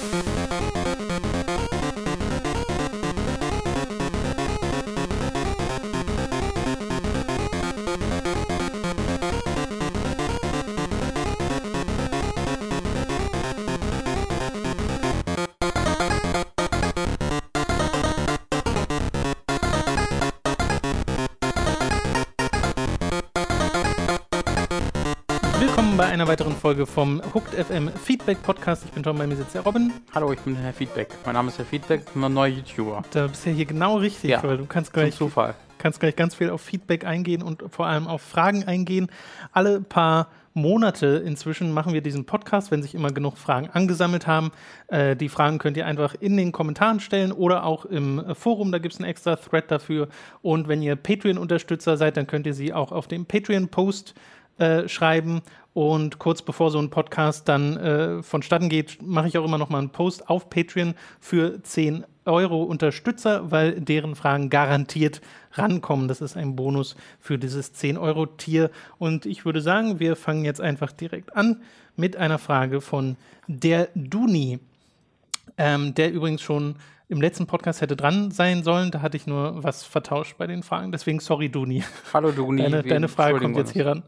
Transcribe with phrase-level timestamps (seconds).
[0.00, 0.29] Bye.
[26.30, 28.84] Weiteren Folge vom Hooked FM Feedback Podcast.
[28.84, 29.92] Ich bin Tom, bei mir sitzt der Robin.
[30.14, 31.08] Hallo, ich bin Herr Feedback.
[31.24, 33.02] Mein Name ist Herr Feedback, ich bin ein neuer YouTuber.
[33.10, 35.56] Da bist du ja hier genau richtig, Ja, weil du kannst gleich, Zufall.
[35.78, 39.10] kannst gleich ganz viel auf Feedback eingehen und vor allem auf Fragen eingehen.
[39.50, 44.52] Alle paar Monate inzwischen machen wir diesen Podcast, wenn sich immer genug Fragen angesammelt haben.
[44.86, 48.78] Äh, die Fragen könnt ihr einfach in den Kommentaren stellen oder auch im Forum, da
[48.78, 50.06] gibt es einen extra Thread dafür.
[50.42, 54.14] Und wenn ihr Patreon-Unterstützer seid, dann könnt ihr sie auch auf dem Patreon-Post
[54.60, 55.40] äh, schreiben.
[55.72, 59.68] Und kurz bevor so ein Podcast dann äh, vonstatten geht, mache ich auch immer noch
[59.68, 65.20] mal einen Post auf Patreon für 10 Euro Unterstützer, weil deren Fragen garantiert
[65.52, 66.08] rankommen.
[66.08, 68.70] Das ist ein Bonus für dieses 10 Euro Tier.
[68.98, 71.62] Und ich würde sagen, wir fangen jetzt einfach direkt an
[71.96, 73.16] mit einer Frage von
[73.46, 74.58] der Duni,
[75.56, 76.76] ähm, der übrigens schon
[77.08, 78.90] im letzten Podcast hätte dran sein sollen.
[78.90, 80.92] Da hatte ich nur was vertauscht bei den Fragen.
[80.92, 81.82] Deswegen sorry, Duni.
[82.12, 82.62] Hallo Duni.
[82.62, 84.02] Deine, deine Frage kommt jetzt hier ran.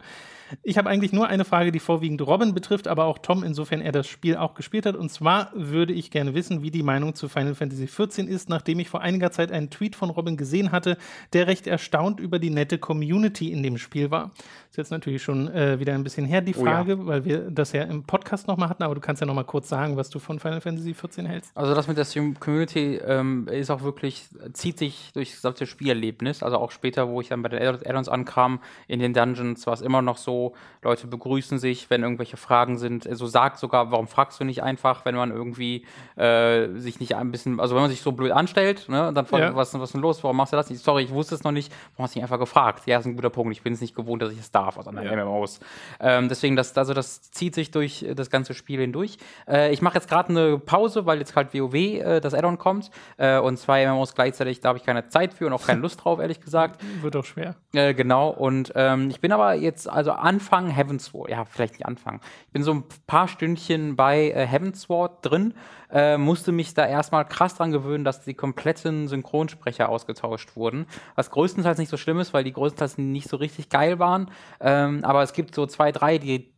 [0.62, 3.92] Ich habe eigentlich nur eine Frage, die vorwiegend Robin betrifft, aber auch Tom, insofern er
[3.92, 4.96] das Spiel auch gespielt hat.
[4.96, 8.78] Und zwar würde ich gerne wissen, wie die Meinung zu Final Fantasy XIV ist, nachdem
[8.80, 10.96] ich vor einiger Zeit einen Tweet von Robin gesehen hatte,
[11.32, 14.32] der recht erstaunt über die nette Community in dem Spiel war.
[14.72, 16.72] Ist jetzt natürlich schon äh, wieder ein bisschen her, die Oh ja.
[16.76, 19.68] Frage, weil wir das ja im Podcast nochmal hatten, aber du kannst ja nochmal kurz
[19.68, 21.54] sagen, was du von Final Fantasy XIV hältst.
[21.54, 25.66] Also das mit der Stream Community ähm, ist auch wirklich, zieht sich durch das gesamte
[25.66, 26.42] Spielerlebnis.
[26.42, 29.74] Also auch später, wo ich dann bei den Add- Add-ons ankam, in den Dungeons, war
[29.74, 33.06] es immer noch so, Leute begrüßen sich, wenn irgendwelche Fragen sind.
[33.06, 35.84] Also sagt sogar, warum fragst du nicht einfach, wenn man irgendwie
[36.16, 39.42] äh, sich nicht ein bisschen, also wenn man sich so blöd anstellt, ne, dann fragt,
[39.44, 39.54] Ja.
[39.54, 40.82] was, was ist denn los, warum machst du das nicht?
[40.82, 42.86] Sorry, ich wusste es noch nicht, warum hast du nicht einfach gefragt?
[42.86, 44.88] Ja, ist ein guter Punkt, ich bin es nicht gewohnt, dass ich es darf aus
[44.88, 45.60] anderen MMOs.
[46.00, 49.18] Ähm, deswegen, das, also das zieht sich durch äh, das ganze Spiel hindurch.
[49.48, 52.90] Äh, ich mache jetzt gerade eine Pause, weil jetzt halt WoW äh, das Add-on kommt
[53.16, 56.02] äh, und zwei MMOs gleichzeitig, da habe ich keine Zeit für und auch keine Lust
[56.02, 56.80] drauf, ehrlich gesagt.
[57.02, 57.56] Wird auch schwer.
[57.72, 62.20] Äh, genau, und ähm, ich bin aber jetzt, also Anfang Heavensward, ja, vielleicht nicht Anfang.
[62.46, 65.54] Ich bin so ein paar Stündchen bei äh, Heavensward drin,
[65.92, 70.86] äh, musste mich da erstmal krass dran gewöhnen, dass die kompletten Synchronsprecher ausgetauscht wurden.
[71.14, 74.30] Was größtenteils nicht so schlimm ist, weil die größtenteils nicht so richtig geil waren.
[74.60, 76.50] Ähm, aber es gibt so zwei, drei, die,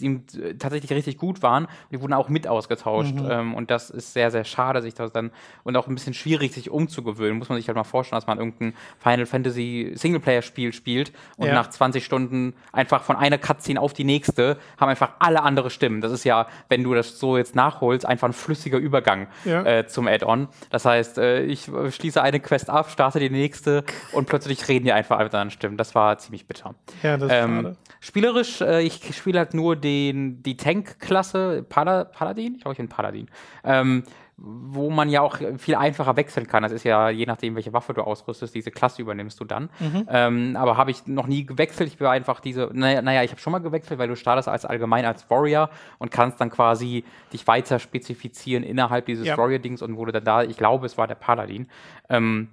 [0.00, 0.20] die
[0.58, 1.66] tatsächlich richtig gut waren.
[1.92, 3.14] Die wurden auch mit ausgetauscht.
[3.28, 5.30] Ähm, und das ist sehr, sehr schade, sich das dann
[5.64, 7.38] und auch ein bisschen schwierig, sich umzugewöhnen.
[7.38, 11.54] Muss man sich halt mal vorstellen, dass man irgendein Final Fantasy Singleplayer-Spiel spielt und Ja.
[11.54, 16.00] nach 20 Stunden einfach von einer Cutscene auf die nächste haben einfach alle andere Stimmen.
[16.00, 19.62] Das ist ja, wenn du das so jetzt nachholst, einfach ein flüssiger Übergang Ja.
[19.64, 20.48] äh, zum Add-on.
[20.70, 24.92] Das heißt, äh, ich schließe eine Quest ab, starte die nächste und plötzlich reden die
[24.92, 25.76] einfach alle mit anderen Stimmen.
[25.76, 26.74] Das war ziemlich bitter.
[27.02, 27.76] Ja, das Ähm, schade.
[28.00, 32.54] spielerisch, äh, ich spiele halt nur den, die Tank-Klasse Pala Paladin.
[32.56, 33.28] Ich glaube, ich bin Paladin.
[33.64, 34.04] Ähm,
[34.40, 36.62] wo man ja auch viel einfacher wechseln kann.
[36.62, 39.68] Das ist ja, je nachdem, welche Waffe du ausrüstest, diese Klasse übernimmst du dann.
[40.08, 41.92] Ähm, aber habe ich noch nie gewechselt.
[41.92, 44.64] Ich war einfach diese, naja, naja ich habe schon mal gewechselt, weil du startest als
[44.64, 49.36] allgemein als Warrior und kannst dann quasi dich weiter spezifizieren innerhalb dieses Ja.
[49.36, 51.66] Warrior-Dings und wurde dann da, ich glaube, es war der Paladin.
[52.08, 52.50] Ähm,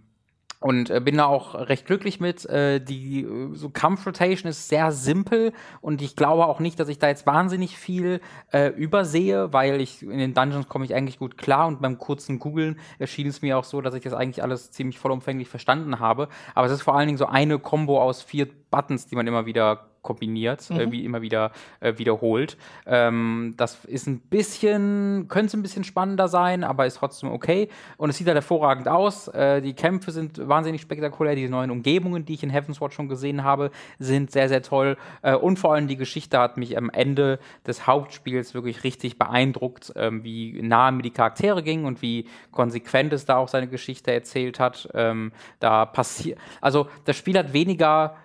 [0.60, 2.46] und äh, bin da auch recht glücklich mit.
[2.46, 7.00] Äh, die äh, so Kampf-Rotation ist sehr simpel und ich glaube auch nicht, dass ich
[7.00, 8.22] da jetzt wahnsinnig viel
[8.52, 12.40] äh, übersehe, weil ich in den Dungeons komme ich eigentlich gut klar und beim kurzen
[12.40, 16.30] Googlen erschien es mir auch so, dass ich das eigentlich alles ziemlich vollumfänglich verstanden habe.
[16.54, 19.46] Aber es ist vor allen Dingen so eine Combo aus vier Buttons, die man immer
[19.46, 21.52] wieder kombiniert, äh, wie immer wieder
[21.82, 22.58] äh, wiederholt.
[22.86, 27.68] Ähm, das ist ein bisschen, könnte ein bisschen spannender sein, aber ist trotzdem okay.
[27.98, 29.28] Und es sieht halt hervorragend aus.
[29.28, 31.36] Äh, die Kämpfe sind wahnsinnig spektakulär.
[31.36, 34.98] Die neuen Umgebungen, die ich in Heavensward schon gesehen habe, sind sehr, sehr toll.
[35.42, 40.24] Und vor allem die Geschichte hat mich am Ende des Hauptspiels wirklich richtig beeindruckt, ähm,
[40.24, 44.60] wie nah mir die Charaktere gingen und wie konsequent es da auch seine Geschichte erzählt
[44.60, 44.88] hat.
[44.94, 48.16] Ähm, da passiert, also das Spiel hat weniger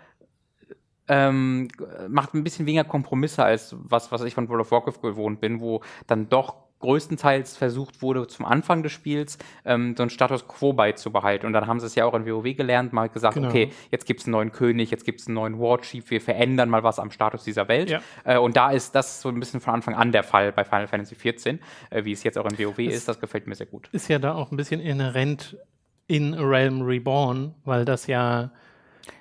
[1.11, 1.69] ähm,
[2.09, 5.61] macht ein bisschen weniger Kompromisse als was, was ich von World of Warcraft gewohnt bin,
[5.61, 9.37] wo dann doch größtenteils versucht wurde, zum Anfang des Spiels
[9.67, 11.47] ähm, so einen Status Quo beizubehalten.
[11.47, 13.49] Und dann haben sie es ja auch in WoW gelernt, mal gesagt, Genau.
[13.49, 16.71] okay, jetzt gibt es einen neuen König, jetzt gibt es einen neuen Warchief, wir verändern
[16.71, 17.91] mal was am Status dieser Welt.
[17.91, 18.01] Ja.
[18.25, 20.87] Äh, und da ist das so ein bisschen von Anfang an der Fall bei Final
[20.89, 21.59] Fantasy XIV,
[21.91, 23.07] äh, wie es jetzt auch in WoW ist.
[23.09, 23.89] Das gefällt mir sehr gut.
[23.93, 25.59] ist ja da auch ein bisschen inhärent
[26.07, 28.53] in Realm Reborn, weil das ja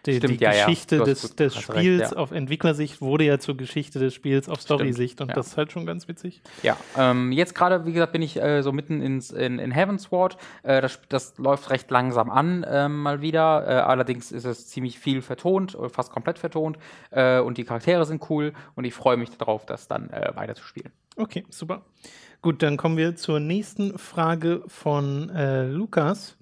[0.05, 0.65] Die, Stimmt, die ja, ja.
[0.65, 2.17] Geschichte hast des, gut- des Spiels recht, ja.
[2.17, 5.33] auf Entwicklersicht wurde ja zur Geschichte des Spiels auf Story-Sicht und ja.
[5.33, 6.41] das ist halt schon ganz witzig.
[6.63, 10.37] Ja, ähm, jetzt gerade, wie gesagt, bin ich äh, so mitten ins, in, in Heavensward.
[10.63, 13.67] Äh, das, das läuft recht langsam an, ähm, mal wieder.
[13.67, 16.77] Äh, allerdings ist es ziemlich viel vertont, oder fast komplett vertont.
[17.11, 20.91] Äh, und die Charaktere sind cool und ich freue mich darauf, das dann äh, weiterzuspielen.
[21.15, 21.81] Okay, super.
[22.41, 26.37] Gut, dann kommen wir zur nächsten Frage von äh, Lukas.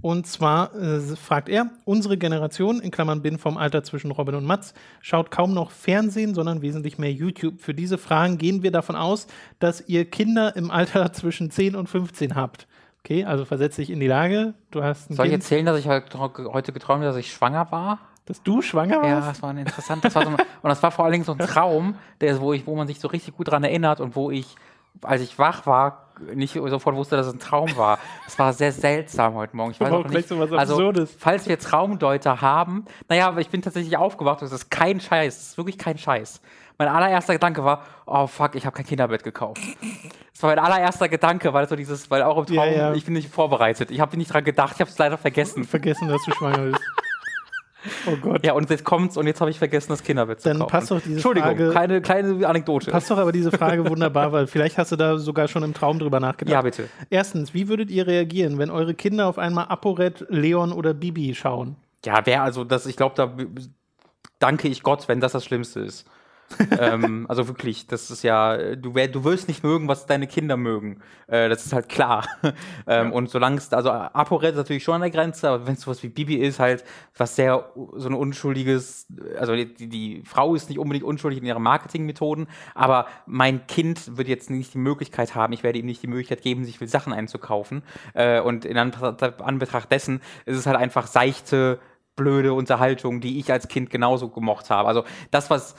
[0.00, 4.44] Und zwar äh, fragt er, unsere Generation, in Klammern bin vom Alter zwischen Robin und
[4.44, 7.60] Mats, schaut kaum noch Fernsehen, sondern wesentlich mehr YouTube.
[7.60, 9.26] Für diese Fragen gehen wir davon aus,
[9.58, 12.68] dass ihr Kinder im Alter zwischen 10 und 15 habt.
[13.04, 15.78] Okay, also versetz dich in die Lage, du hast ein Soll ich Kind, erzählen, dass
[15.78, 17.98] ich heute heute geträumt habe, dass ich schwanger war?
[18.26, 19.28] dass du schwanger Ja, warst?
[19.28, 20.04] das war ein interessant.
[20.04, 22.52] Das war so ein, und das war vor allen Dingen so ein Traum, der, wo,
[22.52, 24.54] ich, wo man sich so richtig gut dran erinnert und wo ich,
[25.00, 27.98] als ich wach war, nicht sofort wusste, dass es ein Traum war.
[28.26, 29.72] Es war sehr seltsam heute Morgen.
[29.72, 30.28] Ich weiß auch nicht.
[30.28, 31.16] so was also, Absurdes.
[31.18, 35.36] falls wir Traumdeuter haben, naja, aber ich bin tatsächlich aufgewacht und es ist kein Scheiß.
[35.36, 36.40] Es ist wirklich kein Scheiß.
[36.78, 39.60] Mein allererster Gedanke war, oh fuck, ich habe kein Kinderbett gekauft.
[40.32, 42.92] Das war mein allererster Gedanke, weil so dieses, weil auch im Traum, Ja, ja.
[42.94, 43.90] ich bin nicht vorbereitet.
[43.90, 45.64] Ich habe nicht dran gedacht, ich habe es leider vergessen.
[45.64, 46.82] Vergessen, dass du schwanger bist.
[48.06, 48.44] Oh Gott.
[48.44, 50.70] Ja, und jetzt kommt's und jetzt habe ich vergessen, das Kinderbett zu Dann kaufen.
[50.70, 52.90] passt doch diese Entschuldigung, Frage- kleine, kleine Anekdote.
[52.90, 55.98] Passt doch aber diese Frage wunderbar, weil vielleicht hast du da sogar schon im Traum
[55.98, 56.52] drüber nachgedacht.
[56.52, 56.88] Ja, bitte.
[57.10, 61.76] Erstens, wie würdet ihr reagieren, wenn eure Kinder auf einmal ApoRed, Leon oder Bibi schauen?
[62.04, 63.32] Ja, wer, also das, ich glaube, da
[64.38, 66.06] danke ich Gott, wenn das das Schlimmste ist.
[66.78, 71.00] Ähm, also wirklich, das ist ja, du, du wirst nicht mögen, was deine Kinder mögen.
[71.26, 72.26] Äh, das ist halt klar.
[72.86, 75.82] ähm, Und solange es, also ApoRed ist natürlich schon an der Grenze, aber wenn es
[75.82, 76.84] sowas wie Bibi ist, halt,
[77.16, 79.06] was sehr so ein unschuldiges,
[79.38, 84.28] also die, die Frau ist nicht unbedingt unschuldig in ihren Marketingmethoden, aber mein Kind wird
[84.28, 87.12] jetzt nicht die Möglichkeit haben, ich werde ihm nicht die Möglichkeit geben, sich viel Sachen
[87.12, 87.82] einzukaufen.
[88.14, 91.78] Äh, und in Anbetracht Anbetracht dessen ist es halt einfach seichte,
[92.16, 94.88] blöde Unterhaltung, die ich als Kind genauso gemocht habe.
[94.88, 95.74] Also das, was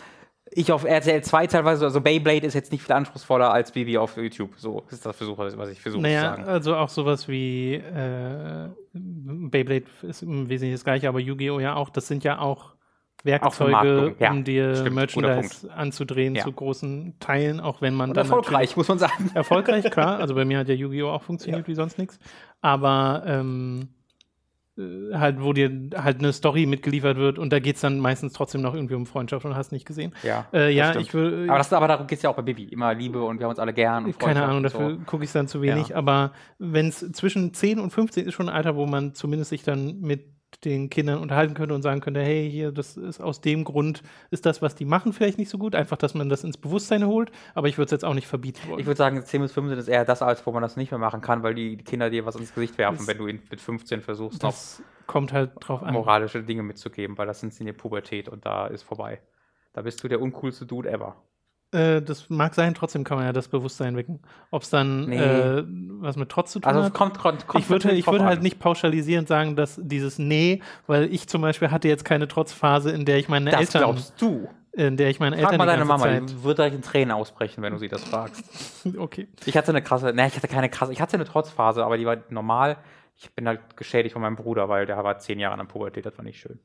[0.52, 4.18] ich auf RTL 2 teilweise, also Beyblade ist jetzt nicht viel anspruchsvoller als Bibi auf
[4.18, 4.52] YouTube.
[4.58, 6.46] So ist das Versuch, was ich versuche zu Naja, sagen.
[6.46, 11.60] also auch sowas wie äh, Beyblade ist im Wesentlichen das gleiche, aber Yu-Gi-Oh!
[11.60, 11.90] ja auch.
[11.90, 12.74] Das sind ja auch
[13.24, 14.32] Werkzeuge, ja.
[14.32, 16.44] um dir Stimmt, Merchandise anzudrehen Ja.
[16.44, 19.30] zu großen Teilen, auch wenn man Und dann erfolgreich, muss man sagen.
[19.34, 20.20] Erfolgreich, klar.
[20.20, 21.10] Also bei mir hat ja Yu-Gi-Oh!
[21.10, 21.68] auch funktioniert Ja.
[21.68, 22.18] wie sonst nichts.
[22.62, 23.99] Aber ähm, äh,
[25.14, 28.62] halt, wo dir halt eine Story mitgeliefert wird und da geht es dann meistens trotzdem
[28.62, 30.14] noch irgendwie um Freundschaft und hast nicht gesehen.
[30.24, 31.06] Ja, Äh, ja, stimmt.
[31.06, 31.46] ich will.
[31.50, 32.64] Aber, das, aber darum geht es ja auch bei Bibi.
[32.66, 34.06] Immer Liebe und wir haben uns alle gern.
[34.06, 35.06] Und Keine Freundschaft Ahnung, und dafür So.
[35.06, 35.90] gucke ich dann zu wenig.
[35.90, 35.96] Ja.
[35.98, 39.64] Aber wenn es zwischen 10 und 15 ist schon ein Alter, wo man zumindest sich
[39.64, 40.26] dann mit
[40.66, 44.46] den Kindern unterhalten könnte und sagen könnte, hey, hier, das ist aus dem Grund, ist
[44.46, 45.76] das, was die machen, vielleicht nicht so gut.
[45.76, 47.32] Einfach, dass man das ins Bewusstsein holt.
[47.56, 48.80] Aber ich würde es jetzt auch nicht verbieten wollen.
[48.80, 51.00] Ich würde sagen, 10 bis 15 ist eher das Alter, wo man das nicht mehr
[51.00, 53.62] machen kann, weil die Kinder dir was ins Gesicht werfen, Das- wenn du ihn mit
[53.62, 55.94] 15 versuchst, noch das kommt halt drauf an.
[55.94, 59.20] moralische Dinge mitzugeben, weil das sind sie in der Pubertät und da ist vorbei.
[59.74, 61.16] Da bist du der uncoolste Dude ever.
[61.72, 64.20] Äh, das mag sein, trotzdem kann man ja das Bewusstsein wecken.
[64.50, 65.18] Ob es dann Nee.
[65.20, 65.64] äh,
[66.00, 66.94] was mit Trotz zu tun Also es hat.
[66.94, 68.44] kommt, kommt, kommt ich würde, ich würde halt an.
[68.44, 73.06] nicht pauschalisierend sagen, dass dieses Nee, weil ich zum Beispiel hatte jetzt keine Trotzphase, in
[73.06, 74.50] der ich meine Das Eltern, glaubst du.
[74.72, 77.12] in der ich meine Frag Eltern mal die deine Mama, die wird direkt in Tränen
[77.12, 78.82] ausbrechen, wenn du sie das fragst.
[78.84, 79.28] Zeit, okay.
[79.46, 82.06] Ich hatte eine krasse, ne, ich hatte keine krasse, ich hatte eine Trotzphase, aber die
[82.08, 82.78] war normal.
[83.16, 86.06] Ich bin halt geschädigt von meinem Bruder, weil der war zehn Jahre in der Pubertät,
[86.06, 86.60] das war nicht schön.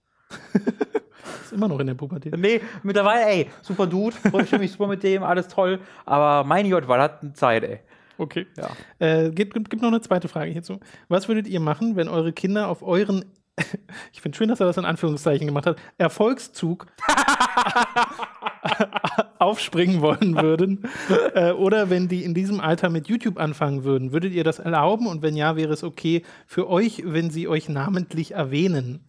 [1.45, 2.37] Ist immer noch in der Pubertät.
[2.37, 5.81] Nee, mittlerweile, ey, super Dude, freue mich super mit dem, alles toll.
[6.05, 7.81] Aber mein Gott, war das eine Zeit, ey.
[8.19, 8.47] Okay.
[8.57, 8.71] Ja.
[8.99, 10.81] Äh, gibt, gibt, gibt noch eine zweite Frage hierzu.
[11.09, 13.25] Was würdet ihr machen, wenn eure Kinder auf euren,
[14.12, 16.87] ich finde schön, dass er das in Anführungszeichen gemacht hat, Erfolgszug
[19.38, 20.88] aufspringen wollen würden?
[21.35, 25.07] äh, oder wenn die in diesem Alter mit YouTube anfangen würden, würdet ihr das erlauben?
[25.07, 29.05] Und wenn ja, wäre es okay für euch, wenn sie euch namentlich erwähnen?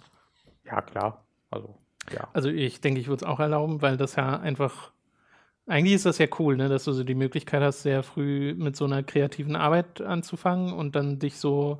[0.65, 1.23] Ja, klar.
[1.51, 1.75] Also,
[2.13, 2.27] ja.
[2.33, 4.91] Also ich denke, ich würde es auch erlauben, weil das ja einfach.
[5.67, 8.75] Eigentlich ist das ja cool, ne, dass du so die Möglichkeit hast, sehr früh mit
[8.75, 11.79] so einer kreativen Arbeit anzufangen und dann dich so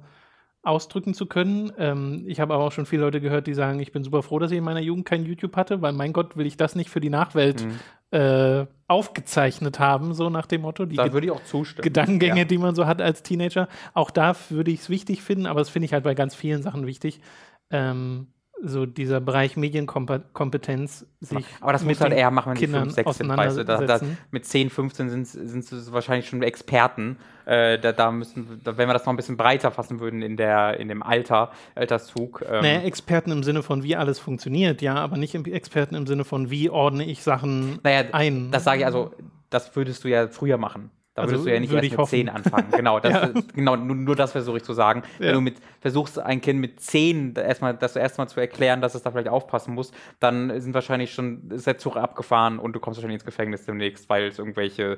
[0.64, 1.72] ausdrücken zu können.
[1.78, 4.40] Ähm, ich habe aber auch schon viele Leute gehört, die sagen, ich bin super froh,
[4.40, 6.90] dass ich in meiner Jugend kein YouTube hatte, weil mein Gott, will ich das nicht
[6.90, 8.18] für die Nachwelt Mhm.
[8.18, 10.86] äh, aufgezeichnet haben, so nach dem Motto.
[10.86, 11.84] Die Da würde ich auch zustimmen.
[11.84, 12.46] Gedankengänge, Ja.
[12.46, 13.68] die man so hat als Teenager.
[13.94, 16.64] Auch da würde ich es wichtig finden, aber das finde ich halt bei ganz vielen
[16.64, 17.22] Sachen wichtig.
[17.70, 18.28] Ähm,
[18.62, 23.18] so dieser Bereich Medienkompetenz sich Aber das muss halt eher machen, wenn Kindern 5, 6
[23.18, 23.66] sind, weißt du.
[23.66, 24.00] Da, da,
[24.32, 27.18] mit 10, 15 sind, sind sie wahrscheinlich schon Experten.
[27.46, 30.38] Äh, da, da müssen, da, wenn wir das noch ein bisschen breiter fassen würden in,
[30.38, 32.44] der, in dem Alter, Alterszug.
[32.50, 36.08] Ähm, Naja, Experten im Sinne von, wie alles funktioniert, ja, aber nicht im- Experten im
[36.08, 38.52] Sinne von, wie ordne ich Sachen naja, ein.
[38.52, 39.12] das sage ich also,
[39.50, 40.90] das würdest du ja früher machen.
[41.16, 42.68] Da Also würdest du ja nicht erst mit 10 anfangen.
[42.72, 43.42] Genau, das, Ja.
[43.56, 45.02] genau nur, nur das versuche ich zu sagen.
[45.18, 45.28] Ja.
[45.28, 48.96] Wenn du mit, versuchst, ein Kind mit 10 da erstmal, das erstmal zu erklären, dass
[48.96, 52.82] es da vielleicht aufpassen muss, dann sind wahrscheinlich schon, ist der Zug abgefahren und du
[52.82, 54.98] kommst wahrscheinlich ins Gefängnis demnächst, weil es irgendwelche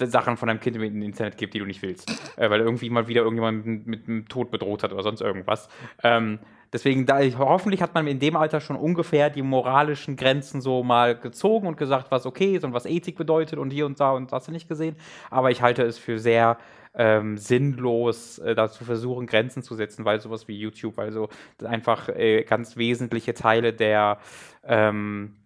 [0.00, 2.10] Sachen von deinem Kind im Internet gibt, die du nicht willst.
[2.36, 5.68] Äh, weil irgendwie mal wieder irgendjemand mit, mit dem Tod bedroht hat oder sonst irgendwas.
[6.02, 6.38] Ähm,
[6.72, 10.82] deswegen, da ich, hoffentlich hat man in dem Alter schon ungefähr die moralischen Grenzen so
[10.82, 14.12] mal gezogen und gesagt, was okay ist und was Ethik bedeutet und hier und da
[14.12, 14.96] und hast du nicht gesehen.
[15.30, 16.58] Aber ich halte es für sehr
[16.94, 21.28] ähm, sinnlos, äh, dazu versuchen, Grenzen zu setzen, weil sowas wie YouTube, weil so
[21.64, 24.18] einfach äh, ganz wesentliche Teile der
[24.64, 25.37] ähm,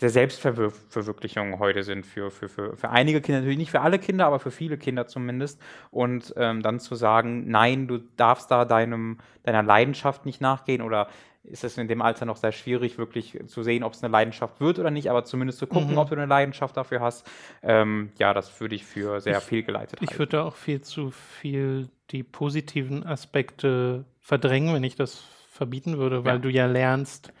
[0.00, 4.26] der Selbstverwirklichung heute sind für, für, für, für einige Kinder, natürlich nicht für alle Kinder,
[4.26, 5.60] aber für viele Kinder zumindest.
[5.90, 11.08] Und ähm, dann zu sagen, nein, du darfst da deinem, deiner Leidenschaft nicht nachgehen oder
[11.42, 14.60] ist es in dem Alter noch sehr schwierig, wirklich zu sehen, ob es eine Leidenschaft
[14.60, 15.98] wird oder nicht, aber zumindest zu gucken, Mhm.
[15.98, 17.26] ob du eine Leidenschaft dafür hast.
[17.62, 20.18] Ähm, ja, das würde ich für sehr Ich- fehlgeleitet Ich halten.
[20.18, 26.24] würde da auch viel zu viel die positiven Aspekte verdrängen, wenn ich das verbieten würde,
[26.24, 26.38] weil Ja.
[26.40, 27.32] du ja lernst,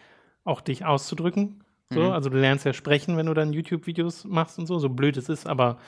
[0.44, 1.62] auch dich auszudrücken.
[1.92, 2.12] So, Mhm.
[2.12, 5.28] also du lernst ja sprechen, wenn du dann YouTube-Videos machst und so, so blöd es
[5.28, 5.78] ist, aber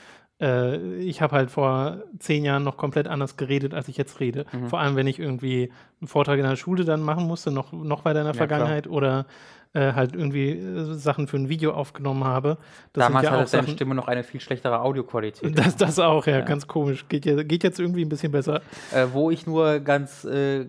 [0.41, 4.45] äh, ich habe halt vor zehn Jahren noch komplett anders geredet, als ich jetzt rede.
[4.53, 4.69] Mhm.
[4.69, 8.05] Vor allem, wenn ich irgendwie einen Vortrag in der Schule dann machen musste, noch, noch
[8.05, 8.49] weiter in der Ja, klar.
[8.49, 9.27] Vergangenheit oder
[9.75, 12.59] äh, halt irgendwie äh, Sachen für ein Video aufgenommen habe.
[12.93, 15.59] Das Damals ja hatte deine Sachen, Stimme noch eine viel schlechtere Audioqualität.
[15.59, 16.45] das, das auch, ja, Ja.
[16.45, 17.07] ganz komisch.
[17.09, 18.61] Geht, geht jetzt irgendwie ein bisschen besser.
[18.93, 20.67] Äh, wo ich nur ganz äh,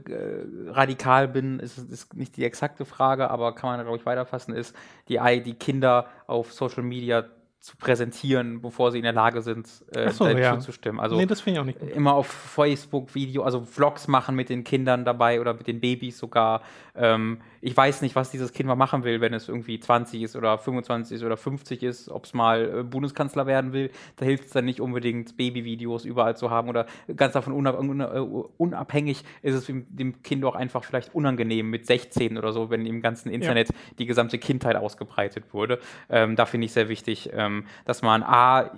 [0.68, 4.76] radikal bin, ist, ist nicht die exakte Frage, aber kann man, glaube ich, weiterfassen, ist,
[5.10, 7.26] die, die Kinder auf Social Media
[7.64, 10.60] zu präsentieren, bevor sie in der Lage sind, äh, so, ja.
[10.60, 11.00] zu stimmen.
[11.00, 11.92] Also nee, das finde ich auch nicht gut.
[11.92, 16.18] immer auf Facebook Video, also Vlogs machen mit den Kindern dabei oder mit den Babys
[16.18, 16.62] sogar.
[16.94, 20.36] Ähm, ich weiß nicht, was dieses Kind mal machen will, wenn es irgendwie 20 ist
[20.36, 23.92] oder 25 ist oder 50 ist, ob es mal äh, Bundeskanzler werden will.
[24.18, 28.14] Da hilft es dann nicht unbedingt, Babyvideos überall zu haben oder ganz davon unab una-
[28.14, 32.86] äh, unabhängig ist es dem, Kind auch einfach vielleicht unangenehm mit 16 oder so, wenn
[32.86, 35.80] im ganzen Internet die gesamte Kindheit ausgebreitet wurde.
[36.10, 37.53] Ähm, da finde ich sehr wichtig, ähm,
[37.86, 38.72] dass man A,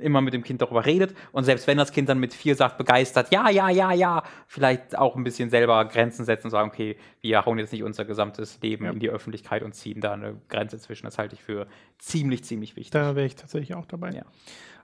[0.00, 2.76] immer mit dem Kind darüber redet und selbst wenn das Kind dann mit vier sagt,
[2.76, 6.96] begeistert, ja, ja, ja, ja, vielleicht auch ein bisschen selber Grenzen setzen und sagen, okay,
[7.22, 8.90] wir hauen jetzt nicht unser gesamtes Leben Ja.
[8.92, 11.06] in die Öffentlichkeit und ziehen da eine Grenze zwischen.
[11.06, 11.66] Das halte ich für
[11.98, 12.90] ziemlich, ziemlich wichtig.
[12.90, 14.10] Da wäre ich tatsächlich auch dabei.
[14.10, 14.24] Ja.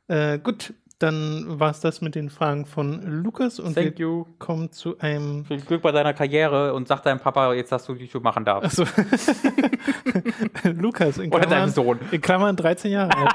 [0.07, 4.27] Äh, gut, dann war es das mit den Fragen von Lukas und Thank wir you.
[4.39, 5.45] kommen zu einem.
[5.45, 8.81] Viel Glück bei deiner Karriere und sag deinem Papa jetzt, dass du YouTube machen darfst.
[8.81, 8.85] Achso.
[10.71, 11.99] Lukas in Oder Klammern, deinem Sohn.
[12.11, 13.33] in Klammern 13 Jahre alt.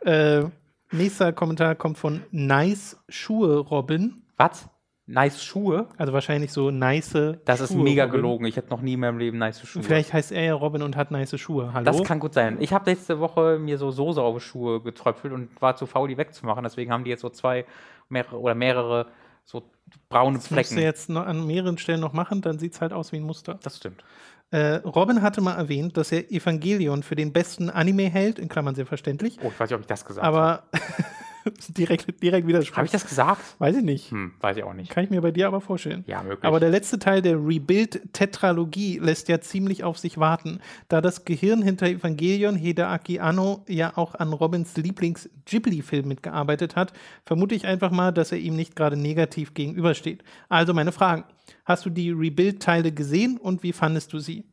[0.06, 4.22] äh, nächster Kommentar kommt von Nice Schuhe Robin.
[4.36, 4.68] Was?
[5.08, 5.86] Nice Schuhe?
[5.96, 7.16] Also wahrscheinlich so nice.
[7.44, 8.16] Das ist Schuhe, mega Robin.
[8.16, 8.46] gelogen.
[8.46, 9.82] Ich hätte noch nie in meinem Leben nice Schuhe.
[9.82, 11.72] Vielleicht heißt er ja Robin und hat nice Schuhe.
[11.72, 11.84] Hallo?
[11.84, 12.56] Das kann gut sein.
[12.60, 16.64] Ich habe letzte Woche mir so die Schuhe getröpfelt und war zu faul, die wegzumachen.
[16.64, 17.64] Deswegen haben die jetzt so zwei
[18.08, 19.06] mehrere, oder mehrere
[19.44, 19.62] so
[20.08, 20.82] braune das musst du Flecken.
[20.84, 23.60] jetzt noch an mehreren Stellen noch machen, dann sieht es halt aus wie ein Muster.
[23.62, 24.02] Das stimmt.
[24.50, 28.74] Äh, Robin hatte mal erwähnt, dass er Evangelion für den besten Anime hält, in Klammern
[28.74, 30.36] sehr verständlich, Oh, ich weiß nicht, ob ich das gesagt habe.
[30.36, 30.62] aber
[31.68, 32.76] direkt, direkt widerspricht.
[32.76, 33.40] Habe ich das gesagt?
[33.58, 34.10] Weiß ich nicht.
[34.10, 34.90] Hm, weiß ich auch nicht.
[34.90, 36.04] Kann ich mir bei dir aber vorstellen.
[36.06, 36.44] Ja, möglich.
[36.44, 41.62] Aber der letzte Teil der Rebuild-Tetralogie lässt ja ziemlich auf sich warten, da das Gehirn
[41.62, 46.92] hinter Evangelion, Hideaki Anno, ja auch an Robins Lieblings-Ghibli-Film mitgearbeitet hat,
[47.24, 50.22] vermute ich einfach mal, dass er ihm nicht gerade negativ gegenübersteht.
[50.48, 51.24] Also meine Fragen.
[51.64, 54.44] Hast du die Rebuild-Teile gesehen und wie fandest du sie?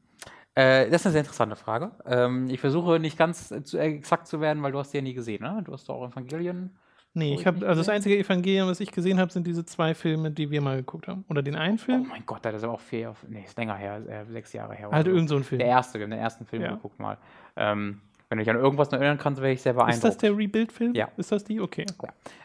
[0.55, 1.91] Äh, das ist eine sehr interessante Frage.
[2.05, 5.03] Ähm, ich versuche nicht ganz äh, zu exakt zu werden, weil du hast die ja
[5.03, 5.61] nie gesehen, ne?
[5.65, 6.75] Du hast doch auch Evangelien.
[7.15, 10.31] Nee, ich habe also das einzige Evangelion, was ich gesehen habe, sind diese zwei Filme,
[10.31, 11.23] die wir mal geguckt haben.
[11.29, 12.07] Oder den einen Oh Film?
[12.09, 14.89] mein Gott, das ist aber auch vier, nee, ist länger her, äh, sechs Jahre her.
[14.91, 15.59] halt irgend so ein Film.
[15.59, 16.71] Der erste, den ersten Film Ja.
[16.71, 17.17] geguckt mal.
[17.55, 20.03] Ähm, wenn du dich an irgendwas noch erinnern kannst, wäre ich sehr Ist beeindruckt.
[20.05, 20.95] das der Rebuild-Film?
[20.95, 21.07] Ja.
[21.17, 21.61] Ist das die?
[21.61, 21.85] Okay.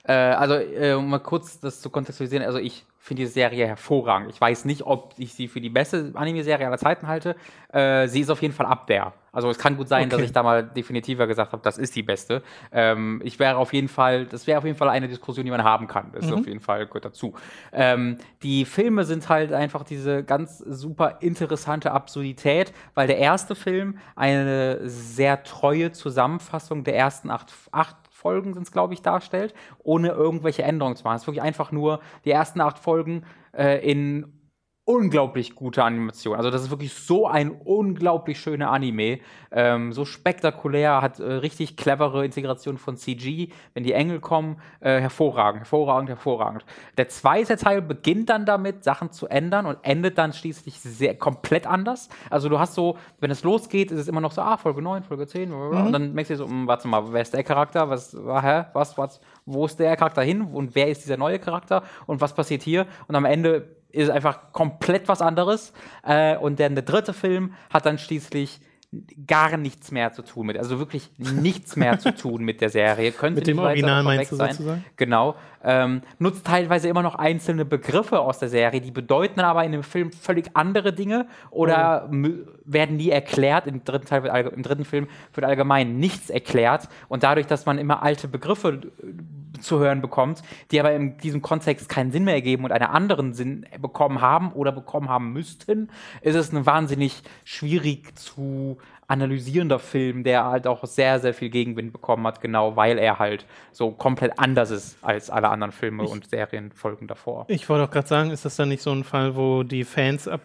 [0.05, 4.31] Äh, also, äh, um mal kurz das zu kontextualisieren, also ich finde die Serie hervorragend.
[4.31, 7.35] Ich weiß nicht, ob ich sie für die beste Anime-Serie aller Zeiten halte.
[7.73, 9.13] Äh, sie ist auf jeden Fall ab der.
[9.33, 10.27] Also es kann gut sein, dass Okay.
[10.27, 12.43] ich da mal definitiver gesagt habe, das ist die beste.
[12.73, 15.63] Ähm, ich wäre auf jeden Fall, das wäre auf jeden Fall eine Diskussion, die man
[15.65, 16.11] haben kann.
[16.13, 17.35] Das ist auf jeden Fall gehört dazu.
[17.73, 23.99] Ähm, die Filme sind halt einfach diese ganz super interessante Absurdität, weil der erste Film
[24.17, 30.09] eine sehr treue Zusammenfassung der ersten acht, acht Folgen sind es, glaube ich, darstellt, ohne
[30.09, 31.17] irgendwelche Änderungen zu machen.
[31.17, 33.25] Es ist wirklich einfach nur die ersten acht Folgen
[33.57, 34.38] äh, in
[34.89, 36.35] unglaublich gute Animation.
[36.35, 39.19] Also das ist wirklich so ein unglaublich schöner Anime,
[39.51, 44.99] ähm, so spektakulär, hat äh, richtig clevere Integration von CG, wenn die Engel kommen, äh,
[44.99, 46.65] hervorragend, hervorragend, hervorragend.
[46.97, 51.67] Der zweite Teil beginnt dann damit, Sachen zu ändern und endet dann schließlich sehr komplett
[51.67, 52.09] anders.
[52.31, 55.03] Also du hast so, wenn es losgeht, ist es immer noch so, ah, Folge 9,
[55.03, 55.87] Folge 10, mhm.
[55.87, 58.65] und dann merkst du so, mh, hm, warte mal, wer ist der Charakter, was, hä,
[58.73, 62.35] was, was, wo ist der Charakter hin und wer ist dieser neue Charakter und was
[62.35, 62.87] passiert hier?
[63.07, 65.73] Und am Ende ist einfach komplett was anderes.
[66.05, 68.61] Äh, und dann der dritte Film hat dann schließlich
[69.27, 73.13] gar nichts mehr zu tun mit, also wirklich nichts mehr zu tun mit der Serie.
[73.13, 74.53] Könnte mit dem Original meinst du sein.
[74.53, 74.85] sozusagen?
[74.97, 75.35] Genau.
[75.63, 79.83] Ähm, nutzt teilweise immer noch einzelne Begriffe aus der Serie, die bedeuten aber in dem
[79.83, 82.29] Film völlig andere Dinge oder oh.
[82.65, 83.67] werden nie erklärt.
[83.67, 87.77] Im dritten, Teil wird, Im dritten Film wird allgemein nichts erklärt und dadurch, dass man
[87.77, 88.81] immer alte Begriffe
[89.61, 93.35] zu hören bekommt, die aber in diesem Kontext keinen Sinn mehr ergeben und einen anderen
[93.35, 95.91] Sinn bekommen haben oder bekommen haben müssten,
[96.21, 98.79] ist es ein wahnsinnig schwierig zu
[99.09, 103.47] analysierender Film, der halt auch sehr, sehr viel Gegenwind bekommen hat, genau weil er halt
[103.73, 107.47] so komplett anders ist als alle anderen Filme ich, und Serienfolgen davor.
[107.49, 110.29] Ich wollte auch gerade sagen, ist das dann nicht so ein Fall, wo die Fans
[110.29, 110.43] ab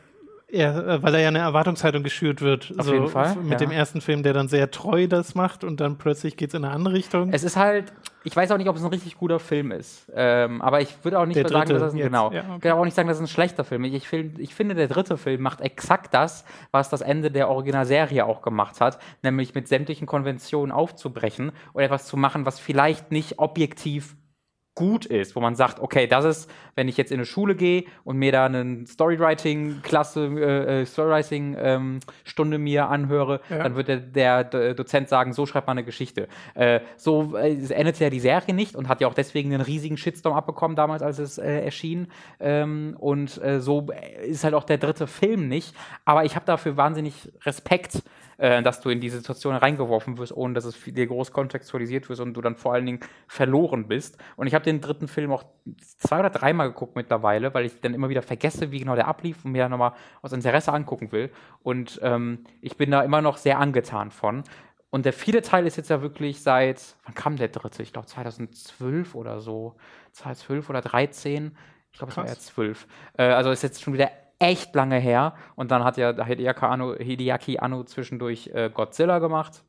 [0.54, 2.72] ja, weil da ja eine Erwartungshaltung geschürt wird.
[2.78, 3.36] Auf so jeden Fall.
[3.38, 3.58] Mit ja.
[3.58, 6.64] dem ersten Film, der dann sehr treu das macht und dann plötzlich geht es in
[6.64, 7.34] eine andere Richtung.
[7.34, 7.92] Es ist halt,
[8.24, 10.12] ich weiß auch nicht, ob es ein richtig guter Film ist.
[10.16, 12.32] Ähm, aber ich würde auch nicht der sagen, dass es ein, genau.
[12.32, 12.56] Ja, okay.
[12.58, 13.94] Ich würde auch nicht sagen, dass es ein schlechter Film ist.
[13.94, 18.26] Ich, film, ich finde, der dritte Film macht exakt das, was das Ende der Originalserie
[18.26, 23.40] auch gemacht hat, nämlich mit sämtlichen Konventionen aufzubrechen und etwas zu machen, was vielleicht nicht
[23.40, 24.16] objektiv
[24.76, 27.84] gut ist, wo man sagt, okay, das ist, wenn ich jetzt in eine Schule gehe
[28.04, 33.64] und mir da eine Storywriting-Klasse, äh, äh, Storywriting-Stunde ähm, mir anhöre, ja.
[33.64, 36.28] dann wird der, der, Dozent sagen, so schreibt man eine Geschichte.
[36.56, 39.98] Äh, so äh, endet ja die Serie nicht und hat ja auch deswegen einen riesigen
[39.98, 42.08] Shitstorm abbekommen damals, als es äh, erschien.
[42.40, 43.88] Ähm, und äh, so
[44.26, 45.76] ist halt auch der dritte Film nicht.
[46.04, 48.02] Aber ich habe dafür wahnsinnig Respekt
[48.38, 52.20] äh, dass du in diese Situation reingeworfen wirst, ohne dass es dir groß kontextualisiert wird
[52.20, 54.18] und du dann vor allen Dingen verloren bist.
[54.36, 55.44] Und ich habe den dritten Film auch
[55.98, 59.46] zwei oder dreimal geguckt mittlerweile, weil ich dann immer wieder vergesse, wie genau der ablief
[59.46, 61.32] und mir dann nochmal aus Interesse angucken will.
[61.62, 64.44] Und ähm, ich bin da immer noch sehr angetan von.
[64.94, 67.82] Und der vierte Teil ist jetzt ja wirklich seit, wann kam der dritte?
[67.82, 69.76] Ich glaube 2012 oder so.
[70.12, 71.58] 2012 oder 13.
[71.92, 72.88] Ich glaube, es war ja 12.
[73.18, 75.34] Äh, also ist jetzt schon wieder echt lange her.
[75.56, 79.64] Und dann hat ja Hideaki Anno, Hideaki Anno zwischendurch äh, Godzilla gemacht.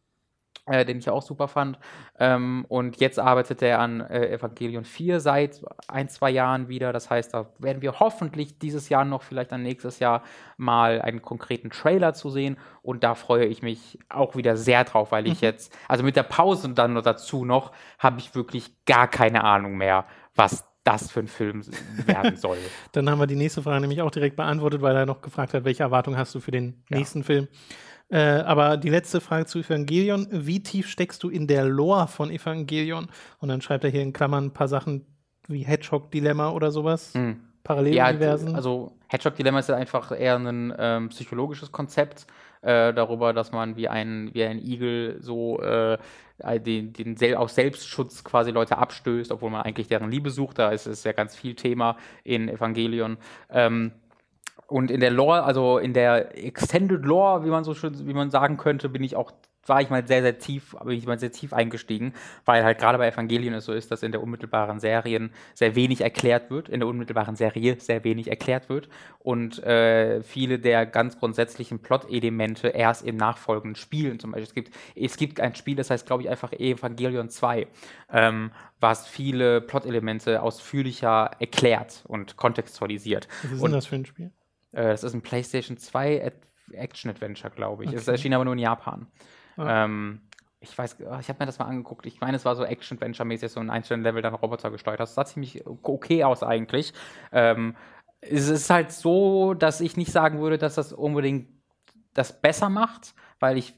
[0.67, 1.79] Äh, den ich auch super fand.
[2.19, 6.91] Ähm, und jetzt arbeitet er an äh, Evangelion 4 seit ein, zwei Jahren wieder.
[6.91, 10.23] Das heißt, da werden wir hoffentlich dieses Jahr noch, vielleicht dann nächstes Jahr
[10.57, 12.57] mal einen konkreten Trailer zu sehen.
[12.81, 15.49] Und da freue ich mich auch wieder sehr drauf, weil ich mhm.
[15.49, 19.45] jetzt, also mit der Pause und dann noch dazu noch, habe ich wirklich gar keine
[19.45, 21.63] Ahnung mehr, was das für ein Film
[22.07, 22.59] werden soll.
[22.93, 25.65] Dann haben wir die nächste Frage nämlich auch direkt beantwortet, weil er noch gefragt hat,
[25.65, 26.99] welche Erwartungen hast du für den ja.
[26.99, 27.49] nächsten Film.
[28.11, 32.31] Äh, aber die letzte Frage zu Evangelion: Wie tief steckst du in der Lore von
[32.31, 33.09] Evangelion?
[33.39, 35.07] Und dann schreibt er hier in Klammern ein paar Sachen
[35.49, 37.15] wie Hedgehog-Dilemma oder sowas.
[37.15, 37.41] Mhm.
[37.65, 38.51] Paralleluniversen.
[38.51, 42.27] Ja, also Hedgehog-Dilemma ist ja einfach eher ein ähm, psychologisches Konzept
[42.65, 45.99] äh, darüber, dass man wie ein, wie ein Igel so äh,
[46.61, 50.59] den, den Sel aus Selbstschutz quasi Leute abstößt, obwohl man eigentlich deren Liebe sucht.
[50.59, 53.19] Da ist es ja ganz viel Thema in Evangelion.
[53.51, 53.93] Ähm,
[54.67, 58.31] und in der Lore, also in der Extended Lore, wie man so schön, wie man
[58.31, 59.31] sagen könnte, bin ich auch
[59.69, 62.99] war ich mal sehr, sehr tief, bin ich mal sehr tief eingestiegen, weil halt gerade
[62.99, 66.81] bei Evangelien es so ist, dass in der unmittelbaren Serien sehr wenig erklärt wird, in
[66.81, 73.05] der unmittelbaren Serie sehr wenig erklärt wird und äh, viele der ganz grundsätzlichen Plot-Elemente erst
[73.05, 74.45] in nachfolgenden Spielen zum Beispiel.
[74.45, 77.67] Es gibt, es gibt ein Spiel, das heißt, glaube ich, einfach Evangelion 2,
[78.13, 78.51] ähm,
[78.81, 83.29] was viele Plot-Elemente ausführlicher erklärt und kontextualisiert.
[83.43, 84.31] Was ist denn das für ein Spiel?
[84.73, 86.33] Äh, das ist ein PlayStation 2
[86.73, 87.91] Action-Adventure, glaube ich.
[87.91, 87.99] Okay.
[87.99, 89.07] Es erschien aber nur in Japan.
[89.59, 90.21] Ähm,
[90.61, 92.07] ich weiß, ich habe mir das mal angeguckt.
[92.07, 95.01] Ich meine, es war so Action-Adventure-mäßig, so ein einzelnen Level dann Roboter gesteuert.
[95.01, 96.95] Das sah ziemlich okay aus eigentlich.
[97.33, 97.77] Ähm,
[98.21, 101.49] es ist halt so, dass ich nicht sagen würde, dass das unbedingt
[102.15, 103.15] das besser macht,
[103.45, 103.75] weil ich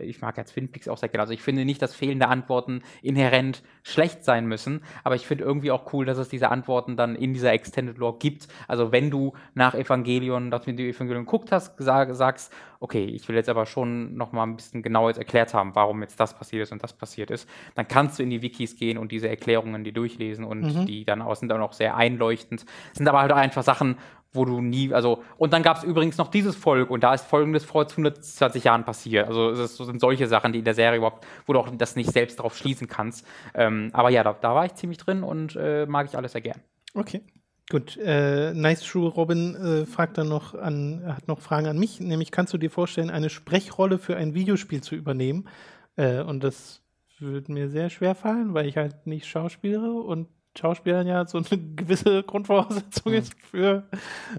[0.00, 1.22] ich mag jetzt Twin Peaks auch sehr gerne.
[1.22, 5.70] Also ich finde nicht, dass fehlende Antworten inhärent schlecht sein müssen, aber ich finde irgendwie
[5.70, 8.48] auch cool, dass es diese Antworten dann in dieser Extended Lore gibt.
[8.66, 13.36] Also wenn du nach Evangelion, dass du Evangelion geguckt hast, sag, sagst, okay, ich will
[13.36, 16.62] jetzt aber schon noch mal ein bisschen genauer jetzt erklärt haben, warum jetzt das passiert
[16.62, 19.84] ist und das passiert ist, dann kannst du in die Wikis gehen und diese Erklärungen
[19.84, 20.86] die durchlesen und mhm.
[20.86, 22.66] die dann auch, sind dann auch sehr einleuchtend.
[22.92, 23.96] Sind aber halt einfach Sachen,
[24.36, 27.24] wo du nie, also, und dann gab es übrigens noch dieses Volk und da ist
[27.24, 29.26] folgendes vor 120 Jahren passiert.
[29.26, 32.12] Also es sind solche Sachen, die in der Serie überhaupt, wo du auch das nicht
[32.12, 33.26] selbst darauf schließen kannst.
[33.54, 36.40] Ähm, aber ja, da, da, war ich ziemlich drin und äh, mag ich alles sehr
[36.40, 36.60] gern.
[36.94, 37.22] Okay.
[37.68, 41.98] Gut, äh, Nice True Robin äh, fragt dann noch an, hat noch Fragen an mich,
[41.98, 45.48] nämlich kannst du dir vorstellen, eine Sprechrolle für ein Videospiel zu übernehmen?
[45.96, 46.82] Äh, und das
[47.18, 51.48] würde mir sehr schwer fallen, weil ich halt nicht schauspielere und Schauspielern ja so eine
[51.76, 53.18] gewisse Grundvoraussetzung Mhm.
[53.18, 53.88] ist für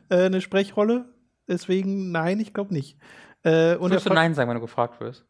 [0.10, 1.06] äh, eine Sprechrolle.
[1.48, 2.98] Deswegen nein, ich glaube nicht.
[3.44, 5.26] Äh, und Würdest du Nein sagen, wenn du gefragt wirst?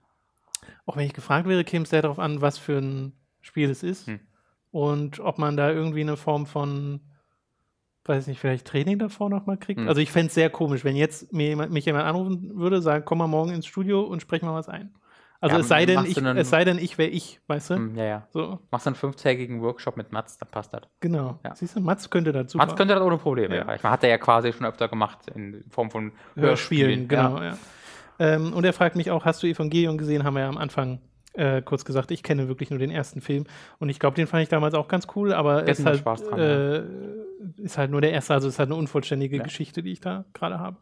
[0.86, 3.84] auch wenn ich gefragt wäre, käme es sehr darauf an, was für ein Spiel es
[3.84, 4.08] ist.
[4.08, 4.20] Hm.
[4.72, 7.02] Und ob man da irgendwie eine Form von,
[8.06, 9.80] weiß nicht, vielleicht Training davor nochmal kriegt.
[9.82, 9.88] Hm.
[9.88, 13.04] Also ich fände es sehr komisch, wenn jetzt mir jemand, mich jemand anrufen würde, sagen,
[13.06, 14.94] komm mal morgen ins Studio und sprech mal was ein.
[15.40, 17.76] Also Ja, es sei denn, ich, dann- es sei denn, ich wäre ich, weißt du?
[17.76, 18.28] Hm, ja, ja.
[18.32, 20.82] So, Machst du einen fünftägigen Workshop mit Mats, dann passt das.
[21.00, 21.40] genau.
[21.44, 21.56] Ja.
[21.56, 23.62] Siehst du, Mats könnte dazu Mats könnte das ohne Probleme Ja.
[23.62, 23.90] erreichen.
[23.90, 27.08] Hat er ja quasi schon öfter gemacht in Form von Hörspielen, Hörspielen.
[27.08, 27.58] genau, ja.
[28.20, 30.24] Ähm, und er fragt mich auch, hast du Evangelion gesehen?
[30.24, 31.02] Haben wir ja am Anfang
[31.34, 32.10] äh, kurz gesagt.
[32.10, 33.46] Ich kenne wirklich nur den ersten Film
[33.78, 36.40] und ich glaube, den fand ich damals auch ganz cool, aber ist halt, Spaß dran,
[36.40, 36.84] äh,
[37.62, 39.38] ist halt nur der erste, also ist halt eine unvollständige.
[39.38, 40.78] Geschichte, die ich da gerade habe.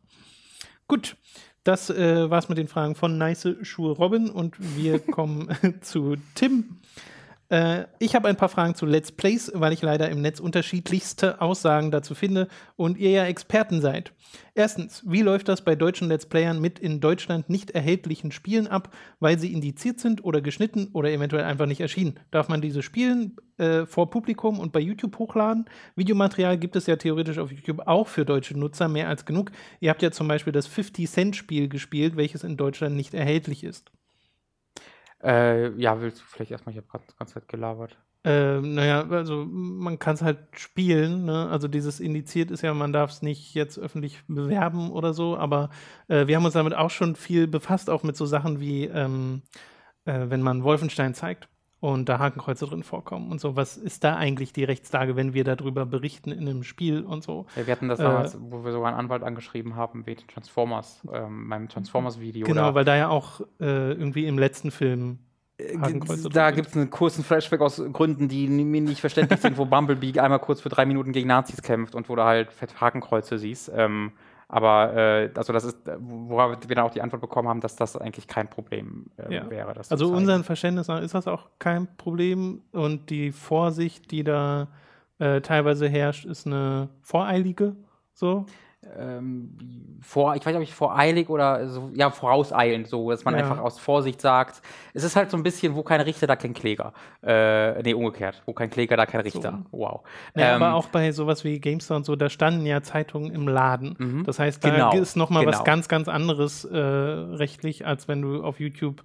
[0.88, 1.18] Gut,
[1.66, 5.50] das äh, war's mit den Fragen von Nice Schuhe Robin und wir kommen
[5.82, 6.78] zu Tim.
[7.50, 11.42] Äh, ich habe ein paar Fragen zu Let's Plays, weil ich leider im Netz unterschiedlichste
[11.42, 14.14] Aussagen dazu finde und ihr ja Experten seid.
[14.54, 18.94] Erstens, wie läuft das bei deutschen Let's Playern mit in Deutschland nicht erhältlichen Spielen ab,
[19.20, 22.20] weil sie indiziert sind oder geschnitten oder eventuell einfach nicht erschienen?
[22.32, 25.66] Darf man diese spielen äh, vor Publikum und bei YouTube hochladen?
[25.96, 29.52] Videomaterial gibt es ja theoretisch auf YouTube auch für deutsche Nutzer mehr als genug.
[29.80, 33.92] Ihr habt ja zum Beispiel das 50-Cent-Spiel gespielt, welches in Deutschland nicht erhältlich ist.
[35.26, 37.98] Äh, ja, willst du vielleicht erstmal, ich habe gerade die ganze Zeit gelabert.
[38.24, 41.48] Ähm, naja, also man kann es halt spielen, ne?
[41.50, 45.70] Also dieses indiziert ist ja, man darf es nicht jetzt öffentlich bewerben oder so, aber
[46.08, 49.44] äh, wir haben uns damit auch schon viel befasst, auch mit so Sachen wie, ähm,
[50.06, 51.50] äh, wenn man Wolfenstein zeigt
[51.94, 53.56] und da Hakenkreuze drin vorkommen und so.
[53.56, 57.46] Was ist da eigentlich die Rechtslage, wenn wir darüber berichten in einem Spiel und so?
[57.56, 61.02] Ja, wir hatten das Äh, damals, wo wir sogar einen Anwalt angeschrieben haben, wegen Transformers,
[61.14, 62.46] ähm, meinem Transformers-Video.
[62.46, 65.20] Genau, weil da ja auch äh, irgendwie im letzten Film
[65.58, 69.66] Hakenkreuze da gibt es einen kurzen Flashback aus Gründen, die mir nicht verständlich sind, wo
[69.66, 73.38] Bumblebee einmal kurz für drei Minuten gegen Nazis kämpft und wo du halt fett Hakenkreuze
[73.38, 73.72] siehst.
[73.74, 74.12] Ähm,
[74.56, 77.76] aber äh, also das ist, äh, worauf wir dann auch die Antwort bekommen haben, dass
[77.76, 79.50] das eigentlich kein Problem äh, Ja.
[79.50, 79.74] wäre.
[79.90, 84.70] Also unseren Verständnis nach ist das auch kein Problem und die Vorsicht, die da
[85.20, 87.76] äh, teilweise herrscht, ist eine voreilige.
[88.14, 88.46] So.
[88.98, 89.52] Ähm,
[90.02, 93.40] vor, ich weiß nicht, ob ich voreilig oder so, ja, vorauseilend, so, dass man Ja.
[93.42, 94.62] einfach aus Vorsicht sagt.
[94.94, 96.94] Es ist halt so ein bisschen, wo kein Richter, da kein Kläger.
[97.24, 98.44] Äh, nee, umgekehrt.
[98.46, 99.64] Wo kein Kläger, da kein Richter.
[99.72, 100.02] Wow.
[100.36, 103.48] Ja, Ähm, aber auch bei sowas wie GameStar und so, da standen ja Zeitungen im
[103.48, 103.96] Laden.
[103.98, 104.24] Mhm.
[104.26, 105.64] Das heißt, da Genau, ist noch mal was genau.
[105.64, 109.02] ganz, ganz anderes äh, rechtlich, als wenn du auf YouTube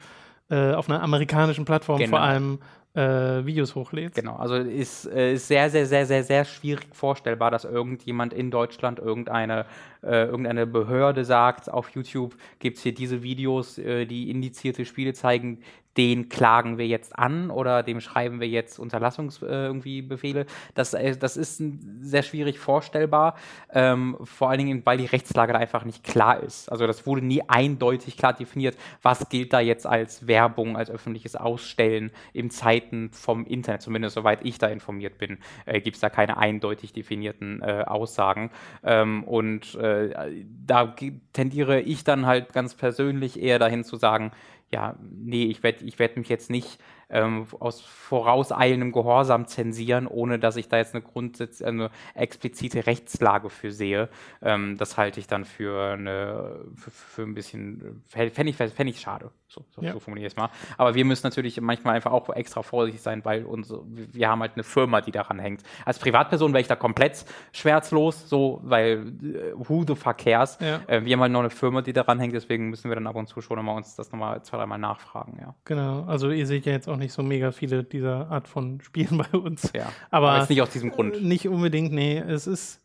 [0.50, 2.10] äh, auf einer amerikanischen Plattform Genau.
[2.10, 2.58] vor allem
[2.94, 4.16] äh, Videos hochlädst.
[4.16, 8.50] Genau, also ist, äh, ist sehr, sehr, sehr, sehr, sehr schwierig vorstellbar, dass irgendjemand in
[8.50, 9.66] Deutschland irgendeine,
[10.02, 15.12] äh, irgendeine Behörde sagt, auf YouTube gibt es hier diese Videos, äh, die indizierte Spiele
[15.12, 15.58] zeigen,
[15.96, 20.46] den klagen wir jetzt an oder dem schreiben wir jetzt Unterlassungs äh, irgendwie Befehle.
[20.74, 21.62] Das, äh, das ist
[22.00, 23.36] sehr schwierig vorstellbar,
[23.72, 26.70] ähm, vor allen Dingen, weil die Rechtslage da einfach nicht klar ist.
[26.70, 31.34] Also das wurde nie eindeutig klar definiert, was gilt da jetzt als Werbung, als öffentliches
[31.34, 36.08] Ausstellen in Zeiten vom Internet, zumindest soweit ich da informiert bin, äh, gibt es da
[36.08, 38.50] keine eindeutig definierten äh, Aussagen.
[38.84, 40.94] Ähm, und äh, da
[41.32, 44.30] tendiere ich dann halt ganz persönlich eher dahin zu sagen,
[44.72, 46.78] ja, nee, ich werde ich werd mich jetzt nicht
[47.08, 53.50] ähm, aus vorauseilendem Gehorsam zensieren, ohne dass ich da jetzt eine Grundsatz, eine explizite Rechtslage
[53.50, 54.08] für sehe.
[54.42, 59.00] Ähm, das halte ich dann für eine für, für ein bisschen fände ich, fänd ich
[59.00, 59.32] schade.
[59.52, 59.92] So, so, Ja.
[59.92, 60.48] so formuliere ich es mal.
[60.78, 64.52] Aber wir müssen natürlich manchmal einfach auch extra vorsichtig sein, weil unsere, wir haben halt
[64.54, 65.62] eine Firma, die daran hängt.
[65.84, 70.56] Als Privatperson wäre ich da komplett schmerzlos, so, weil äh, who the fuck cares?
[70.60, 70.80] Ja.
[70.86, 73.16] Äh, wir haben halt noch eine Firma, die daran hängt, deswegen müssen wir dann ab
[73.16, 75.54] und zu schon nochmal uns das nochmal zwei, dreimal nachfragen, ja.
[75.64, 76.04] Genau.
[76.04, 79.36] Also ihr seht ja jetzt auch nicht so mega viele dieser Art von Spielen bei
[79.38, 79.72] uns.
[79.74, 79.90] ja.
[80.10, 81.22] Aber jetzt nicht aus diesem Grund.
[81.22, 82.18] Nicht unbedingt, nee.
[82.18, 82.80] Es ist.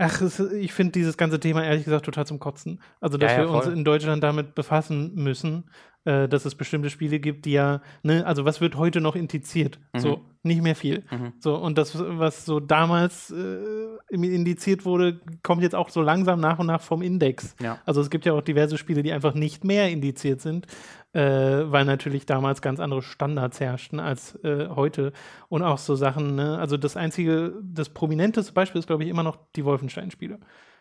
[0.00, 2.80] Ach, es, ich finde dieses ganze Thema ehrlich gesagt total zum Kotzen.
[3.00, 5.64] Also, dass Ja, ja, wir uns in Deutschland damit befassen müssen,
[6.04, 9.78] äh, dass es bestimmte Spiele gibt, die ja, ne, also was wird heute noch indiziert?
[9.92, 9.98] Mhm.
[9.98, 11.04] So, nicht mehr viel.
[11.10, 11.32] Mhm.
[11.40, 16.58] So, und das, was so damals äh, indiziert wurde, kommt jetzt auch so langsam nach
[16.58, 17.56] und nach vom Index.
[17.60, 17.78] Ja.
[17.84, 20.66] Also es gibt ja auch diverse Spiele, die einfach nicht mehr indiziert sind,
[21.12, 25.12] äh, weil natürlich damals ganz andere Standards herrschten als äh, heute.
[25.48, 26.58] Und auch so Sachen, ne?
[26.58, 30.38] also das einzige, das prominenteste Beispiel ist, glaube ich, immer noch die Wolfenstein-Spiele,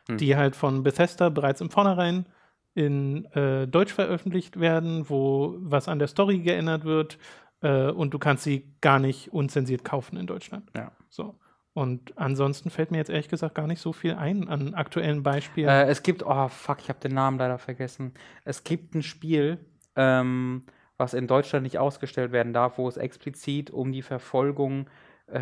[0.08, 0.18] Hm.
[0.18, 2.26] die halt von Bethesda bereits im Vornherein
[2.78, 7.18] in äh, Deutsch veröffentlicht werden, wo was an der Story geändert wird
[7.64, 10.70] äh, und du kannst sie gar nicht unzensiert kaufen in Deutschland.
[10.76, 10.92] Ja.
[11.10, 11.34] So.
[11.74, 15.70] Und ansonsten fällt mir jetzt ehrlich gesagt gar nicht so viel ein an aktuellen Beispielen.
[15.70, 18.14] Äh, es gibt, oh fuck, ich habe den Namen leider vergessen.
[18.46, 19.58] Es gibt ein Spiel,
[19.96, 20.62] ähm,
[20.98, 24.90] was in Deutschland nicht ausgestellt werden darf, wo es explizit um die Verfolgung äh,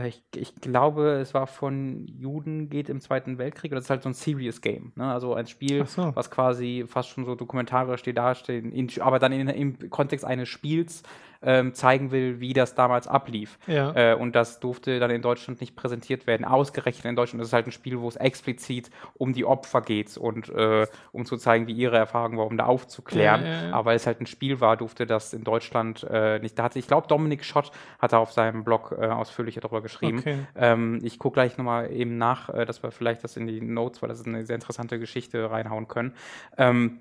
[0.07, 3.71] ich, ich, glaube, es war von Juden geht im Zweiten Weltkrieg.
[3.71, 4.93] Das ist halt so ein Serious Game.
[4.95, 5.05] Ne?
[5.05, 6.15] Also ein Spiel, so.
[6.15, 11.03] was quasi fast schon so dokumentarisch dasteht, aber dann in, im Kontext eines Spiels
[11.41, 13.57] ähm, zeigen will, wie das damals ablief.
[13.67, 13.93] Ja.
[13.95, 16.45] Äh, und das durfte dann in Deutschland nicht präsentiert werden.
[16.45, 20.49] Ausgerechnet in Deutschland ist halt ein Spiel, wo es explizit um die Opfer geht und
[20.49, 23.45] äh, um zu zeigen, wie ihre Erfahrung war, um da aufzuklären.
[23.45, 26.57] Ja, ja, Aber weil es halt ein Spiel war, durfte das in Deutschland äh, nicht.
[26.57, 30.19] Da hatte, ich glaube, Dominik Schott hat da auf seinem Blog äh, ausführlicher darüber geschrieben.
[30.19, 30.37] Okay.
[30.55, 34.01] Ähm, ich gucke gleich nochmal eben nach, äh, dass wir vielleicht das in die Notes,
[34.01, 36.13] weil das ist eine sehr interessante Geschichte, reinhauen können.
[36.57, 36.99] Ähm,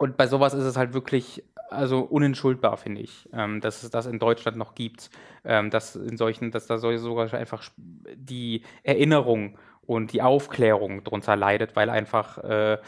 [0.00, 4.06] und bei sowas ist es halt wirklich also unentschuldbar, finde ich, ähm, dass es das
[4.06, 5.10] in Deutschland noch gibt,
[5.44, 9.58] ähm, dass in solchen, dass da sogar einfach die Erinnerung
[9.90, 12.78] und die Aufklärung darunter leidet, weil einfach äh,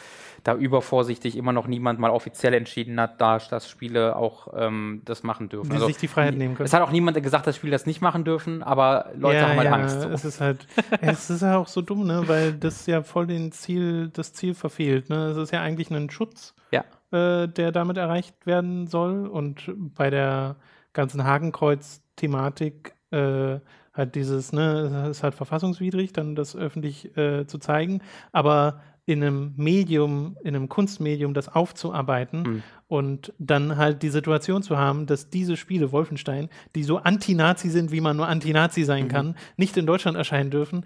[0.45, 5.25] da übervorsichtig immer noch niemand mal offiziell entschieden hat, da, dass Spiele auch ähm, das
[5.25, 5.71] machen dürfen.
[5.71, 6.67] Die also, sich die Freiheit nehmen können.
[6.67, 9.57] Es hat auch niemand gesagt, dass Spiele das nicht machen dürfen, aber Leute ja, haben
[9.57, 10.01] halt ja, Angst.
[10.01, 10.09] So.
[10.11, 10.67] Es ist halt,
[11.01, 14.55] es ist ja auch so dumm, ne, weil das ja voll den Ziel, das Ziel
[14.55, 15.11] verfehlt.
[15.11, 15.27] Ne?
[15.27, 16.55] Es ist ja eigentlich ein Schutz.
[16.71, 19.27] Ja äh, der damit erreicht werden soll.
[19.27, 20.57] Und bei der
[20.95, 23.59] ganzen Hakenkreuz-Thematik äh,
[23.94, 28.02] halt dieses, ne, es ist halt verfassungswidrig, dann das öffentlich äh, zu zeigen,
[28.33, 32.62] aber in einem Medium, in einem Kunstmedium das aufzuarbeiten mhm.
[32.87, 37.90] und dann halt die Situation zu haben, dass diese Spiele Wolfenstein, die so anti-Nazi sind,
[37.90, 39.09] wie man nur anti-Nazi sein mhm.
[39.09, 40.85] kann, nicht in Deutschland erscheinen dürfen,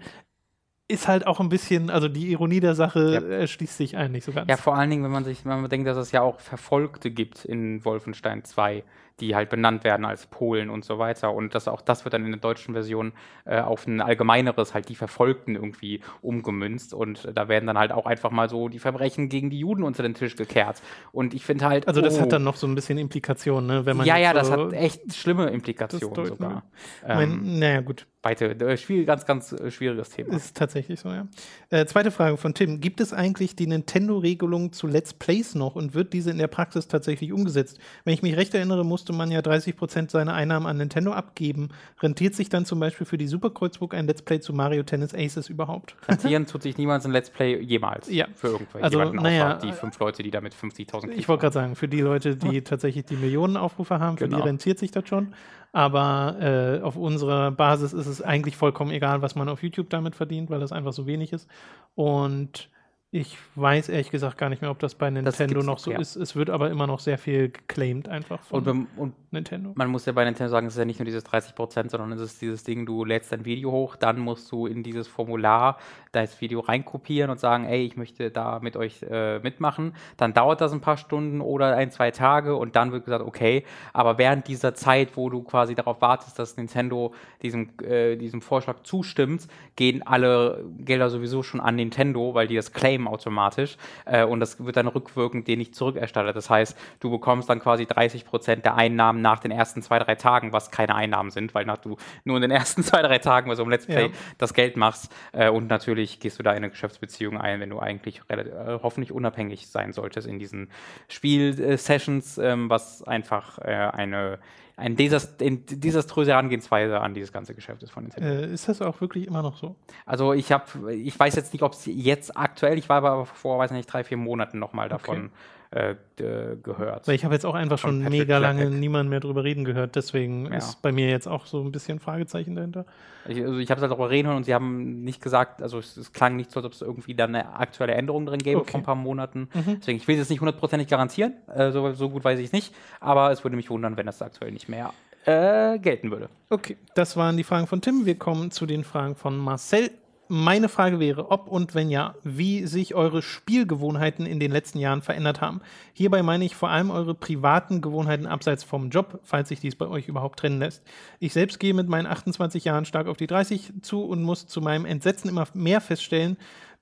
[0.87, 3.21] ist halt auch ein bisschen, also die Ironie der Sache ja.
[3.21, 4.49] erschließt sich eigentlich so ganz.
[4.49, 7.11] Ja, vor allen Dingen, wenn man sich, wenn man denkt, dass es ja auch Verfolgte
[7.11, 8.83] gibt in Wolfenstein 2,
[9.19, 11.33] die halt benannt werden als Polen und so weiter.
[11.33, 13.13] Und das, auch das wird dann in der deutschen Version
[13.45, 16.93] äh, auf ein allgemeineres, halt die Verfolgten irgendwie umgemünzt.
[16.93, 20.03] Und da werden dann halt auch einfach mal so die Verbrechen gegen die Juden unter
[20.03, 20.81] den Tisch gekehrt.
[21.11, 21.87] Und ich finde halt.
[21.87, 23.85] Also, das oh, hat dann noch so ein bisschen Implikationen, ne?
[23.85, 26.49] Wenn man ja, ja, so das hat echt schlimme Implikationen sogar.
[26.49, 26.63] Ne?
[27.07, 30.35] Ähm, naja, gut weite, äh, schwierig, ganz, ganz äh, schwieriges Thema.
[30.35, 31.27] Ist tatsächlich so, ja.
[31.69, 32.81] Äh, zweite Frage von Tim.
[32.81, 36.87] Gibt es eigentlich die Nintendo-Regelung zu Let's Plays noch und wird diese in der Praxis
[36.87, 37.79] tatsächlich umgesetzt?
[38.03, 41.69] Wenn ich mich recht erinnere, musste man ja 30 Prozent seiner Einnahmen an Nintendo abgeben.
[42.01, 45.13] Rentiert sich dann zum Beispiel für die Super Kreuzburg ein Let's Play zu Mario Tennis
[45.13, 45.95] Aces überhaupt?
[46.07, 48.09] Rentieren tut sich niemals ein Let's Play jemals.
[48.09, 48.27] Ja.
[48.35, 51.87] Für irgendwelche also, naja, die fünf Leute, die damit 50.000 Ich wollte gerade sagen, für
[51.87, 54.37] die Leute, die tatsächlich die Millionen Aufrufe haben, für genau.
[54.37, 55.33] die rentiert sich das schon.
[55.71, 60.15] Aber äh, auf unserer Basis ist es eigentlich vollkommen egal, was man auf YouTube damit
[60.15, 61.47] verdient, weil das einfach so wenig ist.
[61.95, 62.69] Und
[63.09, 65.99] ich weiß ehrlich gesagt gar nicht mehr, ob das bei Nintendo das noch so ja.
[65.99, 66.17] ist.
[66.17, 69.71] Es wird aber immer noch sehr viel geclaimed einfach von und, und, Nintendo.
[69.75, 72.11] Man muss ja bei Nintendo sagen, es ist ja nicht nur dieses 30 Prozent, sondern
[72.11, 75.77] es ist dieses Ding, du lädst dein Video hoch, dann musst du in dieses Formular
[76.11, 79.93] das Video reinkopieren und sagen, ey, ich möchte da mit euch äh, mitmachen.
[80.17, 83.63] Dann dauert das ein paar Stunden oder ein, zwei Tage und dann wird gesagt, okay,
[83.93, 88.83] aber während dieser Zeit, wo du quasi darauf wartest, dass Nintendo diesem, äh, diesem Vorschlag
[88.83, 94.23] zustimmt, gehen alle Gelder sowieso schon an Nintendo, weil die das claimen claimen automatisch äh,
[94.23, 96.35] und das wird dann rückwirkend dir nicht zurückerstattet.
[96.35, 100.15] Das heißt, du bekommst dann quasi 30 Prozent der Einnahmen nach den ersten zwei, drei
[100.15, 103.49] Tagen, was keine Einnahmen sind, weil nach du nur in den ersten zwei, drei Tagen
[103.49, 104.13] bei so einem Let's Play ja.
[104.37, 107.79] das Geld machst äh, und natürlich gehst du da in eine Geschäftsbeziehung ein, wenn du
[107.79, 108.45] eigentlich äh,
[108.81, 110.69] hoffentlich unabhängig sein solltest in diesen
[111.07, 114.39] Spielsessions, ähm, was einfach äh, eine
[114.77, 118.29] eine desast desaströse Herangehensweise an dieses ganze Geschäft ist von Nintendo.
[118.29, 119.75] Äh, ist das auch wirklich immer noch so?
[120.05, 123.57] Also ich habe, ich weiß jetzt nicht, ob es jetzt aktuell, ich war aber vor,
[123.57, 125.29] weiß nicht, drei, vier Monaten nochmal davon okay
[125.71, 127.07] äh, gehört.
[127.07, 130.45] Weil ich habe jetzt auch einfach schon mega lange niemand mehr drüber reden gehört, deswegen
[130.45, 130.57] ja.
[130.57, 132.85] ist bei mir jetzt auch so ein bisschen Fragezeichen dahinter.
[133.27, 135.79] Ich, also ich habe es halt darüber reden hören und sie haben nicht gesagt, also
[135.79, 138.61] es, es klang nicht so, als ob es irgendwie da eine aktuelle Änderung drin gäbe
[138.61, 138.71] okay.
[138.71, 139.49] vor ein paar Monaten.
[139.53, 139.77] Mhm.
[139.79, 142.73] Deswegen, ich will es nicht hundertprozentig garantieren, äh, so, so gut weiß ich es nicht,
[142.99, 144.93] aber es würde mich wundern, wenn das aktuell nicht mehr
[145.25, 146.29] äh, gelten würde.
[146.49, 148.05] Okay, das waren die Fragen von Tim.
[148.05, 149.91] Wir kommen zu den Fragen von Marcel
[150.29, 155.01] meine Frage wäre, ob und wenn ja, wie sich eure Spielgewohnheiten in den letzten Jahren
[155.01, 155.61] verändert haben.
[155.93, 159.87] Hierbei meine ich vor allem eure privaten Gewohnheiten abseits vom Job, falls sich dies bei
[159.87, 160.83] euch überhaupt trennen lässt.
[161.19, 164.61] Ich selbst gehe mit meinen 28 Jahren stark auf die 30 zu und muss zu
[164.61, 166.37] meinem Entsetzen immer mehr feststellen,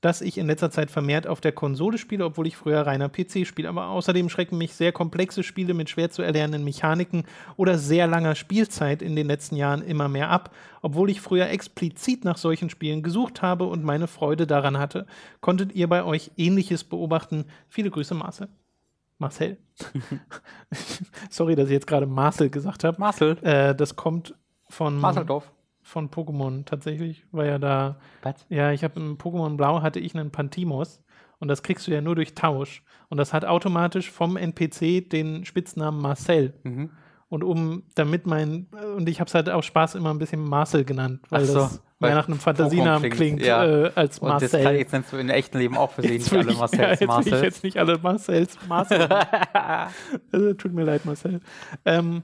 [0.06, 3.48] dass ich in letzter Zeit vermehrt auf der Konsole spiele, obwohl ich früher reiner PC
[3.48, 3.68] spiele.
[3.68, 7.24] Aber außerdem schrecken mich sehr komplexe Spiele mit schwer zu erlernenden Mechaniken
[7.58, 12.24] oder sehr langer Spielzeit in den letzten Jahren immer mehr ab, obwohl ich früher explizit
[12.24, 15.08] nach solchen Spielen gesucht habe und meine Freude daran hatte.
[15.42, 17.46] Konntet ihr bei euch ähnliches beobachten?
[17.68, 18.48] Viele Grüße, Marcel.
[19.18, 19.58] Marcel.
[21.32, 23.00] Sorry, dass ich jetzt gerade Marcel gesagt habe.
[23.00, 23.40] Marcel.
[23.42, 24.36] Äh, das kommt
[24.70, 25.00] von.
[25.00, 25.52] Marceldorf.
[25.86, 27.98] Von Pokémon tatsächlich, weil ja da.
[28.24, 28.46] Was?
[28.50, 31.04] Ja, ich habe im Pokémon Blau hatte ich einen Pantimos
[31.40, 32.84] und das kriegst du ja nur durch Tausch.
[33.08, 36.56] Und das hat automatisch vom NPC den Spitznamen Marcel.
[36.64, 36.90] Mhm.
[37.30, 40.86] Und um, damit mein, und ich habe es halt auch Spaß immer ein bisschen Marcel
[40.86, 43.66] genannt, weil so, das weil mehr nach einem Fantasienamen klingt, klingt, ja.
[43.66, 44.64] äh, als Und das Marcel.
[44.64, 47.42] kann, jetzt nennst du in echten Leben auch versehentlich alle Marcells ja, jetzt will ich
[47.42, 49.08] jetzt nicht alle Marcells Marcel.
[50.32, 51.42] also, tut mir leid, Marcel.
[51.84, 52.24] Ähm,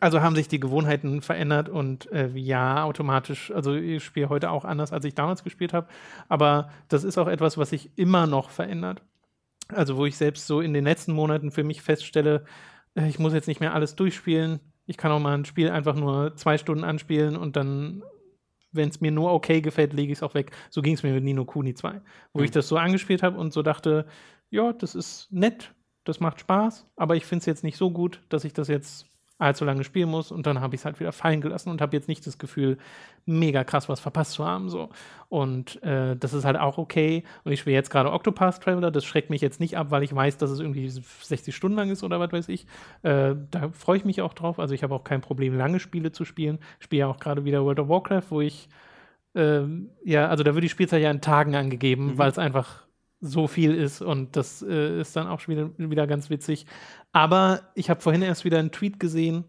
[0.00, 4.64] also haben sich die Gewohnheiten verändert und äh, ja, automatisch, also ich spiele heute auch
[4.64, 5.88] anders, als ich damals gespielt habe,
[6.28, 9.02] aber das ist auch etwas, was sich immer noch verändert.
[9.68, 12.44] Also wo ich selbst so in den letzten Monaten für mich feststelle,
[12.94, 14.60] äh, ich muss jetzt nicht mehr alles durchspielen.
[14.86, 18.04] Ich kann auch mal ein Spiel einfach nur zwei Stunden anspielen und dann,
[18.72, 20.52] wenn es mir nur okay gefällt, lege ich es auch weg.
[20.70, 22.00] So ging es mir mit Nino Kuni 2,
[22.32, 22.44] wo Mhm.
[22.44, 24.06] ich das so angespielt habe und so dachte,
[24.50, 28.20] ja, das ist nett, das macht Spaß, aber ich finde es jetzt nicht so gut,
[28.28, 29.06] dass ich das jetzt
[29.38, 31.94] allzu lange spielen muss und dann habe ich es halt wieder fallen gelassen und habe
[31.96, 32.78] jetzt nicht das Gefühl,
[33.26, 34.70] mega krass was verpasst zu haben.
[34.70, 34.88] So.
[35.28, 37.22] Und äh, das ist halt auch okay.
[37.44, 40.14] Und ich spiele jetzt gerade Octopath Traveler, das schreckt mich jetzt nicht ab, weil ich
[40.14, 42.66] weiß, dass es irgendwie 60 Stunden lang ist oder was weiß ich.
[43.02, 44.58] Äh, da freue ich mich auch drauf.
[44.58, 46.58] Also ich habe auch kein Problem, lange Spiele zu spielen.
[46.78, 48.68] Ich spiele ja auch gerade wieder World of Warcraft, wo ich
[49.34, 52.18] ähm, ja, also da wird die Spielzeit ja in Tagen angegeben, Mhm.
[52.18, 52.85] weil es einfach
[53.20, 56.66] so viel ist und das äh, ist dann auch schon wieder, wieder ganz witzig.
[57.12, 59.44] Aber ich habe vorhin erst wieder einen Tweet gesehen,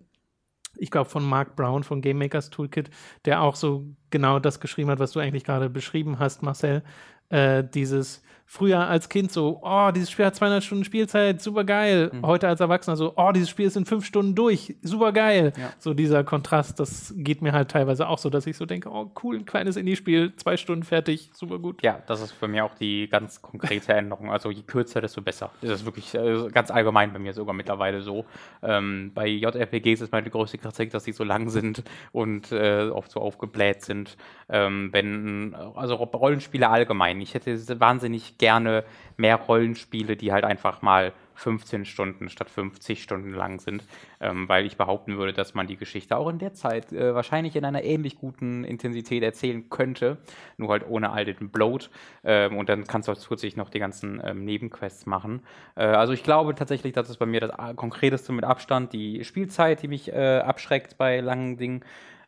[0.80, 2.90] ich glaube von Mark Brown von Game Makers Toolkit,
[3.26, 6.84] der auch so genau das geschrieben hat, was du eigentlich gerade beschrieben hast, Marcel.
[7.30, 12.10] Äh, dieses früher als Kind so, oh, dieses Spiel hat 200 Stunden Spielzeit, super geil.
[12.14, 12.26] Mhm.
[12.26, 15.52] Heute als Erwachsener so, oh, dieses Spiel ist in fünf Stunden durch, super geil.
[15.58, 15.74] Ja.
[15.78, 19.12] So dieser Kontrast, das geht mir halt teilweise auch so, dass ich so denke, oh,
[19.22, 21.84] cool, ein kleines Indie-Spiel, zwei Stunden fertig, super gut.
[21.84, 24.32] Ja, das ist bei mir auch die ganz konkrete Änderung.
[24.32, 25.52] Also je kürzer, desto besser.
[25.62, 28.26] Das ist wirklich äh, ganz allgemein bei mir sogar mittlerweile so.
[28.64, 31.84] Ähm, bei JRPGs ist meine größte Kritik, dass sie so lang sind
[32.14, 34.16] und äh, oft so aufgebläht sind.
[34.48, 37.20] Ähm, wenn, also Rollenspiele allgemein.
[37.20, 38.84] Ich hätte wahnsinnig gerne
[39.18, 43.84] mehr Rollenspiele, die halt einfach mal 15 Stunden statt 50 Stunden lang sind,
[44.20, 47.56] ähm, weil ich behaupten würde, dass man die Geschichte auch in der Zeit äh, wahrscheinlich
[47.56, 50.18] in einer ähnlich guten Intensität erzählen könnte,
[50.58, 51.90] nur halt ohne all den Bloat.
[52.24, 55.42] Ähm, und dann kannst du auch zusätzlich noch die ganzen ähm, Nebenquests machen.
[55.76, 59.84] Äh, also ich glaube tatsächlich, das ist bei mir das konkreteste mit Abstand, die Spielzeit,
[59.84, 61.84] die mich äh, abschreckt bei langen Dingen.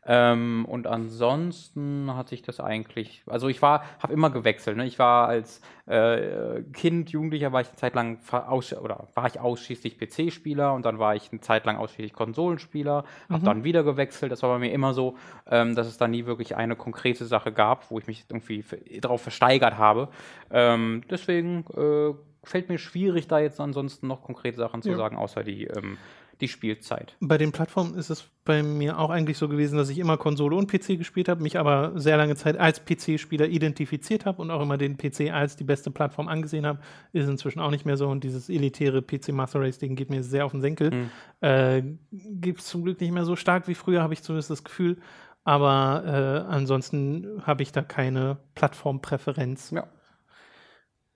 [0.05, 4.77] Ähm, und ansonsten hatte ich das eigentlich, also ich war, habe immer gewechselt.
[4.77, 4.85] Ne?
[4.85, 9.39] Ich war als äh, Kind, Jugendlicher war ich eine Zeit lang aus, oder war ich
[9.39, 14.31] ausschließlich PC-Spieler und dann war ich eine Zeit lang ausschließlich Konsolenspieler, habe dann wieder gewechselt.
[14.31, 15.17] Das war bei mir immer so,
[15.49, 18.63] ähm, dass es da nie wirklich eine konkrete Sache gab, wo ich mich irgendwie
[19.01, 20.07] darauf versteigert habe.
[20.49, 24.95] Ähm, deswegen äh, fällt mir schwierig, da jetzt ansonsten noch konkrete Sachen zu Ja.
[24.97, 25.97] sagen, außer die, ähm,
[26.41, 27.15] die Spielzeit.
[27.19, 30.55] Bei den Plattformen ist es bei mir auch eigentlich so gewesen, dass ich immer Konsole
[30.55, 34.61] und PC gespielt habe, mich aber sehr lange Zeit als PC-Spieler identifiziert habe und auch
[34.61, 36.79] immer den PC als die beste Plattform angesehen habe.
[37.11, 40.45] Ist inzwischen auch nicht mehr so und dieses elitäre PC Master Race-Ding geht mir sehr
[40.45, 40.91] auf den Senkel.
[40.91, 41.09] Mhm.
[41.41, 44.63] Äh, Gibt es zum Glück nicht mehr so stark wie früher, habe ich zumindest das
[44.63, 44.97] Gefühl.
[45.43, 49.71] Aber äh, ansonsten habe ich da keine Plattformpräferenz.
[49.71, 49.87] Ja.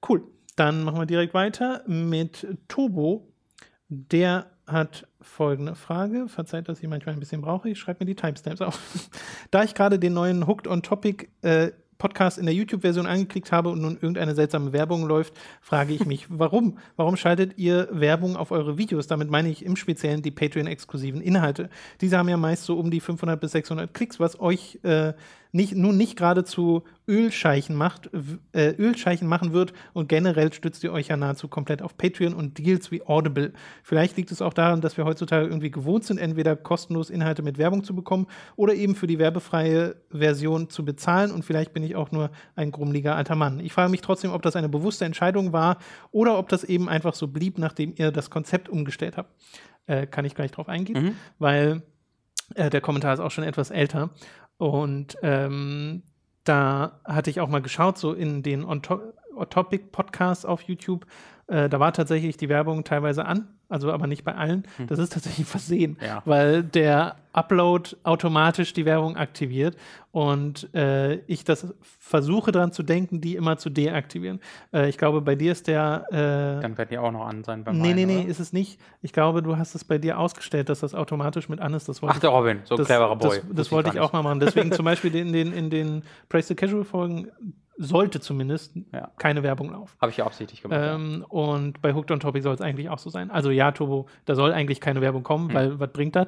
[0.07, 0.23] Cool.
[0.55, 3.33] Dann machen wir direkt weiter mit Turbo.
[3.89, 6.27] Der hat folgende Frage.
[6.27, 7.69] Verzeiht, dass ich manchmal ein bisschen brauche.
[7.69, 8.79] Ich schreibe mir die Timestamps auf.
[9.51, 13.69] da ich gerade den neuen Hooked on Topic äh, Podcast in der YouTube-Version angeklickt habe
[13.69, 16.77] und nun irgendeine seltsame Werbung läuft, frage ich mich, warum?
[16.95, 19.07] Warum schaltet ihr Werbung auf eure Videos?
[19.07, 21.69] Damit meine ich im Speziellen die Patreon-exklusiven Inhalte.
[22.01, 25.13] Diese haben ja meist so um die 500 bis 600 Klicks, was euch äh,
[25.53, 28.09] nicht, nun nicht gerade zu Ölscheichen macht,
[28.53, 32.57] äh, Ölscheichen machen wird und generell stützt ihr euch ja nahezu komplett auf Patreon und
[32.57, 33.53] Deals wie Audible.
[33.83, 37.57] Vielleicht liegt es auch daran, dass wir heutzutage irgendwie gewohnt sind, entweder kostenlos Inhalte mit
[37.59, 41.95] Werbung zu bekommen oder eben für die werbefreie Version zu bezahlen und vielleicht bin ich
[41.95, 43.59] auch nur ein grummeliger alter Mann.
[43.59, 45.77] Ich frage mich trotzdem, ob das eine bewusste Entscheidung war
[46.11, 49.31] oder ob das eben einfach so blieb, nachdem ihr das Konzept umgestellt habt.
[49.85, 51.15] Äh, kann ich gleich drauf eingehen, Mhm.
[51.37, 51.83] weil
[52.55, 54.11] äh, der Kommentar ist auch schon etwas älter.
[54.57, 56.03] Und ähm,
[56.43, 61.05] da hatte ich auch mal geschaut, so in den On-Topic-Podcasts auf YouTube.
[61.47, 64.63] Äh, da war tatsächlich die Werbung teilweise an, also aber nicht bei allen.
[64.87, 66.21] Das ist tatsächlich versehen, Ja.
[66.25, 69.75] weil der Upload automatisch die Werbung aktiviert
[70.11, 74.39] und äh, ich das versuche dran zu denken, die immer zu deaktivieren.
[74.71, 77.63] Äh, ich glaube, bei dir ist der äh, Dann werden die auch noch an sein
[77.63, 78.29] beim Nee, nee, einen, nee, oder?
[78.29, 78.79] ist es nicht.
[79.01, 81.89] Ich glaube, du hast es bei dir ausgestellt, dass das automatisch mit an ist.
[81.89, 83.29] Das wollte Ach, der Robin, so ein das, cleverer Boy.
[83.29, 84.39] Das, das Wusste wollte ich auch mal machen.
[84.39, 87.31] Deswegen zum Beispiel in den, in den Praise the Casual Folgen
[87.77, 89.11] sollte zumindest Ja.
[89.17, 89.95] keine Werbung laufen.
[90.01, 90.79] Habe ich ja absichtlich gemacht.
[90.79, 90.95] ja.
[90.95, 93.31] Ähm, und bei Hooked on Topic soll es eigentlich auch so sein.
[93.31, 95.55] Also ja, Turbo, da soll eigentlich keine Werbung kommen, Hm.
[95.55, 96.27] weil was bringt das?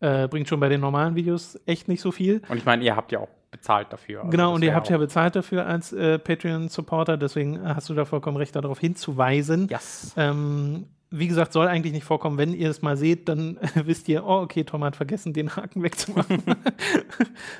[0.00, 2.42] Äh, bringt schon bei den normalen Videos echt nicht so viel.
[2.48, 4.18] Und ich meine, ihr habt ja auch bezahlt dafür.
[4.20, 8.04] Also genau, und ihr habt ja bezahlt dafür als äh, Patreon-Supporter, deswegen hast du da
[8.04, 9.68] vollkommen recht, darauf hinzuweisen.
[9.70, 10.12] Yes.
[10.18, 12.36] Ähm, wie gesagt, soll eigentlich nicht vorkommen.
[12.36, 15.82] Wenn ihr es mal seht, dann wisst ihr, oh, okay, Tom hat vergessen, den Haken
[15.82, 16.42] wegzumachen.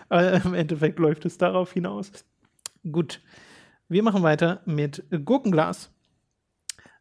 [0.08, 2.10] Aber im Endeffekt läuft es darauf hinaus.
[2.90, 3.20] Gut,
[3.88, 5.90] wir machen weiter mit Gurkenglas.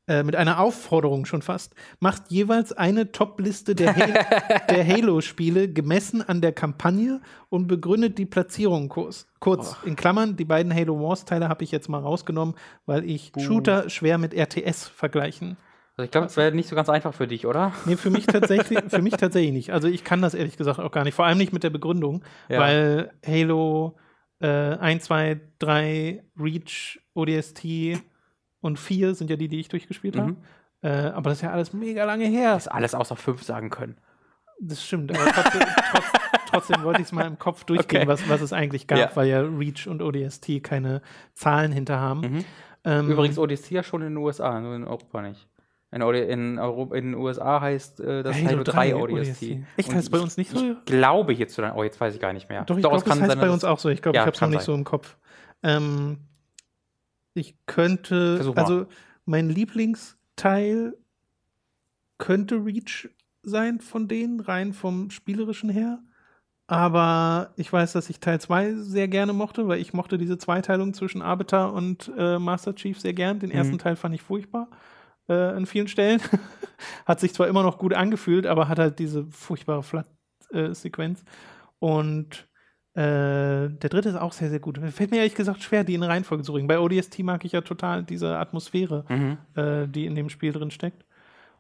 [0.07, 1.73] Äh, mit einer Aufforderung schon fast.
[1.99, 3.93] Macht jeweils eine Top-Liste der,
[4.69, 9.25] der Halo-Spiele gemessen an der Kampagne und begründet die Platzierung kurz.
[9.39, 12.53] Kurz, in Klammern, die beiden Halo Wars-Teile habe ich jetzt mal rausgenommen,
[12.85, 15.57] weil ich Shooter schwer mit RTS vergleichen
[15.97, 17.71] Also ich glaube, es wäre nicht so ganz einfach für dich, oder?
[17.85, 19.71] Nee, für mich tatsächlich, für mich tatsächlich nicht.
[19.73, 21.15] Also ich kann das ehrlich gesagt auch gar nicht.
[21.15, 22.59] Vor allem nicht mit der Begründung, Ja.
[22.59, 23.95] weil Halo
[24.39, 27.65] äh, 1, 2, 3, Reach, ODST
[28.61, 30.31] und 4 sind ja die, die ich durchgespielt habe.
[30.31, 30.37] Mhm.
[30.81, 32.53] Äh, aber das ist ja alles mega lange her.
[32.53, 33.97] Das alles außer fünf sagen können.
[34.61, 35.61] Das stimmt, aber trotzdem,
[35.91, 36.05] trotz,
[36.49, 38.07] trotzdem wollte ich es mal im Kopf durchgehen, Okay.
[38.07, 39.11] was, was es eigentlich gab, Ja.
[39.15, 41.01] weil ja Reach und ODST keine
[41.33, 42.21] Zahlen hinter haben.
[42.21, 42.45] Mhm.
[42.85, 45.47] Ähm, Übrigens ODST ja schon in den USA, nur in Europa nicht.
[45.91, 49.43] In, in, Europa, in den USA heißt äh, das Halo Halo 3 3 ODST.
[49.77, 50.71] Echt, heißt bei uns nicht so?
[50.71, 52.63] Ich glaube hierzulande, oh, jetzt weiß ich gar nicht mehr.
[52.65, 53.89] Doch, ich glaube, das kann heißt sein, bei uns auch so.
[53.89, 54.65] Ich glaube, Ja, ich habe es noch nicht sein.
[54.65, 55.15] so im Kopf.
[55.63, 56.17] Ähm,
[57.33, 58.61] ich könnte, Versuch mal.
[58.63, 58.85] also
[59.25, 60.97] mein Lieblingsteil
[62.17, 63.09] könnte Reach
[63.43, 65.99] sein von denen, rein vom spielerischen her.
[66.67, 70.93] Aber ich weiß, dass ich Teil 2 sehr gerne mochte, weil ich mochte diese Zweiteilung
[70.95, 73.39] zwischen Arbiter und äh, Master Chief sehr gern.
[73.39, 73.79] Den ersten Mhm.
[73.79, 74.67] Teil fand ich furchtbar
[75.27, 76.21] äh, an vielen Stellen.
[77.05, 81.23] hat sich zwar immer noch gut angefühlt, aber hat halt diese furchtbare Flat-Sequenz.
[81.79, 82.47] Und
[82.93, 84.77] äh, der dritte ist auch sehr, sehr gut.
[84.91, 86.67] Fällt mir ehrlich gesagt schwer, die in Reihenfolge zu bringen.
[86.67, 89.37] Bei ODST mag ich ja total diese Atmosphäre, Mhm.
[89.55, 91.05] äh, die in dem Spiel drin steckt.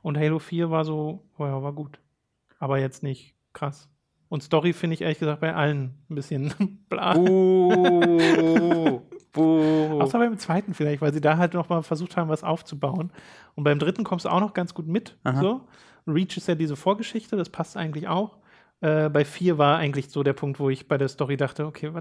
[0.01, 1.99] Und Halo 4 war so, oh ja, war gut.
[2.59, 3.89] Aber jetzt nicht krass.
[4.29, 6.53] Und Story finde ich ehrlich gesagt bei allen ein bisschen
[6.89, 7.13] bla.
[7.13, 9.01] Buh.
[9.35, 10.01] Buh.
[10.01, 13.11] Außer beim zweiten vielleicht, weil sie da halt noch mal versucht haben, was aufzubauen.
[13.55, 15.17] Und beim dritten kommst du auch noch ganz gut mit.
[15.23, 15.39] Aha.
[15.41, 15.61] So.
[16.07, 18.37] Reach ist ja diese Vorgeschichte, das passt eigentlich auch.
[18.81, 21.91] Äh, bei vier war eigentlich so der Punkt, wo ich bei der Story dachte, okay,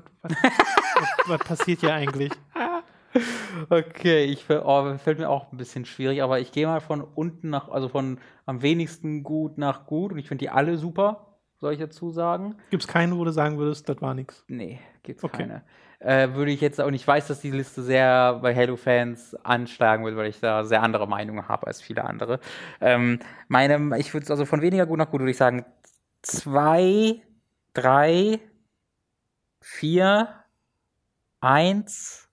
[1.26, 2.32] was passiert hier eigentlich?
[3.70, 7.48] Okay, ich oh, fällt mir auch ein bisschen schwierig, aber ich gehe mal von unten
[7.48, 11.74] nach, also von am wenigsten gut nach gut und ich finde die alle super, soll
[11.74, 12.56] ich dazu sagen?
[12.70, 14.44] Gibt es keinen, wo du sagen würdest, das war nichts?
[14.48, 15.38] Nee, gibt's Okay.
[15.38, 15.62] keine.
[16.04, 20.16] Äh, würde ich jetzt, und ich weiß, dass die Liste sehr bei Halo-Fans anschlagen wird,
[20.16, 22.40] weil ich da sehr andere Meinungen habe als viele andere.
[22.82, 25.64] Ähm, meine, ich würde also von weniger gut nach gut, würde ich sagen,
[26.20, 27.22] zwei,
[27.72, 28.38] drei,
[29.62, 30.28] vier,
[31.40, 32.28] eins,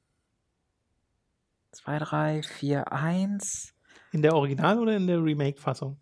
[1.71, 3.73] zwei, drei, vier, eins.
[4.11, 5.97] In der Original- oder in der Remake-Fassung?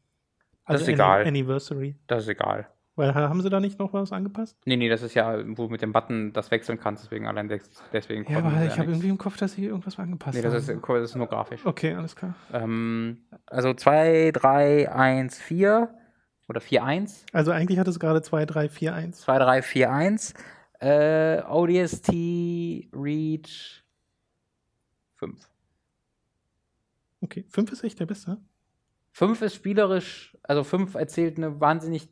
[0.66, 1.28] Das ist Anni- egal.
[1.28, 1.96] Anniversary.
[2.08, 2.68] Das ist egal.
[3.00, 4.58] Weil ha- haben sie da nicht noch was angepasst?
[4.66, 7.48] Nee, nee, das ist ja, wo du mit dem Button das wechseln kannst, deswegen allein
[7.48, 10.54] des- deswegen Ja, aber ich habe irgendwie im Kopf, dass sie irgendwas angepasst Nee, das
[10.54, 10.82] ist, haben.
[10.86, 11.66] das ist nur grafisch.
[11.66, 12.36] Okay, alles klar.
[12.52, 15.96] Ähm, also 2, 3, 1, 4
[16.50, 17.26] oder 4, 1.
[17.32, 19.22] Also eigentlich hat es gerade 2, 3, 4, 1.
[19.22, 20.34] 2, 3, 4, 1.
[20.82, 22.10] Äh, ODST,
[22.92, 23.82] Reach
[25.16, 25.50] 5.
[27.22, 28.38] Okay, 5 ist echt der beste.
[29.14, 32.10] 5 ist spielerisch, also 5 erzählt eine wahnsinnig,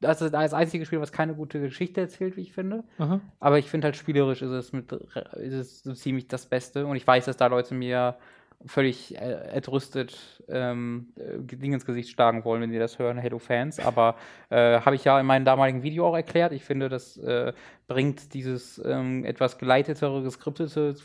[0.00, 2.84] das ist das einzige Spiel, was keine gute Geschichte erzählt, wie ich finde.
[2.98, 3.20] Aha.
[3.40, 6.86] Aber ich finde halt spielerisch ist es, mit, ist es so ziemlich das Beste.
[6.86, 8.16] Und ich weiß, dass da Leute mir
[8.64, 13.80] völlig äh, entrüstet ähm, äh, Dinge ins Gesicht schlagen wollen, wenn sie das hören, Halo-Fans.
[13.80, 14.16] Aber
[14.50, 16.52] äh, habe ich ja in meinem damaligen Video auch erklärt.
[16.52, 17.52] Ich finde, das äh,
[17.88, 20.96] bringt dieses ähm, etwas geleitetere, geskriptete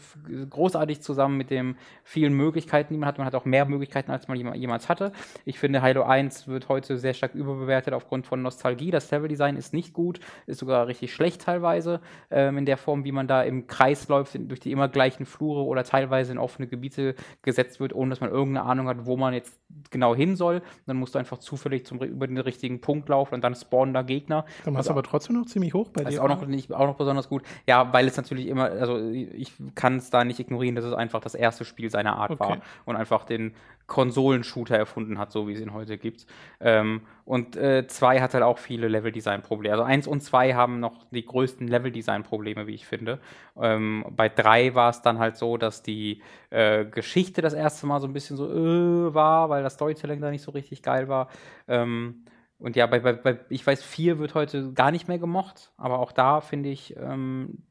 [0.49, 3.17] großartig zusammen mit den vielen Möglichkeiten, die man hat.
[3.19, 5.11] Man hat auch mehr Möglichkeiten, als man jema- jemals hatte.
[5.45, 8.89] Ich finde, Halo 1 wird heute sehr stark überbewertet aufgrund von Nostalgie.
[8.89, 12.01] Das Leveldesign ist nicht gut, ist sogar richtig schlecht teilweise,
[12.32, 15.63] ähm, in der Form, wie man da im Kreis läuft, durch die immer gleichen Flure
[15.65, 17.13] oder teilweise in offene Gebiete
[17.43, 19.59] gesetzt wird, ohne dass man irgendeine Ahnung hat, wo man jetzt
[19.91, 20.61] genau hin soll.
[20.88, 24.01] Dann musst du einfach zufällig zum, über den richtigen Punkt laufen und dann spawnen da
[24.01, 24.45] Gegner.
[24.65, 26.09] Dann warst du aber trotzdem noch ziemlich hoch bei dir.
[26.09, 27.43] ist auch noch, nicht, auch noch besonders gut.
[27.67, 31.22] Ja, weil es natürlich immer, also ich kann es da nicht ignorieren, dass es einfach
[31.22, 32.39] das erste Spiel seiner Art Okay.
[32.39, 33.53] war und einfach den
[33.88, 36.26] Konsolenshooter erfunden hat, so wie es ihn heute gibt.
[36.61, 39.74] Ähm, und äh, zwei hat halt auch viele Level-Design-Probleme.
[39.74, 43.19] Also eins und zwei haben noch die größten Level-Design-Probleme, wie ich finde.
[43.59, 47.99] Ähm, bei drei war es dann halt so, dass die äh, Geschichte das erste Mal
[47.99, 51.28] so ein bisschen so äh, war, weil das Storytelling da nicht so richtig geil war.
[51.67, 52.24] Ähm,
[52.62, 55.99] und ja, bei, bei, bei, ich weiß, vier wird heute gar nicht mehr gemocht, aber
[55.99, 57.64] auch da finde ich, ähm,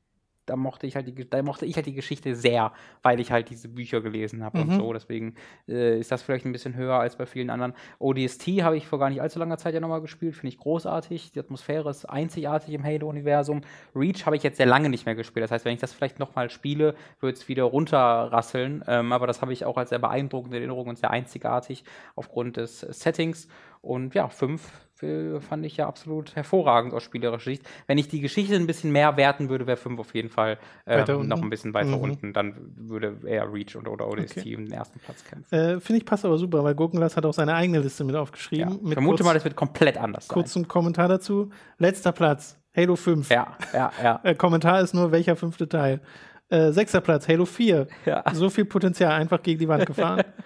[0.47, 2.73] da mochte ich halt die, da mochte ich halt die Geschichte sehr,
[3.05, 4.65] weil ich halt diese Bücher gelesen habe Mhm.
[4.65, 4.93] und so.
[4.93, 5.37] Deswegen
[5.69, 7.73] äh, ist das vielleicht ein bisschen höher als bei vielen anderen.
[8.01, 11.31] ODST habe ich vor gar nicht allzu langer Zeit ja nochmal gespielt, finde ich großartig.
[11.31, 13.61] Die Atmosphäre ist einzigartig im Halo-Universum.
[13.95, 15.45] Reach habe ich jetzt sehr lange nicht mehr gespielt.
[15.45, 18.83] Das heißt, wenn ich das vielleicht nochmal spiele, wird es wieder runterrasseln.
[18.89, 21.85] Ähm, aber das habe ich auch als sehr beeindruckende Erinnerung und sehr einzigartig
[22.17, 23.47] aufgrund des Settings.
[23.83, 24.71] Und ja, fünf
[25.03, 27.63] äh, fand ich ja absolut hervorragend aus spielerischer Sicht.
[27.87, 31.27] Wenn ich die Geschichte ein bisschen mehr werten würde, wäre fünf auf jeden Fall ähm,
[31.27, 32.03] noch ein bisschen weiter Mhm.
[32.03, 32.33] unten.
[32.35, 34.57] Dann würde eher Reach und, oder ODST Okay.
[34.57, 35.55] um den ersten Platz kämpfen.
[35.55, 38.21] Äh, Finde ich passt aber super, weil Gurkenglas hat auch seine eigene Liste mit Ja.
[38.21, 38.75] aufgeschrieben.
[38.77, 40.35] Ich Mit vermute kurz, mal, das wird komplett anders sein.
[40.35, 41.49] kurzen Kommentar dazu.
[41.79, 43.31] Letzter Platz, Halo 5.
[43.31, 44.21] Ja, ja, ja.
[44.25, 46.03] Äh, Kommentar ist nur, welcher fünfte Teil.
[46.51, 47.87] Äh, sechster Platz, Halo 4.
[48.05, 48.25] Ja.
[48.35, 50.25] So viel Potenzial, einfach gegen die Wand gefahren.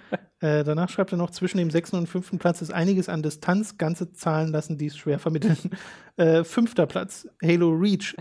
[0.45, 3.79] äh, danach schreibt er noch, zwischen dem sechsten und fünften Platz ist einiges an Distanz.
[3.79, 5.57] Ganze Zahlen lassen dies schwer vermitteln.
[6.17, 8.15] Äh, fünfter Platz, Halo Reach.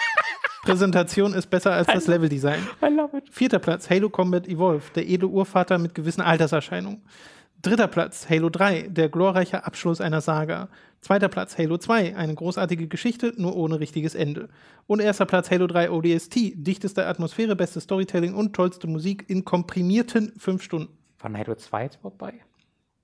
[0.62, 2.60] Präsentation ist besser als das Leveldesign.
[2.80, 3.24] I love it.
[3.28, 7.02] Vierter Platz, Halo Combat Evolve, der edle Urvater mit gewissen Alterserscheinungen.
[7.60, 10.68] Dritter Platz, Halo 3, der glorreiche Abschluss einer Saga.
[11.00, 14.48] Zweiter Platz, Halo 2, eine großartige Geschichte, nur ohne richtiges Ende.
[14.86, 20.34] Und erster Platz, Halo 3 ODST, dichteste Atmosphäre, beste Storytelling und tollste Musik in komprimierten
[20.38, 20.96] fünf Stunden.
[21.24, 22.34] War Halo 2 jetzt überhaupt bei?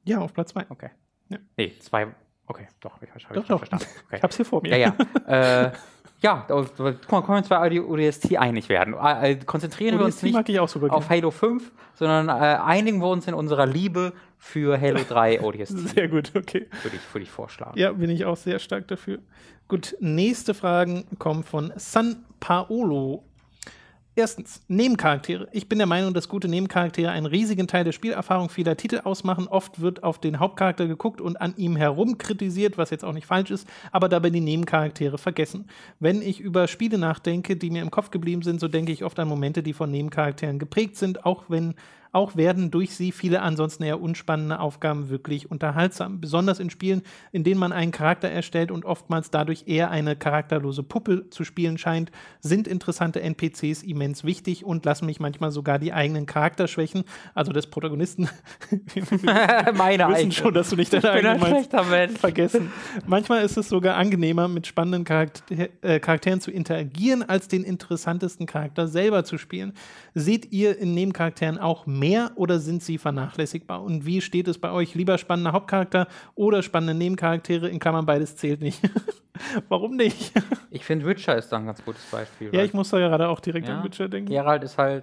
[0.05, 0.67] Ja, auf Platz 2.
[0.69, 0.91] Okay.
[1.31, 1.39] Ja.
[1.57, 2.09] Nee, zwei.
[2.47, 3.59] Okay, doch, ich, hab Doch, ich doch.
[3.59, 3.87] verstanden.
[4.07, 4.17] Okay.
[4.17, 4.77] Ich hab's hier vor mir.
[4.77, 4.93] Ja,
[5.27, 5.67] ja.
[5.67, 5.73] äh,
[6.21, 8.95] ja, guck mal, können wir uns bei ODST einig werden.
[8.95, 13.27] Äh, äh, konzentrieren wir uns ODST nicht auf Halo 5, sondern äh, einigen wir uns
[13.27, 15.79] in unserer Liebe für Halo 3 ODST.
[15.95, 16.69] Sehr gut, okay.
[16.83, 17.79] Würde ich, würde ich vorschlagen.
[17.79, 19.21] Ja, bin ich auch sehr stark dafür.
[19.69, 23.25] Gut, nächste Fragen kommen von San Paolo.
[24.21, 25.49] Erstens, Nebencharaktere.
[25.51, 29.49] Ich bin der Meinung, dass gute Nebencharaktere einen riesigen Teil der Spielerfahrung vieler Titel ausmachen.
[29.49, 33.27] Oft wird auf den Hauptcharakter geguckt und an ihm herum kritisiert, was jetzt auch nicht
[33.27, 35.69] falsch ist, aber dabei die Nebencharaktere vergessen.
[36.01, 39.19] Wenn ich über Spiele nachdenke, die mir im Kopf geblieben sind, so denke ich oft
[39.19, 41.75] an Momente, die von Nebencharakteren geprägt sind, auch wenn
[42.13, 46.21] auch werden durch sie viele ansonsten eher unspannende Aufgaben wirklich unterhaltsam.
[46.21, 50.83] Besonders in Spielen, in denen man einen Charakter erstellt und oftmals dadurch eher eine charakterlose
[50.83, 55.93] Puppe zu spielen scheint, sind interessante NPCs immens wichtig und lassen mich manchmal sogar die
[55.93, 57.05] eigenen Charakterschwächen,
[57.35, 58.29] also des Protagonisten,
[59.75, 60.33] Meine wissen eigene.
[60.33, 62.19] schon, dass du nicht deine eigenen ein meinst schlechter Mensch.
[62.19, 62.73] vergessen.
[63.07, 68.47] Manchmal ist es sogar angenehmer, mit spannenden Charakter äh, Charakteren zu interagieren, als den interessantesten
[68.47, 69.75] Charakter selber zu spielen.
[70.15, 72.00] Seht ihr in Nebencharakteren auch mehr
[72.37, 73.83] oder sind sie vernachlässigbar?
[73.83, 74.95] Und wie steht es bei euch?
[74.95, 77.69] Lieber spannender Hauptcharakter oder spannende Nebencharaktere?
[77.69, 78.81] In Klammern beides zählt nicht.
[79.69, 80.33] Warum nicht?
[80.73, 82.49] Ich finde, Witcher ist da ein ganz gutes Beispiel.
[82.53, 83.79] ja, weil ich muss da gerade auch direkt Ja.
[83.79, 84.31] an Witcher denken.
[84.31, 85.03] Geralt ist halt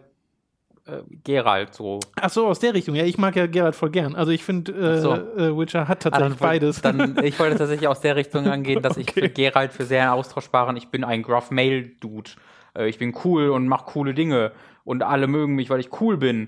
[0.86, 2.00] äh, Geralt so.
[2.16, 2.96] Ach so, aus der Richtung.
[2.96, 4.16] Ja, ich mag ja Geralt voll gern.
[4.16, 5.14] Also ich finde, äh, so.
[5.14, 6.82] äh, Witcher hat Ah, tatsächlich woll- beides.
[6.82, 9.22] Dann, ich wollte tatsächlich aus der Richtung angehen, dass ich Okay.
[9.24, 12.32] für Geralt für sehr austauschbaren, ich bin ein Gruff Male Dude.
[12.78, 14.54] Äh, ich bin cool und mache coole Dinge
[14.86, 16.48] und alle mögen mich, weil ich cool bin.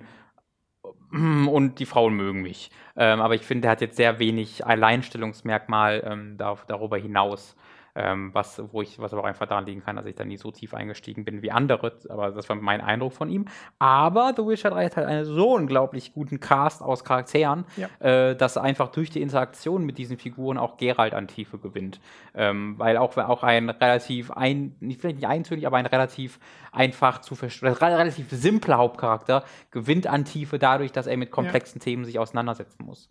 [1.12, 2.72] Und die Frauen mögen mich.
[2.96, 7.56] Ähm, aber ich finde, er hat jetzt sehr wenig Alleinstellungsmerkmal ähm, da, darüber hinaus.
[8.02, 10.38] Ähm, was, wo ich, was aber auch einfach daran liegen kann, dass ich da nie
[10.38, 11.92] so tief eingestiegen bin wie andere.
[12.08, 13.46] Aber das war mein Eindruck von ihm.
[13.78, 17.90] Aber The Witcher 3 hat halt einen so unglaublich guten Cast aus Charakteren, Ja.
[18.00, 22.00] äh, dass einfach durch die Interaktion mit diesen Figuren auch Geralt an Tiefe gewinnt.
[22.34, 26.40] Ähm, weil auch, auch ein relativ, ein, nicht, vielleicht nicht eintönig, aber ein relativ
[26.72, 32.06] einfach zu verstehen, relativ simpler Hauptcharakter gewinnt an Tiefe dadurch, dass er mit komplexen Themen
[32.06, 33.10] sich auseinandersetzen muss.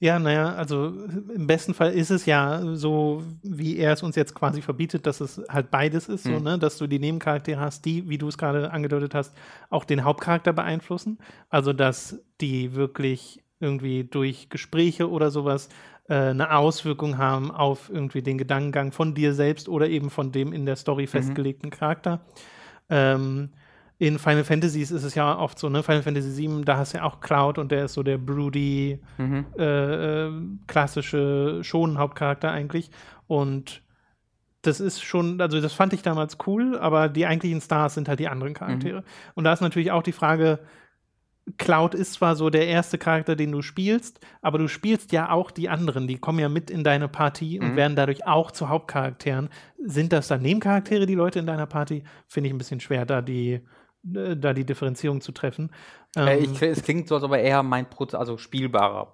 [0.00, 0.92] Ja, naja, also
[1.34, 5.20] im besten Fall ist es ja so, wie er es uns jetzt quasi verbietet, dass
[5.20, 6.42] es halt beides ist, so, Mhm.
[6.44, 6.58] ne?
[6.58, 9.34] dass du die Nebencharaktere hast, die, wie du es gerade angedeutet hast,
[9.70, 11.18] auch den Hauptcharakter beeinflussen.
[11.50, 15.68] Also, dass die wirklich irgendwie durch Gespräche oder sowas
[16.08, 20.52] äh, eine Auswirkung haben auf irgendwie den Gedankengang von dir selbst oder eben von dem
[20.52, 22.20] in der Story festgelegten Charakter.
[22.88, 23.50] Ähm,
[23.98, 25.82] in Final Fantasies ist es ja oft so, ne?
[25.82, 29.00] Final Fantasy VII, da hast du ja auch Cloud und der ist so der broody,
[29.18, 29.46] Mhm.
[29.58, 30.32] äh, äh,
[30.68, 32.90] klassische Shonen-Hauptcharakter eigentlich.
[33.26, 33.82] Und
[34.62, 38.20] das ist schon, also das fand ich damals cool, aber die eigentlichen Stars sind halt
[38.20, 39.04] die anderen Charaktere.
[39.34, 40.60] Und da ist natürlich auch die Frage,
[41.56, 45.50] Cloud ist zwar so der erste Charakter, den du spielst, aber du spielst ja auch
[45.50, 47.76] die anderen, die kommen ja mit in deine Partie und Mhm.
[47.76, 49.48] werden dadurch auch zu Hauptcharakteren.
[49.82, 52.02] Sind das dann Nebencharaktere, die Leute in deiner Party?
[52.26, 53.60] Finde ich ein bisschen schwer, da die,
[54.14, 55.70] äh, da die Differenzierung zu treffen.
[56.16, 59.12] Äh, Ähm, ich, es klingt so, als ob er eher mein Proz also spielbarer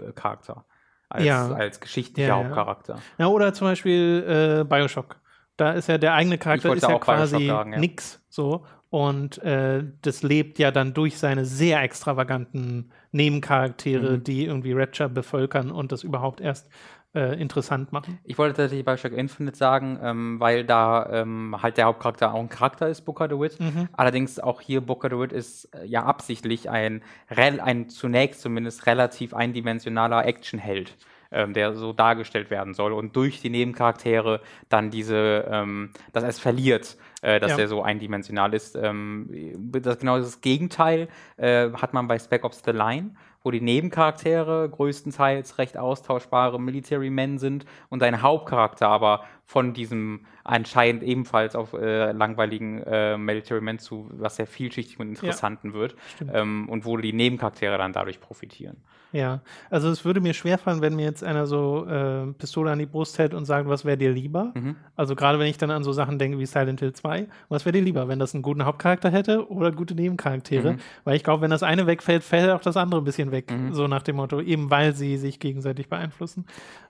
[0.00, 0.64] äh, Charakter
[1.08, 1.52] als, Ja.
[1.52, 2.44] als geschichtlicher Ja, ja.
[2.44, 2.98] Hauptcharakter.
[3.18, 5.16] Ja, oder zum Beispiel äh, Bioshock.
[5.56, 7.78] Da ist ja der eigene Charakter ist ja quasi sagen, ja.
[7.78, 8.66] nix so.
[8.90, 14.24] Und äh, das lebt ja dann durch seine sehr extravaganten Nebencharaktere, Mhm.
[14.24, 16.68] die irgendwie Rapture bevölkern und das überhaupt erst
[17.16, 18.18] äh, interessant machen.
[18.24, 22.40] Ich wollte tatsächlich bei Bioshock Infinite sagen, ähm, weil da ähm, halt der Hauptcharakter auch
[22.40, 23.58] ein Charakter ist, Booker DeWitt.
[23.58, 23.88] Mhm.
[23.94, 30.24] Allerdings auch hier Booker DeWitt ist äh, ja absichtlich ein, ein zunächst zumindest relativ eindimensionaler
[30.26, 30.94] Actionheld
[31.32, 36.38] ähm, der so dargestellt werden soll und durch die Nebencharaktere dann diese, ähm, dass es
[36.38, 37.58] verliert, äh, dass ja.
[37.58, 38.76] er so eindimensional ist.
[38.76, 39.28] Ähm,
[39.72, 43.10] das genau das Gegenteil äh, hat man bei Spec Ops The Line,
[43.46, 50.26] wo die Nebencharaktere größtenteils recht austauschbare Military Men sind und dein Hauptcharakter aber von diesem
[50.42, 55.74] anscheinend ebenfalls auf äh, langweiligen äh, Military Men zu was sehr vielschichtig und interessanten ja,
[55.74, 55.94] wird
[56.32, 58.78] ähm, und wo die Nebencharaktere dann dadurch profitieren.
[59.12, 59.40] Ja,
[59.70, 63.18] also es würde mir schwerfallen, wenn mir jetzt einer so äh, Pistole an die Brust
[63.18, 64.52] hält und sagt, was wäre dir lieber?
[64.54, 64.76] Mhm.
[64.96, 67.72] Also gerade wenn ich dann an so Sachen denke wie Silent Hill 2, was wäre
[67.72, 70.74] dir lieber, wenn das einen guten Hauptcharakter hätte oder gute Nebencharaktere?
[70.74, 70.78] Mhm.
[71.04, 73.72] Weil ich glaube, wenn das eine wegfällt, fällt auch das andere ein bisschen weg, mhm.
[73.72, 76.44] so nach dem Motto, eben weil sie sich gegenseitig beeinflussen.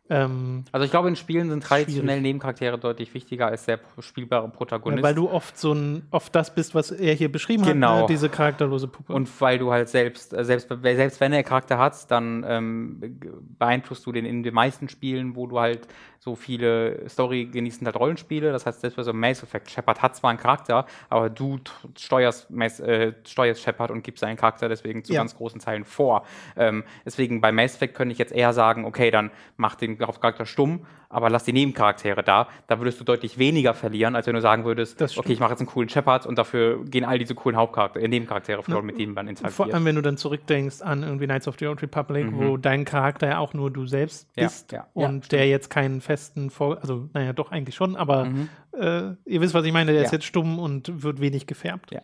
[0.09, 4.99] Ähm, also ich glaube, in Spielen sind traditionell Nebencharaktere deutlich wichtiger als der spielbare Protagonist.
[4.99, 7.95] Ja, weil du oft so ein, oft das bist, was er hier beschrieben genau.
[7.95, 8.07] hat, ne?
[8.09, 9.13] diese charakterlose Puppe.
[9.13, 13.21] Und weil du halt selbst, äh, selbst, selbst wenn er Charakter hat, dann ähm,
[13.59, 15.89] beeinflusst du den in den meisten Spielen, wo du halt
[16.27, 18.51] so viele Story genießen halt Rollenspiele.
[18.51, 21.61] Das heißt, selbst bei so Mass Effect, Shepard hat zwar einen Charakter, aber du
[21.97, 25.21] steuerst, äh, steuerst Shepard und gibst seinen Charakter deswegen zu ja.
[25.21, 26.25] ganz großen Teilen vor.
[26.57, 30.47] Ähm, deswegen bei Mass Effect könnte ich jetzt eher sagen, okay, dann mach den Hauptcharakter
[30.47, 32.49] stumm, aber lass die Nebencharaktere da.
[32.67, 35.61] Da würdest du deutlich weniger verlieren, als wenn du sagen würdest, okay, ich mache jetzt
[35.61, 39.15] einen coolen Shepard und dafür gehen all diese coolen Hauptcharaktere, äh, Nebencharaktere verloren, mit denen
[39.15, 39.55] man interagiert.
[39.55, 42.39] Vor allem, wenn du dann zurückdenkst an irgendwie Knights of the Old Republic, mhm.
[42.39, 46.01] wo dein Charakter ja auch nur du selbst bist ja, ja, und der jetzt keinen
[46.01, 46.16] festen,
[46.51, 48.49] Vor also naja, doch eigentlich schon, aber mhm.
[48.73, 51.93] äh, ihr wisst, was ich meine, der ist jetzt stumm und wird wenig gefärbt.
[51.93, 52.03] Ja.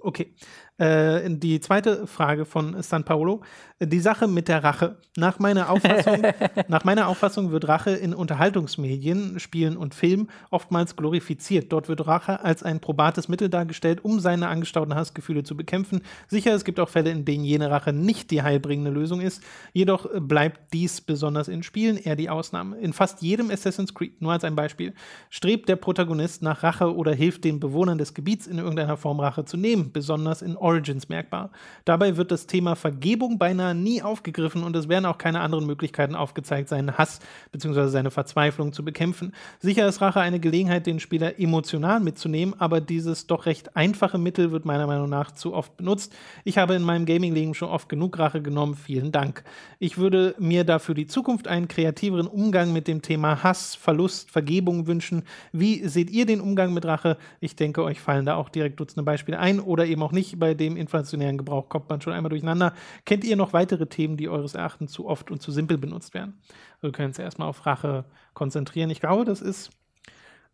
[0.00, 0.34] Okay.
[0.78, 3.42] Äh, die zweite Frage von San Paolo.
[3.78, 4.96] Die Sache mit der Rache.
[5.16, 6.22] Nach meiner Auffassung,
[6.68, 11.72] nach meiner Auffassung wird Rache in Unterhaltungsmedien, Spielen und Filmen oftmals glorifiziert.
[11.72, 16.00] Dort wird Rache als ein probates Mittel dargestellt, um seine angestauten Hassgefühle zu bekämpfen.
[16.28, 19.42] Sicher, es gibt auch Fälle, in denen jene Rache nicht die heilbringende Lösung ist.
[19.74, 22.78] Jedoch bleibt dies besonders in Spielen eher die Ausnahme.
[22.78, 24.94] In fast jedem Assassin's Creed, nur als ein Beispiel,
[25.28, 29.44] strebt der Protagonist nach Rache oder hilft den Bewohnern des Gebiets in irgendeiner Form Rache
[29.44, 31.50] zu nehmen, besonders in Origins merkbar.
[31.84, 36.16] Dabei wird das Thema Vergebung beinahe nie aufgegriffen und es werden auch keine anderen Möglichkeiten
[36.16, 37.20] aufgezeigt, seinen Hass
[37.52, 37.86] bzw.
[37.86, 39.32] seine Verzweiflung zu bekämpfen.
[39.60, 44.50] Sicher ist Rache eine Gelegenheit, den Spieler emotional mitzunehmen, aber dieses doch recht einfache Mittel
[44.50, 46.12] wird meiner Meinung nach zu oft benutzt.
[46.42, 48.74] Ich habe in meinem Gaming-Leben schon oft genug Rache genommen.
[48.74, 49.44] Vielen Dank.
[49.78, 54.88] Ich würde mir dafür die Zukunft einen kreativeren Umgang mit dem Thema Hass, Verlust, Vergebung
[54.88, 55.22] wünschen.
[55.52, 57.18] Wie seht ihr den Umgang mit Rache?
[57.38, 60.55] Ich denke, euch fallen da auch direkt Dutzende Beispiele ein oder eben auch nicht bei
[60.56, 62.72] dem inflationären Gebrauch kommt man schon einmal durcheinander.
[63.04, 66.40] Kennt ihr noch weitere Themen, die eures Erachtens zu oft und zu simpel benutzt werden?
[66.80, 68.04] Wir können uns erstmal auf Rache
[68.34, 68.90] konzentrieren.
[68.90, 69.70] Ich glaube, das ist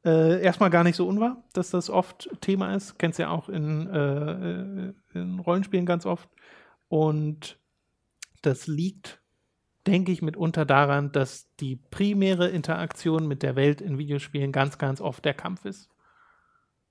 [0.04, 2.98] äh, erstmal gar nicht so unwahr, dass das oft Thema ist.
[2.98, 6.28] Kennt ihr ja auch in, äh, in Rollenspielen ganz oft.
[6.88, 7.58] Und
[8.42, 9.20] das liegt,
[9.86, 15.00] denke ich, mitunter daran, dass die primäre Interaktion mit der Welt in Videospielen ganz, ganz
[15.00, 15.88] oft der Kampf ist.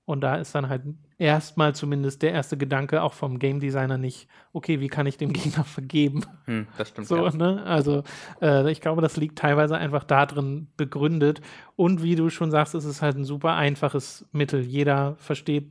[0.04, 0.82] Und da ist dann halt
[1.22, 5.32] erstmal zumindest der erste Gedanke auch vom Game Designer nicht, okay, wie kann ich dem
[5.32, 6.24] Gegner vergeben?
[6.46, 7.06] Hm, das stimmt.
[7.06, 7.32] So, ja.
[7.32, 7.62] ne?
[7.64, 8.02] Also
[8.40, 11.40] äh, ich glaube, das liegt teilweise einfach darin begründet.
[11.76, 14.62] Und wie du schon sagst, es ist halt ein super einfaches Mittel.
[14.62, 15.70] Jeder versteht,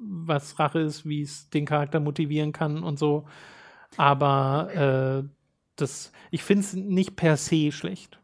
[0.00, 3.26] was Rache ist, wie es den Charakter motivieren kann und so.
[3.96, 5.28] Aber äh,
[5.76, 8.18] das, ich finde es nicht per se schlecht.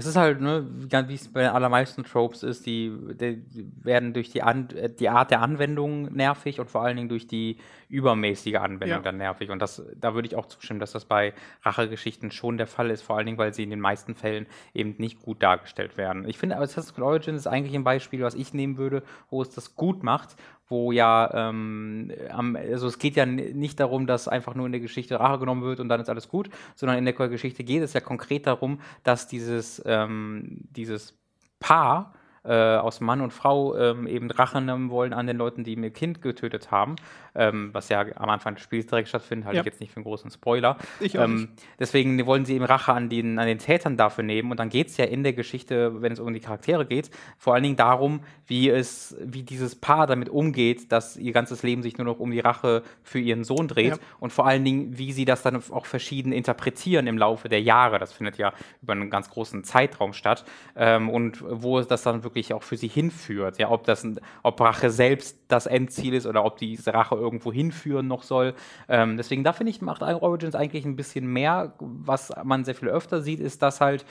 [0.00, 2.90] Es ist halt, ne, wie es bei den allermeisten Tropes ist, die,
[3.20, 4.66] die werden durch die, An
[4.98, 7.58] die Art der Anwendung nervig und vor allen Dingen durch die
[7.90, 9.02] übermäßige Anwendung ja.
[9.02, 9.50] dann nervig.
[9.50, 13.02] Und das, da würde ich auch zustimmen, dass das bei Rachegeschichten schon der Fall ist,
[13.02, 16.26] vor allen Dingen, weil sie in den meisten Fällen eben nicht gut dargestellt werden.
[16.28, 19.50] Ich finde, Assassin's Creed Origins ist eigentlich ein Beispiel, was ich nehmen würde, wo es
[19.50, 20.36] das gut macht,
[20.68, 25.18] wo ja, ähm, also es geht ja nicht darum, dass einfach nur in der Geschichte
[25.18, 28.00] Rache genommen wird und dann ist alles gut, sondern in der Geschichte geht es ja
[28.00, 31.18] konkret darum, dass dieses, ähm, dieses
[31.58, 35.74] Paar, äh, aus Mann und Frau ähm, eben Rache nehmen wollen an den Leuten, die
[35.74, 36.96] ihr Kind getötet haben,
[37.34, 39.62] ähm, was ja am Anfang des Spiels direkt stattfindet, halte ja.
[39.62, 40.76] ich jetzt nicht für einen großen Spoiler.
[40.98, 44.50] Ich auch ähm, deswegen wollen sie eben Rache an den, an den Tätern dafür nehmen
[44.50, 47.54] und dann geht es ja in der Geschichte, wenn es um die Charaktere geht, vor
[47.54, 51.98] allen Dingen darum, wie es, wie dieses Paar damit umgeht, dass ihr ganzes Leben sich
[51.98, 53.98] nur noch um die Rache für ihren Sohn dreht ja.
[54.18, 57.98] und vor allen Dingen, wie sie das dann auch verschieden interpretieren im Laufe der Jahre.
[57.98, 58.52] Das findet ja
[58.82, 62.76] über einen ganz großen Zeitraum statt ähm, und wo das dann wirklich wirklich auch für
[62.76, 63.58] sie hinführt.
[63.58, 64.06] Ja, ob das,
[64.42, 68.54] ob Rache selbst das Endziel ist oder ob diese Rache irgendwo hinführen noch soll.
[68.88, 71.74] Ähm, deswegen, da finde ich, macht Origins eigentlich ein bisschen mehr.
[71.78, 74.04] Was man sehr viel öfter sieht, ist, dass halt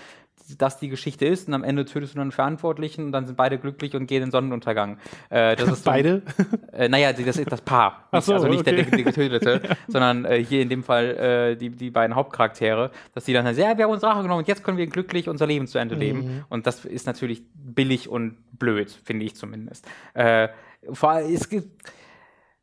[0.58, 3.58] das die Geschichte ist und am Ende tötest du dann Verantwortlichen und dann sind beide
[3.58, 4.98] glücklich und gehen in den Sonnenuntergang.
[5.30, 6.24] Äh, das ist so, beide?
[6.72, 8.08] Äh, naja, das ist das Paar.
[8.12, 8.76] Ach so, also nicht okay.
[8.76, 12.92] der, der, der Getötete, sondern äh, hier in dem Fall äh, die, die beiden Hauptcharaktere,
[13.14, 15.28] dass die dann sagen, ja, wir haben uns Rache genommen und jetzt können wir glücklich
[15.30, 16.20] unser Leben zu Ende leben.
[16.20, 16.46] Mhm.
[16.50, 19.86] Und das ist natürlich billig und blöd, finde ich zumindest.
[20.14, 20.50] Äh,
[20.92, 21.68] vor allem, es gibt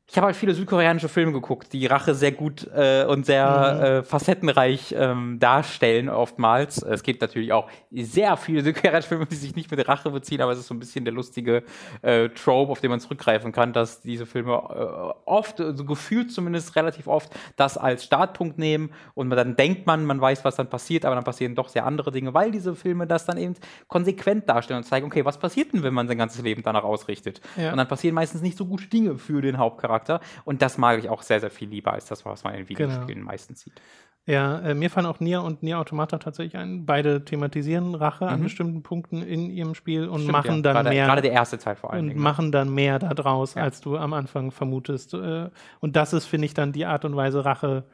[0.08, 3.82] ich habe halt viele südkoreanische Filme geguckt, die Rache sehr gut äh, und sehr mhm.
[3.82, 6.80] äh, facettenreich ähm, darstellen oftmals.
[6.80, 10.52] Es gibt natürlich auch sehr viele südkoreanische Filme, die sich nicht mit Rache beziehen, aber
[10.52, 11.64] es ist so ein bisschen der lustige
[12.02, 16.30] äh, Trope, auf den man zurückgreifen kann, dass diese Filme äh, oft, so also gefühlt
[16.30, 20.54] zumindest relativ oft, das als Startpunkt nehmen und man, dann denkt man, man weiß, was
[20.54, 23.54] dann passiert, aber dann passieren doch sehr andere Dinge, weil diese Filme das dann eben
[23.88, 27.40] konsequent darstellen und zeigen, okay, was passiert denn, wenn man sein ganzes Leben danach ausrichtet?
[27.56, 27.72] Ja.
[27.72, 29.95] Und dann passieren meistens nicht so gute Dinge für den Hauptcharakter.
[29.96, 30.20] Charakter.
[30.44, 33.06] Und das mag ich auch sehr, sehr viel lieber als das, was man in Videospielen
[33.06, 33.26] genau.
[33.26, 33.80] meistens sieht.
[34.28, 36.84] Ja, äh, mir fallen auch Nier und Nier Automata tatsächlich ein.
[36.84, 38.30] Beide thematisieren Rache mhm.
[38.30, 40.62] an bestimmten Punkten in ihrem Spiel und Stimmt, machen ja.
[40.62, 41.06] dann gerade, mehr.
[41.06, 42.02] Gerade der erste Teil vor allem.
[42.02, 42.20] Und Dingen.
[42.20, 43.62] machen dann mehr daraus, ja.
[43.62, 45.14] als du am Anfang vermutest.
[45.14, 47.84] Äh, und das ist, finde ich, dann die Art und Weise, Rache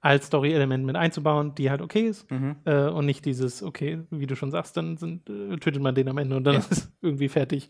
[0.00, 2.30] als Story-Element mit einzubauen, die halt okay ist.
[2.30, 2.56] Mhm.
[2.64, 6.08] Äh, und nicht dieses, okay, wie du schon sagst, dann sind, äh, tötet man den
[6.08, 6.58] am Ende und dann ja.
[6.70, 7.68] ist es irgendwie fertig.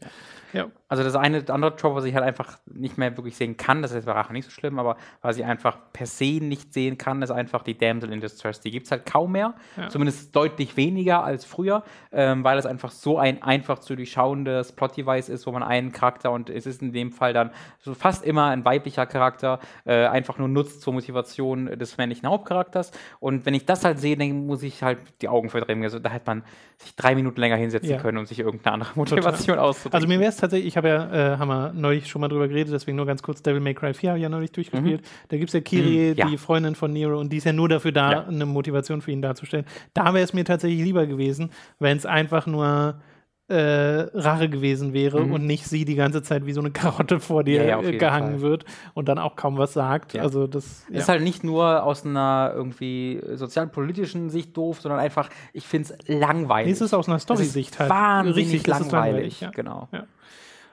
[0.53, 0.67] Ja.
[0.89, 3.93] Also das eine andere Trope, was ich halt einfach nicht mehr wirklich sehen kann, das
[3.93, 7.23] ist bei Rache nicht so schlimm, aber was ich einfach per se nicht sehen kann,
[7.23, 8.61] ist einfach die Damsel in Distress.
[8.61, 9.89] Die gibt es halt kaum mehr, ja.
[9.89, 15.29] zumindest deutlich weniger als früher, ähm, weil es einfach so ein einfach zu durchschauendes Plot-Device
[15.29, 18.47] ist, wo man einen Charakter, und es ist in dem Fall dann so fast immer
[18.47, 22.93] ein weiblicher Charakter, äh, einfach nur nutzt zur Motivation des männlichen Hauptcharakters.
[23.21, 25.83] Und wenn ich das halt sehe, dann muss ich halt die Augen verdrehen.
[25.83, 26.43] Also da hätte man
[26.79, 27.99] sich drei Minuten länger hinsetzen ja.
[27.99, 29.95] können, um sich irgendeine andere Motivation auszudrücken.
[29.95, 32.49] Also mir wäre es tatsächlich, ich habe ja, äh, haben wir neulich schon mal drüber
[32.49, 35.01] geredet, deswegen nur ganz kurz, Devil May Cry 4 habe ich ja neulich durchgespielt.
[35.01, 35.07] Mhm.
[35.29, 36.27] Da gibt es ja Kiri, mhm, ja.
[36.27, 38.27] die Freundin von Nero, und die ist ja nur dafür da, ja.
[38.27, 39.65] eine Motivation für ihn darzustellen.
[39.95, 43.01] Da wäre es mir tatsächlich lieber gewesen, wenn es einfach nur
[43.49, 45.33] äh, Rache gewesen wäre mhm.
[45.33, 48.41] und nicht sie die ganze Zeit wie so eine Karotte vor dir ja, ja, gehangen
[48.41, 48.41] Fall.
[48.41, 50.15] wird und dann auch kaum was sagt.
[50.15, 50.23] Ja.
[50.23, 55.67] Also das ist halt nicht nur aus einer irgendwie sozialpolitischen Sicht doof, sondern einfach, ich
[55.67, 56.67] finde es langweilig.
[56.67, 59.41] Nee, es ist aus einer Story-Sicht halt wahnsinnig richtig langweilig.
[59.41, 59.89] langweilig genau.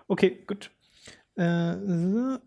[0.07, 0.71] Okay, gut.
[1.35, 2.39] Äh, so.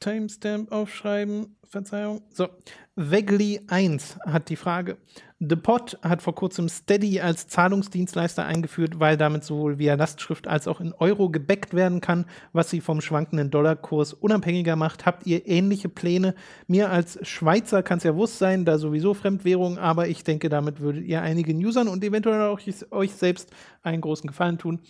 [0.00, 1.56] Timestamp aufschreiben.
[1.70, 2.22] Verzeihung.
[2.32, 2.48] So.
[2.96, 4.98] Wegli 1 hat die Frage.
[5.38, 10.66] The Pot hat vor kurzem Steady als Zahlungsdienstleister eingeführt, weil damit sowohl via Lastschrift als
[10.66, 15.06] auch in Euro gebackt werden kann, was sie vom schwankenden Dollarkurs unabhängiger macht.
[15.06, 16.34] Habt ihr ähnliche Pläne?
[16.66, 20.80] Mir als Schweizer kann es ja wurscht sein, da sowieso Fremdwährung, aber ich denke, damit
[20.80, 23.50] würdet ihr einigen Usern und eventuell auch euch selbst
[23.82, 24.80] einen großen Gefallen tun.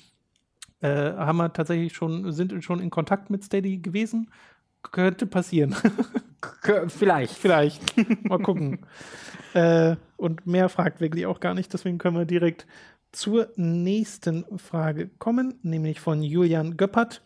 [0.81, 4.31] Äh, haben wir tatsächlich schon, sind schon in Kontakt mit Steady gewesen
[4.83, 5.75] könnte passieren.
[6.89, 7.35] Vielleicht.
[7.35, 7.83] Vielleicht.
[8.25, 8.81] Mal gucken.
[9.55, 12.67] äh, und mehr fragt wirklich auch gar nicht, deswegen können wir direkt
[13.13, 17.23] zur nächsten Frage kommen, nämlich von Julian Göppert.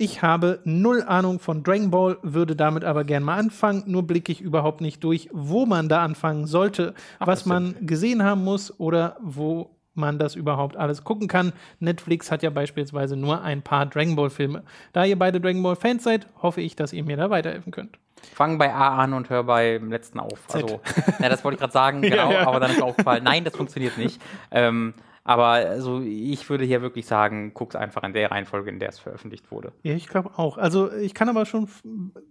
[0.00, 3.82] Ich habe null Ahnung von Dragon Ball, würde damit aber gern mal anfangen.
[3.86, 8.22] Nur blicke ich überhaupt nicht durch, wo man da anfangen sollte, Ach, was man gesehen
[8.22, 11.52] haben muss oder wo man das überhaupt alles gucken kann.
[11.80, 14.62] Netflix hat ja beispielsweise nur ein paar Dragon Ball Filme.
[14.92, 17.98] Da ihr beide Dragon Ball Fans seid, hoffe ich, dass ihr mir da weiterhelfen könnt.
[18.34, 20.46] Fang bei A an und hör beim letzten auf.
[20.48, 20.62] Z.
[20.62, 20.80] Also,
[21.20, 22.46] ja, das wollte ich gerade sagen, genau, ja, ja.
[22.46, 24.20] aber dann ist mir aufgefallen, nein, das funktioniert nicht.
[24.50, 24.94] Ähm,
[25.28, 28.98] aber also ich würde hier wirklich sagen, guck's einfach in der Reihenfolge, in der es
[28.98, 29.72] veröffentlicht wurde.
[29.82, 30.56] Ja, ich glaube auch.
[30.56, 31.68] Also ich kann aber schon,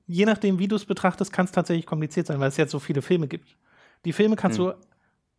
[0.07, 2.79] je nachdem, wie du es betrachtest, kann es tatsächlich kompliziert sein, weil es jetzt so
[2.79, 3.55] viele Filme gibt.
[4.03, 4.65] Die Filme kannst hm.
[4.65, 4.73] du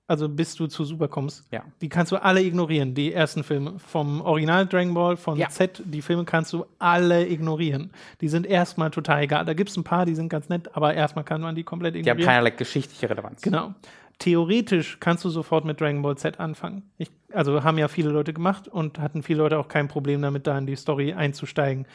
[0.08, 1.62] also bis du zu Super kommst, ja.
[1.80, 3.74] die kannst du alle ignorieren, die ersten Filme.
[3.78, 5.50] Vom Original Dragon Ball, von ja.
[5.50, 7.90] Z, die Filme kannst du alle ignorieren.
[8.22, 9.44] Die sind erstmal total egal.
[9.44, 11.94] Da gibt es ein paar, die sind ganz nett, aber erstmal kann man die komplett
[11.94, 12.16] ignorieren.
[12.16, 13.42] Die haben keinerlei geschichtliche Relevanz.
[13.42, 13.74] Genau.
[14.18, 16.82] Theoretisch kannst du sofort mit Dragon Ball Z anfangen.
[16.96, 20.46] Ich, also haben ja viele Leute gemacht und hatten viele Leute auch kein Problem damit,
[20.46, 21.86] da in die Story einzusteigen.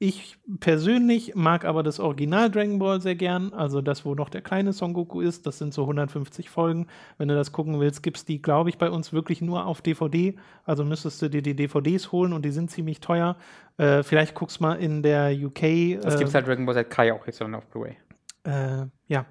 [0.00, 4.42] Ich persönlich mag aber das Original Dragon Ball sehr gern, also das, wo noch der
[4.42, 5.44] kleine Son Goku ist.
[5.44, 6.86] Das sind so 150 Folgen.
[7.16, 9.82] Wenn du das gucken willst, gibt es die, glaube ich, bei uns wirklich nur auf
[9.82, 10.36] DVD.
[10.64, 13.36] Also müsstest du dir die DVDs holen und die sind ziemlich teuer.
[13.76, 16.00] Äh, vielleicht guckst mal in der UK.
[16.00, 17.96] Das äh, gibt halt Dragon Ball Z Kai auch jetzt auf Blu-ray.
[18.44, 19.26] Äh, ja,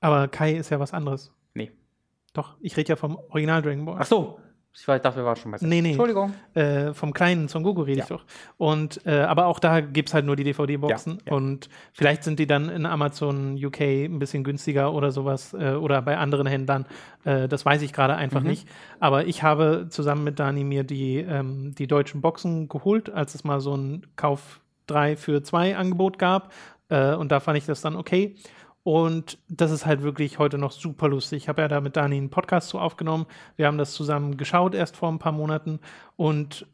[0.00, 1.32] aber Kai ist ja was anderes.
[1.54, 1.70] Nee.
[2.32, 3.98] Doch, ich rede ja vom Original Dragon Ball.
[4.00, 4.40] Ach so,
[4.72, 5.66] ich weiß, dafür war schon besser.
[5.66, 5.90] Nee, nee.
[5.90, 6.32] Entschuldigung.
[6.54, 8.04] Äh, vom kleinen Son Goku rede ja.
[8.04, 8.24] ich doch.
[8.56, 11.14] Und, äh, aber auch da gibt es halt nur die DVD-Boxen.
[11.14, 11.32] Ja, ja.
[11.32, 16.00] Und vielleicht sind die dann in Amazon UK ein bisschen günstiger oder sowas äh, oder
[16.02, 16.86] bei anderen Händlern.
[17.24, 18.48] Äh, das weiß ich gerade einfach mhm.
[18.48, 18.68] nicht.
[19.00, 23.42] Aber ich habe zusammen mit Dani mir die, ähm, die deutschen Boxen geholt, als es
[23.42, 26.52] mal so ein Kauf 3 für 2 Angebot gab.
[26.90, 28.36] Äh, und da fand ich das dann okay.
[28.90, 31.44] Und das ist halt wirklich heute noch super lustig.
[31.44, 33.26] Ich habe ja da mit Dani einen Podcast zu aufgenommen.
[33.54, 35.78] Wir haben das zusammen geschaut erst vor ein paar Monaten
[36.16, 36.66] und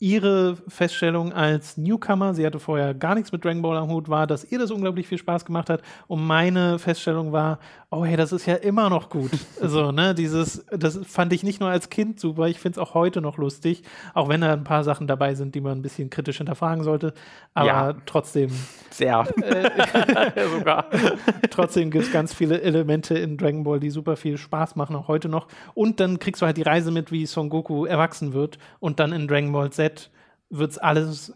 [0.00, 4.26] ihre Feststellung als Newcomer, sie hatte vorher gar nichts mit Dragon Ball am Hut, war,
[4.26, 5.82] dass ihr das unglaublich viel Spaß gemacht hat.
[6.08, 7.60] Und meine Feststellung war,
[7.94, 9.30] oh hey, das ist ja immer noch gut.
[9.60, 12.94] so, ne, dieses, das fand ich nicht nur als Kind super, ich finde es auch
[12.94, 13.82] heute noch lustig,
[14.12, 17.14] auch wenn da ein paar Sachen dabei sind, die man ein bisschen kritisch hinterfragen sollte.
[17.54, 17.92] Aber ja.
[18.06, 18.50] trotzdem.
[18.90, 19.26] Sehr.
[19.40, 20.86] Äh, sogar.
[21.50, 25.08] trotzdem gibt es ganz viele Elemente in Dragon Ball, die super viel Spaß machen, auch
[25.08, 25.48] heute noch.
[25.74, 29.12] Und dann kriegst du halt die Reise mit, wie Son Goku erwachsen wird und dann
[29.12, 30.10] in Dragon Ball Z
[30.50, 31.32] wird es alles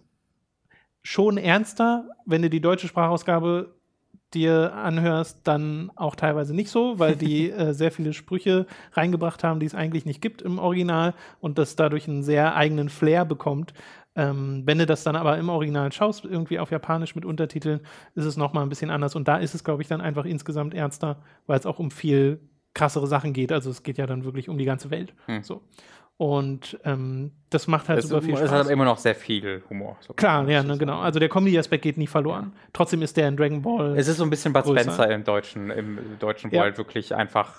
[1.02, 2.09] schon ernster.
[2.26, 3.78] Wenn du die deutsche Sprachausgabe
[4.35, 9.61] dir anhörst, dann auch teilweise nicht so, weil die äh, sehr viele Sprüche reingebracht haben,
[9.61, 13.72] die es eigentlich nicht gibt im Original und das dadurch einen sehr eigenen Flair bekommt.
[14.16, 17.81] Ähm, wenn du das dann aber im Original schaust, irgendwie auf Japanisch mit Untertiteln,
[18.14, 19.14] ist es nochmal ein bisschen anders.
[19.14, 22.41] Und da ist es, glaube ich, dann einfach insgesamt ernster, weil es auch um viel
[22.74, 23.53] krassere Sachen geht.
[23.53, 25.14] Also es geht ja dann wirklich um die ganze Welt.
[25.26, 25.43] Hm.
[25.43, 25.62] So.
[26.18, 28.46] Und ähm, das macht halt es super viel Spaß.
[28.46, 29.96] Es hat immer noch sehr viel Humor.
[30.00, 30.98] So Klar, ja, ne, genau.
[30.98, 32.52] Also der Comedy-Aspekt geht nie verloren.
[32.52, 32.60] Ja.
[32.72, 33.96] Trotzdem ist der in Dragon Ball.
[33.96, 34.80] Es ist so ein bisschen Bud größer.
[34.80, 36.62] Spencer im Deutschen, im Deutschen, wo ja.
[36.62, 37.54] halt wirklich einfach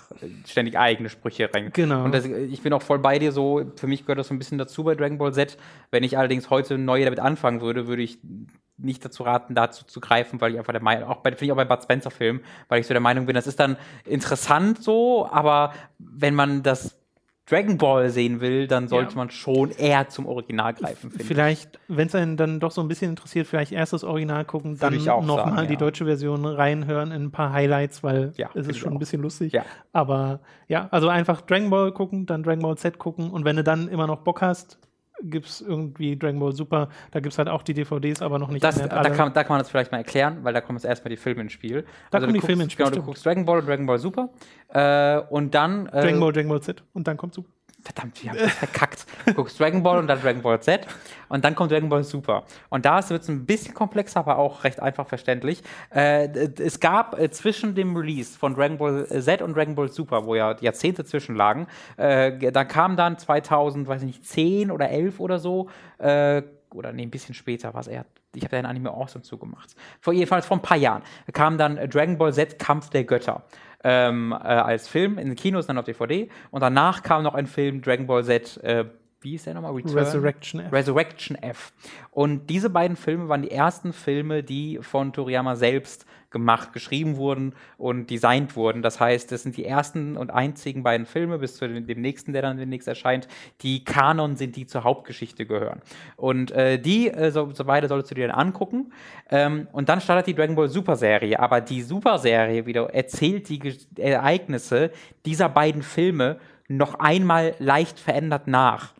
[0.46, 1.70] ständig eigene Sprüche rein.
[1.72, 2.04] Genau.
[2.04, 4.38] Und das, ich bin auch voll bei dir so, für mich gehört das so ein
[4.38, 5.56] bisschen dazu bei Dragon Ball Z.
[5.90, 8.18] Wenn ich allerdings heute neu damit anfangen würde, würde ich
[8.76, 11.52] nicht dazu raten, dazu zu greifen, weil ich einfach der Meinung, auch bei, finde ich
[11.52, 14.82] auch bei Bud Spencer Film, weil ich so der Meinung bin, das ist dann interessant
[14.82, 16.99] so, aber wenn man das
[17.50, 19.16] Dragon Ball sehen will, dann sollte ja.
[19.16, 21.10] man schon eher zum Original greifen.
[21.10, 24.78] Vielleicht, wenn es einen dann doch so ein bisschen interessiert, vielleicht erst das Original gucken,
[24.78, 25.66] dann nochmal ja.
[25.66, 28.96] die deutsche Version reinhören in ein paar Highlights, weil ja, es ist schon auch.
[28.96, 29.52] ein bisschen lustig.
[29.52, 29.64] Ja.
[29.92, 33.64] Aber ja, also einfach Dragon Ball gucken, dann Dragon Ball Z gucken und wenn du
[33.64, 34.78] dann immer noch Bock hast,
[35.22, 38.50] gibt es irgendwie Dragon Ball Super, da gibt es halt auch die DVDs, aber noch
[38.50, 40.84] nicht das, da, kann, da kann man das vielleicht mal erklären, weil da kommen jetzt
[40.84, 41.82] erstmal die Filme ins Spiel.
[42.10, 42.86] Da also kommen die guckst, Filme ins Spiel.
[42.86, 44.30] Genau, du guckst Dragon Ball und Dragon Ball Super
[44.68, 45.86] äh, und dann.
[45.86, 47.50] Äh, Dragon Ball, Dragon Ball Z und dann kommt Super
[47.82, 49.06] verdammt, wir haben das verkackt.
[49.26, 50.86] Du guckst Dragon Ball und dann Dragon Ball Z
[51.28, 52.44] und dann kommt Dragon Ball Super.
[52.68, 55.62] Und da wird es ein bisschen komplexer, aber auch recht einfach verständlich.
[55.90, 56.28] Äh,
[56.58, 60.34] es gab äh, zwischen dem Release von Dragon Ball Z und Dragon Ball Super, wo
[60.34, 61.66] ja Jahrzehnte zwischenlagen,
[61.96, 65.68] äh, da kam dann 2000, weiß ich nicht, 10 oder 11 oder so,
[65.98, 68.04] äh, oder nee, ein bisschen später war es eher
[68.34, 69.74] ich habe da ein Anime Awesome zugemacht.
[70.00, 71.02] Vor jedenfalls vor ein paar Jahren
[71.32, 73.42] kam dann Dragon Ball Z Kampf der Götter
[73.84, 76.28] ähm, äh, als Film in den Kinos, dann auf DVD.
[76.50, 78.84] Und danach kam noch ein Film, Dragon Ball Z, äh,
[79.22, 79.72] wie ist der nochmal?
[79.74, 79.98] Return?
[79.98, 80.72] Resurrection F.
[80.72, 81.72] Resurrection F.
[82.10, 87.54] Und diese beiden Filme waren die ersten Filme, die von Toriyama selbst gemacht, geschrieben wurden
[87.76, 88.82] und designt wurden.
[88.82, 92.32] Das heißt, das sind die ersten und einzigen beiden Filme bis zu dem, dem nächsten,
[92.32, 93.28] der dann demnächst erscheint,
[93.62, 95.80] die Kanon sind, die zur Hauptgeschichte gehören.
[96.16, 98.92] Und äh, die, äh, so, so beide solltest du dir dann angucken.
[99.30, 101.38] Ähm, und dann startet die Dragon Ball Super Serie.
[101.40, 104.90] Aber die Super Serie wieder erzählt die Ge Ereignisse
[105.26, 108.94] dieser beiden Filme noch einmal leicht verändert nach.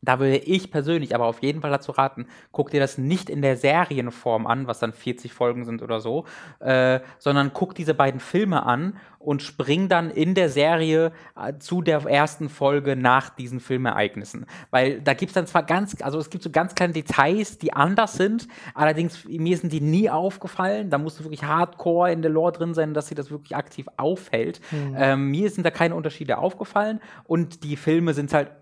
[0.00, 3.42] Da würde ich persönlich aber auf jeden Fall dazu raten, guck dir das nicht in
[3.42, 6.24] der Serienform an, was dann 40 Folgen sind oder so,
[6.60, 11.82] äh, sondern guck diese beiden Filme an und spring dann in der Serie äh, zu
[11.82, 14.46] der ersten Folge nach diesen Filmereignissen.
[14.70, 17.72] Weil da gibt es dann zwar ganz, also es gibt so ganz kleine Details, die
[17.72, 20.90] anders sind, allerdings mir sind die nie aufgefallen.
[20.90, 23.86] Da musst du wirklich hardcore in der Lore drin sein, dass sie das wirklich aktiv
[23.96, 24.60] auffällt.
[24.70, 24.94] Mhm.
[24.96, 28.52] Ähm, mir sind da keine Unterschiede aufgefallen und die Filme sind halt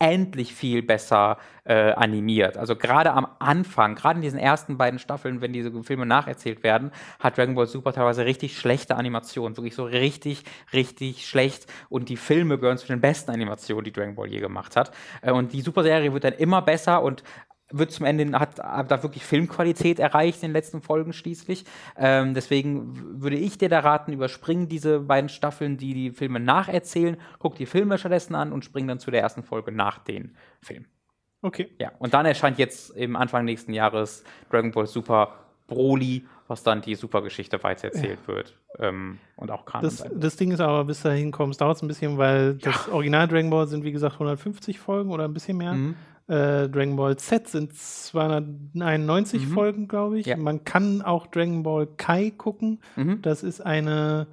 [0.00, 2.56] unendlich viel besser äh, animiert.
[2.56, 6.92] Also gerade am Anfang, gerade in diesen ersten beiden Staffeln, wenn diese Filme nacherzählt werden,
[7.18, 11.66] hat Dragon Ball Super teilweise richtig schlechte Animationen, wirklich so richtig, richtig schlecht.
[11.88, 14.92] Und die Filme gehören zu den besten Animationen, die Dragon Ball je gemacht hat.
[15.22, 17.22] Äh, und die Super-Serie wird dann immer besser und
[17.70, 21.64] wird zum Ende, hat, da wirklich Filmqualität erreicht in den letzten Folgen schließlich.
[21.96, 27.16] Ähm, deswegen würde ich dir da raten, überspring diese beiden Staffeln, die die Filme nacherzählen,
[27.38, 30.86] guck die Filme stattdessen an und spring dann zu der ersten Folge nach den Filmen.
[31.42, 31.68] Okay.
[31.78, 35.34] Ja, und dann erscheint jetzt im Anfang nächsten Jahres Dragon Ball Super
[35.66, 38.34] Broly, was dann die Supergeschichte weitererzählt ja.
[38.34, 38.56] wird.
[38.78, 41.88] Ähm, und auch Kanon das, das Ding ist aber, bis dahin kommst, dauert es ein
[41.88, 42.70] bisschen, weil ja.
[42.70, 45.72] das Original Dragon Ball sind, wie gesagt, 150 Folgen oder ein bisschen mehr.
[45.72, 45.96] Mhm.
[46.28, 49.52] Äh, Dragon Ball Z sind 291 mhm.
[49.52, 50.26] Folgen, glaube ich.
[50.26, 50.36] Ja.
[50.36, 52.80] Man kann auch Dragon Ball Kai gucken.
[52.96, 53.22] Mhm.
[53.22, 54.26] Das ist eine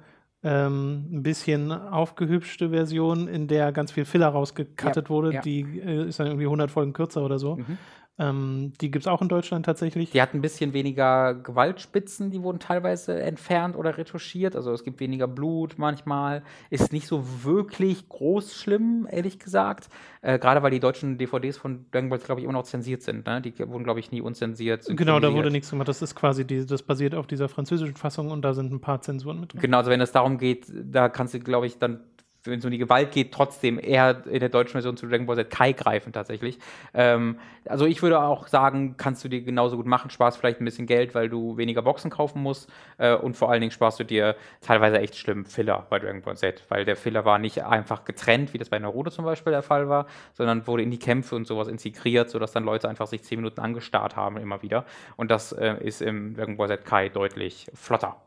[0.44, 5.32] ähm, ein bisschen aufgehübschte Version, in der ganz viel Filler rausgekattet ja, wurde.
[5.32, 5.40] Ja.
[5.40, 7.56] Die äh, ist dann irgendwie 100 Folgen kürzer oder so.
[7.56, 7.78] Mhm.
[8.16, 10.10] Ähm, die gibt es auch in Deutschland tatsächlich.
[10.12, 14.54] Die hat ein bisschen weniger Gewaltspitzen, die wurden teilweise entfernt oder retuschiert.
[14.54, 16.44] Also es gibt weniger Blut manchmal.
[16.70, 19.88] Ist nicht so wirklich groß schlimm, ehrlich gesagt.
[20.22, 23.26] Äh, Gerade weil die deutschen DVDs von Dragon Ball, glaube ich, immer noch zensiert sind.
[23.26, 23.40] Ne?
[23.40, 24.84] Die wurden, glaube ich, nie unzensiert.
[24.86, 25.88] Genau, da wurde nichts gemacht.
[25.88, 29.00] Das ist quasi, die, das basiert auf dieser französischen Fassung und da sind ein paar
[29.00, 29.60] Zensuren mit drin.
[29.60, 32.00] Genau, also wenn es darum geht, da kannst du, glaube ich, dann
[32.44, 35.36] wenn es um die Gewalt geht, trotzdem eher in der deutschen Version zu Dragon Ball
[35.36, 36.58] Z Kai greifen tatsächlich.
[36.92, 40.64] Ähm, also ich würde auch sagen, kannst du dir genauso gut machen, sparst vielleicht ein
[40.64, 44.04] bisschen Geld, weil du weniger Boxen kaufen musst äh, und vor allen Dingen sparst du
[44.04, 48.04] dir teilweise echt schlimm Filler bei Dragon Ball Z, weil der Filler war nicht einfach
[48.04, 51.36] getrennt, wie das bei Naruto zum Beispiel der Fall war, sondern wurde in die Kämpfe
[51.36, 54.84] und sowas integriert, sodass dann Leute einfach sich zehn Minuten angestarrt haben immer wieder
[55.16, 58.23] und das äh, ist im Dragon Ball Z Kai deutlich flotter.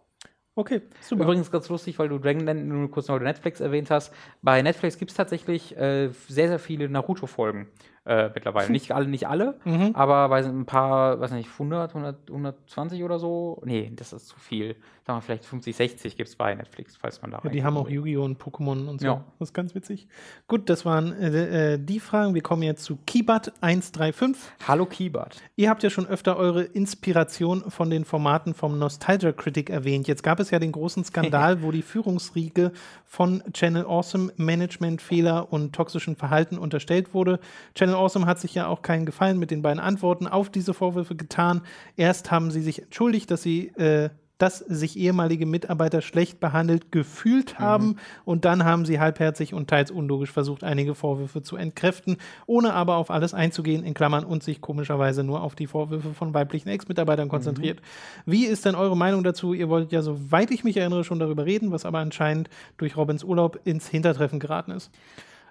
[0.58, 1.26] Okay, super.
[1.26, 4.12] Übrigens ganz lustig, weil du Dragonland nur kurz noch Netflix erwähnt hast.
[4.42, 7.68] Bei Netflix gibt es tatsächlich äh, sehr, sehr viele Naruto-Folgen
[8.08, 8.72] äh, mittlerweile.
[8.72, 9.92] Nicht alle, nicht alle, mhm.
[9.94, 13.62] aber bei ein paar, weiß nicht, 100, 100, 120 oder so.
[13.66, 14.76] Nee, das ist zu viel.
[15.06, 17.78] Sagen wir vielleicht 50, 60 gibt es bei Netflix, falls man da ja, Die haben
[17.78, 18.24] auch Yu-Gi-Oh!
[18.24, 19.08] und Pokémon und so.
[19.08, 19.24] Ja.
[19.40, 20.08] Das ist ganz witzig.
[20.48, 22.34] Gut, das waren äh, äh die Fragen.
[22.34, 24.36] Wir kommen jetzt zu Kibat135.
[24.68, 25.38] Hallo Kibat.
[25.56, 30.08] Ihr habt ja schon öfter eure Inspiration von den Formaten vom Nostalgia Critic erwähnt.
[30.08, 32.72] Jetzt gab es ja den großen Skandal, wo die Führungsriege
[33.06, 37.40] von Channel Awesome Managementfehler und toxischen Verhalten unterstellt wurde.
[37.76, 41.16] Channel Awesome hat sich ja auch keinen Gefallen mit den beiden Antworten auf diese Vorwürfe
[41.16, 41.62] getan.
[41.96, 47.60] Erst haben sie sich entschuldigt, dass sie äh, dass sich ehemalige Mitarbeiter schlecht behandelt gefühlt
[47.60, 47.96] haben mhm.
[48.26, 52.98] und dann haben sie halbherzig und teils unlogisch versucht, einige Vorwürfe zu entkräften, ohne aber
[52.98, 57.30] auf alles einzugehen, in Klammern und sich komischerweise nur auf die Vorwürfe von weiblichen Ex-Mitarbeitern
[57.30, 57.82] konzentriert.
[58.26, 58.32] Mhm.
[58.32, 59.54] Wie ist denn eure Meinung dazu?
[59.54, 63.24] Ihr wolltet ja, soweit ich mich erinnere, schon darüber reden, was aber anscheinend durch Robins
[63.24, 64.92] Urlaub ins Hintertreffen geraten ist.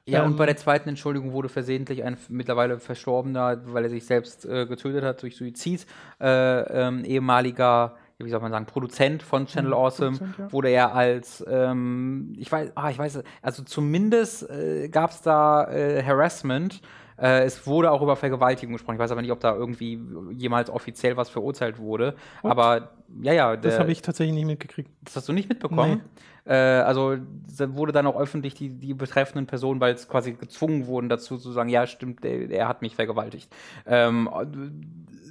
[0.09, 4.07] Ja, ähm, und bei der zweiten Entschuldigung wurde versehentlich ein mittlerweile Verstorbener, weil er sich
[4.07, 5.87] selbst äh, getötet hat durch Suizid,
[6.21, 10.53] äh, ähm, ehemaliger wie soll man sagen, Produzent von Channel mhm, Awesome, ja.
[10.53, 15.71] wurde er als, ähm, ich weiß, ah, ich weiß, also zumindest äh, gab es da
[15.71, 16.81] äh, Harassment.
[17.19, 18.97] Äh, es wurde auch über Vergewaltigung gesprochen.
[18.97, 20.01] Ich weiß aber nicht, ob da irgendwie
[20.33, 22.15] jemals offiziell was verurteilt wurde.
[22.43, 22.51] What?
[22.51, 22.91] Aber
[23.21, 23.57] ja, ja.
[23.57, 24.91] Der, das habe ich tatsächlich nicht mitgekriegt.
[25.03, 26.03] Das hast du nicht mitbekommen?
[26.05, 26.21] Nee.
[26.47, 27.17] Äh, also
[27.59, 31.53] wurde dann auch öffentlich die, die betreffenden Personen, weil es quasi gezwungen wurden dazu zu
[31.53, 33.53] sagen, ja, stimmt, der, er hat mich vergewaltigt.
[33.87, 34.29] Ähm,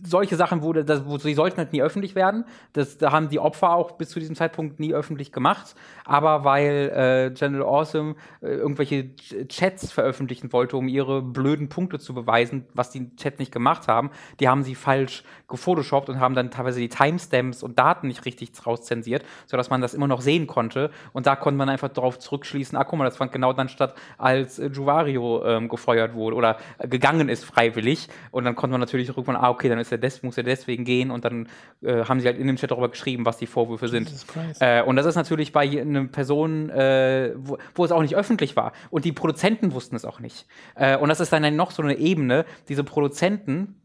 [0.06, 2.46] solche Sachen wurde, das, die sollten halt nie öffentlich werden.
[2.74, 5.76] Das da haben die Opfer auch bis zu diesem Zeitpunkt nie öffentlich gemacht.
[6.06, 9.16] Aber weil äh, General Awesome äh, irgendwelche
[9.48, 14.12] Chats veröffentlichen wollte, um ihre blöden Punkte zu beweisen, was die Chats nicht gemacht haben,
[14.40, 18.52] die haben sie falsch gefotoshoppt und haben dann teilweise die Timestamps und Daten nicht richtig
[18.66, 20.92] rauszensiert, sodass man das immer noch sehen konnte.
[21.14, 23.96] Und da konnte man einfach darauf zurückschließen, ah, guck mal, das fand genau dann statt,
[24.18, 28.08] als äh, Juvario ähm, gefeuert wurde oder äh, gegangen ist freiwillig.
[28.32, 30.86] Und dann konnte man natürlich irgendwann, ah, okay, dann ist er des, muss er deswegen
[30.86, 31.12] gehen.
[31.12, 31.48] Und dann
[31.82, 34.12] äh, haben sie halt in dem Chat darüber geschrieben, was die Vorwürfe sind.
[34.60, 38.56] Äh, und das ist natürlich bei einer Person, äh, wo, wo, es auch nicht öffentlich
[38.56, 38.74] war.
[38.90, 40.48] Und die Produzenten wussten es auch nicht.
[40.76, 43.76] Äh, und das ist dann noch so eine Ebene, diese Produzenten,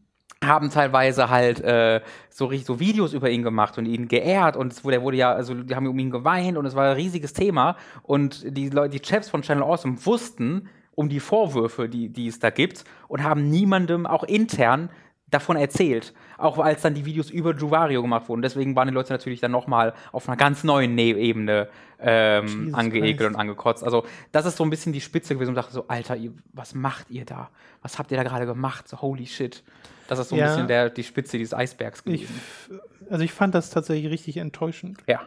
[0.43, 4.73] haben teilweise halt äh, so richtig so Videos über ihn gemacht und ihn geehrt und
[4.73, 6.95] es wurde, der wurde ja, also die haben um ihn geweint und es war ein
[6.95, 12.09] riesiges Thema und die Leute, die Chefs von Channel Awesome wussten um die Vorwürfe, die,
[12.09, 14.89] die es da gibt und haben niemandem auch intern
[15.29, 18.41] davon erzählt, auch als dann die Videos über Juvario gemacht wurden.
[18.41, 21.69] Deswegen waren die Leute natürlich dann nochmal auf einer ganz neuen ne Ebene
[21.99, 23.83] ähm, angeekelt und angekotzt.
[23.83, 26.75] Also das ist so ein bisschen die Spitze gewesen und dachte so, Alter, ihr, was
[26.75, 27.49] macht ihr da?
[27.81, 28.89] Was habt ihr da gerade gemacht?
[28.89, 29.63] So, holy shit.
[30.11, 32.35] Das ist so ein ja, bisschen der, die Spitze dieses Eisbergs gewesen.
[32.67, 34.97] Ich, also ich fand das tatsächlich richtig enttäuschend.
[35.07, 35.21] Ja.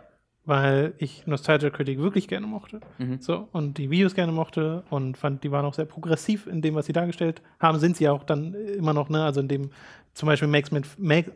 [0.44, 2.80] Weil ich Nostalgia Critic wirklich gerne mochte.
[2.98, 3.18] Mhm.
[3.18, 6.74] So, und die Videos gerne mochte und fand, die waren auch sehr progressiv in dem,
[6.74, 7.78] was sie dargestellt haben.
[7.78, 9.24] Sind sie auch dann immer noch, ne?
[9.24, 9.70] Also in dem
[10.12, 10.86] zum Beispiel Max, mit,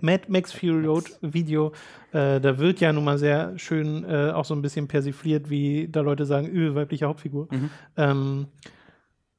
[0.02, 1.72] Mad Max Fury Road Video,
[2.12, 5.88] äh, da wird ja nun mal sehr schön äh, auch so ein bisschen persifliert, wie
[5.88, 7.48] da Leute sagen, öh, weibliche Hauptfigur.
[7.50, 7.70] Mhm.
[7.96, 8.46] Ähm,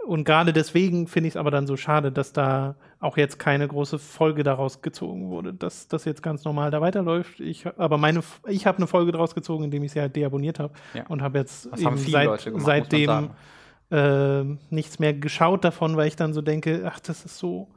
[0.09, 3.67] und gerade deswegen finde ich es aber dann so schade, dass da auch jetzt keine
[3.67, 7.39] große Folge daraus gezogen wurde, dass das jetzt ganz normal da weiterläuft.
[7.39, 10.73] Ich, aber meine, ich habe eine Folge daraus gezogen, indem ich sie halt deabonniert habe
[10.95, 11.05] ja.
[11.09, 13.29] und habe jetzt eben seit, gemacht, seitdem
[13.91, 17.69] äh, nichts mehr geschaut davon, weil ich dann so denke, ach, das ist so,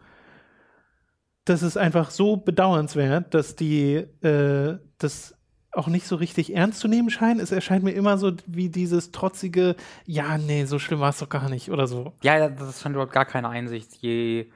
[1.44, 5.34] das ist einfach so bedauernswert, dass die äh, das
[5.72, 7.40] auch nicht so richtig ernst zu nehmen scheinen.
[7.40, 9.74] Es erscheint mir immer so wie dieses trotzige,
[10.06, 12.12] ja, nee, so schlimm war es doch gar nicht oder so.
[12.22, 13.94] Ja, das scheint überhaupt gar keine Einsicht.
[14.00, 14.46] Je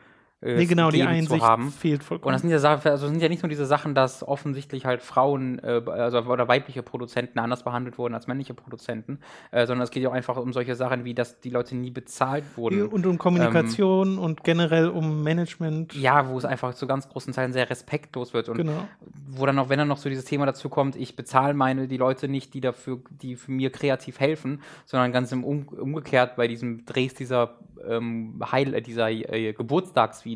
[0.47, 1.71] äh, Nee, genau, die Einsicht zu haben.
[1.71, 2.33] fehlt Und vollkommen.
[2.33, 5.59] das sind ja Sachen, also sind ja nicht nur diese Sachen, dass offensichtlich halt Frauen
[5.61, 9.19] äh, also oder weibliche Produzenten anders behandelt wurden als männliche Produzenten,
[9.51, 11.91] äh, sondern es geht ja auch einfach um solche Sachen wie, dass die Leute nie
[11.91, 12.87] bezahlt wurden.
[12.89, 15.95] und um Kommunikation und generell um Management.
[15.95, 18.87] Ja, wo es einfach zu ganz großen Teilen sehr respektlos wird und Genau.
[19.29, 21.97] wo dann auch, wenn dann noch so dieses Thema dazu kommt, ich bezahle meine die
[21.97, 26.49] Leute nicht, die dafür, die für mir kreativ helfen, sondern ganz im um, umgekehrt bei
[26.49, 27.57] diesem Drehs dieser
[27.89, 29.53] ähm, Heil, dieser äh,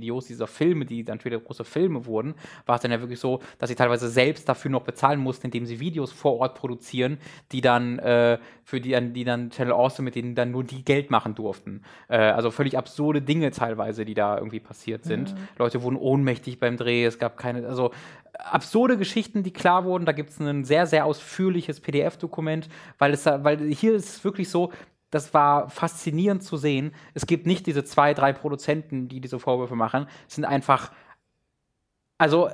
[0.00, 2.34] Geburtstagsvideos, dieser Filme, die dann später große Filme wurden,
[2.66, 5.66] war es dann ja wirklich so, dass sie teilweise selbst dafür noch bezahlen mussten, indem
[5.66, 7.18] sie Videos vor Ort produzieren,
[7.52, 11.10] die dann äh, für die, die dann Channel Awesome, mit denen dann nur die Geld
[11.10, 11.82] machen durften.
[12.08, 15.34] Äh, also völlig absurde Dinge teilweise, die da irgendwie passiert sind.
[15.58, 17.90] Leute wurden ohnmächtig beim Dreh, es gab keine, also
[18.32, 20.06] absurde Geschichten, die klar wurden.
[20.06, 24.24] Da gibt es ein sehr, sehr ausführliches PDF-Dokument, weil es da, weil hier ist es
[24.24, 24.72] wirklich so,
[25.10, 26.92] das war faszinierend zu sehen.
[27.14, 30.06] Es gibt nicht diese zwei, drei Produzenten, die diese Vorwürfe machen.
[30.28, 30.92] Es sind einfach,
[32.18, 32.50] also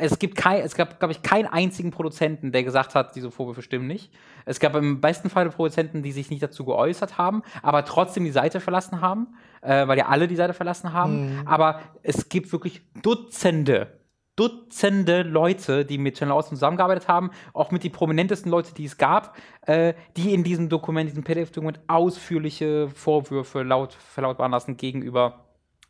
[0.00, 3.62] es gibt kein, es gab, glaube ich, keinen einzigen Produzenten, der gesagt hat, diese Vorwürfe
[3.62, 4.12] stimmen nicht.
[4.44, 8.30] Es gab im besten Fall Produzenten, die sich nicht dazu geäußert haben, aber trotzdem die
[8.30, 11.42] Seite verlassen haben, äh, weil ja alle die Seite verlassen haben.
[11.46, 13.98] Aber es gibt wirklich Dutzende,
[14.42, 18.98] Dutzende Leute, die mit Channel Awesome zusammengearbeitet haben, auch mit die prominentesten Leute, die es
[18.98, 19.36] gab,
[19.66, 25.44] äh, die in diesem Dokument, diesem PDF-Dokument ausführliche Vorwürfe laut verlautbaren lassen gegenüber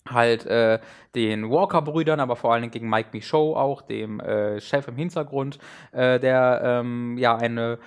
[0.07, 0.81] halt äh,
[1.15, 5.59] den Walker-Brüdern, aber vor allen Dingen gegen Mike Michaud auch, dem äh, Chef im Hintergrund,
[5.93, 7.79] äh, der ähm, ja eine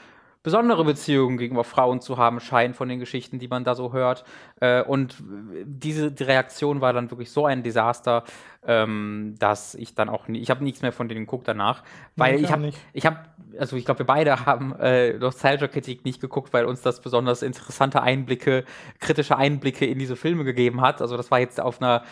[0.46, 4.24] besondere Beziehung gegenüber Frauen zu haben scheint von den Geschichten, die man da so hört.
[4.62, 5.16] Äh, und
[5.64, 8.24] diese die Reaktion war dann wirklich so ein Desaster,
[8.68, 11.84] ähm, dass ich dann auch nie, ich habe nichts mehr von denen geguckt danach,
[12.16, 12.78] weil ich habe, nicht.
[12.94, 13.18] ich habe,
[13.60, 18.02] also ich glaube, wir beide haben äh, Nostalgia-Kritik nicht geguckt, weil uns das besonders interessante
[18.02, 18.66] Einblicke,
[19.00, 21.02] kritische Einblicke in diese Filme gegeben hat.
[21.02, 22.04] Also das war jetzt auf einer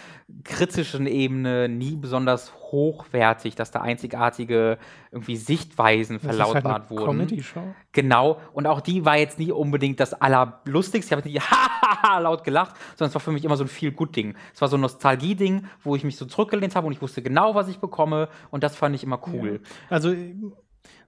[0.43, 4.77] kritischen Ebene nie besonders hochwertig, dass da einzigartige
[5.11, 7.05] irgendwie Sichtweisen Das halt verlautbart eine wurden.
[7.05, 7.75] Comedy-Show.
[7.91, 11.13] Genau, und auch die war jetzt nie unbedingt das Allerlustigste.
[11.13, 11.41] Ich habe nicht
[12.19, 14.35] laut gelacht, sondern es war für mich immer so ein Feel-Good-Ding.
[14.53, 17.55] Es war so ein Nostalgie-Ding, wo ich mich so zurückgelehnt habe und ich wusste genau,
[17.55, 19.61] was ich bekomme und das fand ich immer cool.
[19.89, 20.13] Also,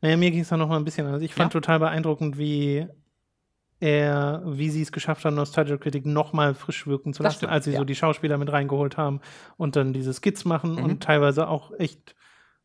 [0.02, 1.06] naja, mir ging es da noch mal ein bisschen.
[1.08, 1.60] Also ich fand Ja.
[1.60, 2.88] total beeindruckend, wie
[3.80, 7.52] er, wie sie es geschafft haben, Nostalgia Critic noch mal frisch wirken zu lassen, stimmt,
[7.52, 7.78] als sie ja.
[7.80, 9.20] so die Schauspieler mit reingeholt haben
[9.58, 10.84] und dann diese Skits machen Mhm.
[10.84, 12.16] und teilweise auch echt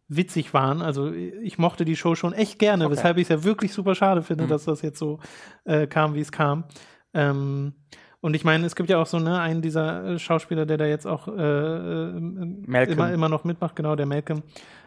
[0.07, 0.83] witzig waren.
[0.83, 2.93] Also ich mochte die Show schon echt gerne, Okay.
[2.93, 4.49] weshalb ich es ja wirklich super schade finde, Mhm.
[4.49, 5.19] dass das jetzt so
[5.65, 6.65] äh, kam, wie es kam.
[7.13, 7.75] Ähm,
[8.21, 10.85] und ich meine, es gibt ja auch so ne, einen dieser äh, Schauspieler, der da
[10.87, 14.43] jetzt auch äh, äh, immer, immer noch mitmacht, genau, der Malcolm.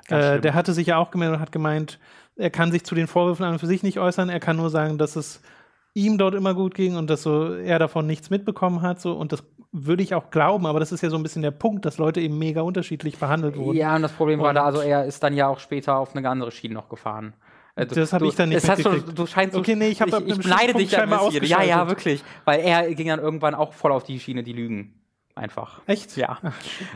[0.09, 1.99] Äh, der hatte sich ja auch gemeldet und hat gemeint,
[2.36, 4.69] er kann sich zu den Vorwürfen an und für sich nicht äußern, er kann nur
[4.69, 5.41] sagen, dass es
[5.93, 8.99] ihm dort immer gut ging und dass so er davon nichts mitbekommen hat.
[8.99, 11.51] So, und das würde ich auch glauben, aber das ist ja so ein bisschen der
[11.51, 13.77] Punkt, dass Leute eben mega unterschiedlich behandelt wurden.
[13.77, 16.15] Ja, und das Problem war Und- da, also er ist dann ja auch später auf
[16.15, 17.34] eine andere Schiene noch gefahren.
[17.76, 19.99] Äh, du- Das hab du- ich dann nicht hast du, du scheinst Okay, nee, ich
[20.01, 20.45] hab ab ich, ich
[20.78, 20.91] dich
[21.41, 21.57] bisschen.
[21.59, 22.24] Ja, ja, wirklich.
[22.45, 24.93] Weil er ging dann irgendwann auch voll auf die Schiene, die lügen.
[25.36, 25.81] Einfach.
[25.88, 26.15] Echt?
[26.15, 26.38] Ja.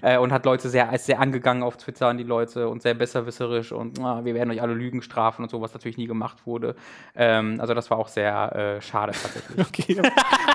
[0.03, 2.93] Äh, und hat Leute sehr, ist sehr angegangen auf Twitter an die Leute und sehr
[2.93, 6.45] besserwisserisch und ah, wir werden euch alle Lügen strafen und so, was natürlich nie gemacht
[6.45, 6.75] wurde.
[7.15, 9.57] Ähm, also das war auch sehr äh, schade tatsächlich.
[9.67, 10.01] Okay,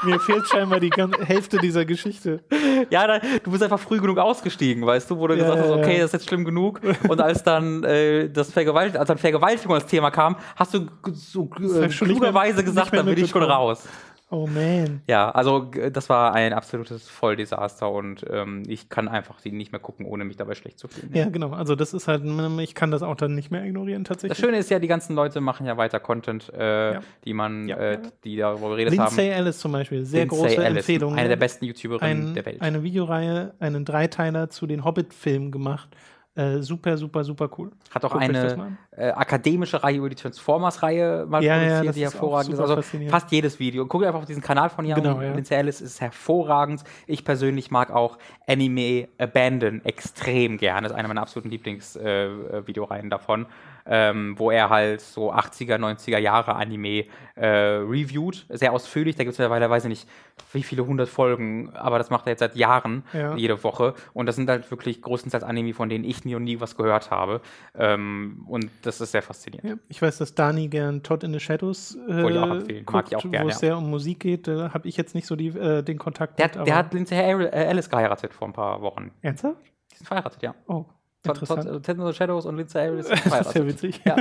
[0.05, 2.45] mir fehlt scheinbar die ganze Hälfte dieser Geschichte.
[2.91, 5.71] Ja, da, du bist einfach früh genug ausgestiegen, weißt du, wo du Ja, gesagt hast,
[5.71, 6.81] okay, das ist jetzt schlimm genug.
[7.09, 11.51] Und als dann äh, das Vergewalt als dann Vergewaltigung als Thema kam, hast du so
[11.61, 13.89] äh, klugerweise gesagt, dann bin ich schon raus.
[14.33, 15.03] Oh man.
[15.07, 19.81] Ja, also das war ein absolutes Volldesaster und ähm, ich kann einfach die nicht mehr
[19.81, 21.11] gucken, ohne mich dabei schlecht zu fühlen.
[21.13, 21.51] Ja, genau.
[21.51, 22.23] Also das ist halt,
[22.61, 24.39] ich kann das auch dann nicht mehr ignorieren tatsächlich.
[24.39, 27.01] Das Schöne ist ja, die ganzen Leute machen ja weiter Content, äh, Ja.
[27.27, 27.77] die man, Ja.
[27.77, 29.39] äh, die darüber geredet Lindsay haben.
[29.41, 31.15] Ellis zum Beispiel, sehr Lindsay große Ellis, Empfehlung.
[31.15, 32.63] Eine der besten YouTuberinnen ein, der Welt.
[32.63, 35.91] Eine Videoreihe, einen Dreiteiler zu den Hobbit-Filmen gemacht.
[36.35, 37.73] Äh, super, super, super cool.
[37.91, 41.95] Hat auch Guckt eine äh, akademische Reihe über die Transformers-Reihe mal Ja, ja, produziert, das
[41.97, 42.61] die hervorragend ist.
[42.61, 43.85] Also fast jedes Video.
[43.87, 44.95] Guckt einfach auf diesen Kanal von ihr.
[44.95, 45.35] Genau, ja.
[45.35, 46.85] Lindsay Ellis ist hervorragend.
[47.07, 48.17] Ich persönlich mag auch
[48.47, 50.83] Anime Abandon extrem gerne.
[50.83, 53.47] Das ist eine meiner absoluten Lieblings-Videoreihen äh, davon.
[53.85, 57.05] Ähm, wo er halt so 80er, 90er Jahre Anime
[57.35, 58.47] äh, reviewt.
[58.49, 59.17] Sehr ausführlich.
[59.17, 60.09] Da gibt es mittlerweile, weiß ich nicht,
[60.53, 63.35] wie viele hundert Folgen, aber das macht er jetzt seit Jahren, Ja.
[63.35, 63.95] jede Woche.
[64.13, 67.11] Und das sind halt wirklich größtenteils Anime, von denen ich nie und nie was gehört
[67.11, 67.41] habe.
[67.75, 69.69] Ähm, und das ist sehr faszinierend.
[69.69, 72.87] Ja, ich weiß, dass Dani gern Todd in the Shadows äh, Wollte ich auch empfehlen.
[72.93, 73.59] Mag ich auch guckt, gern, wo es ja.
[73.61, 74.47] sehr um Musik geht.
[74.47, 76.59] Da habe ich jetzt nicht so die, äh, den Kontakt Der, mit.
[76.59, 79.11] hat- der hat Lindsay Ellis geheiratet vor ein paar Wochen.
[79.23, 79.57] Ernsthaft?
[79.93, 80.55] Die sind verheiratet, ja.
[80.67, 80.85] Oh.
[81.25, 81.65] Interessant.
[81.65, 83.07] Todd, Todd, the Shadows und Lindsay Ellis.
[83.07, 84.01] sind Das ist ja witzig.
[84.05, 84.17] Ja.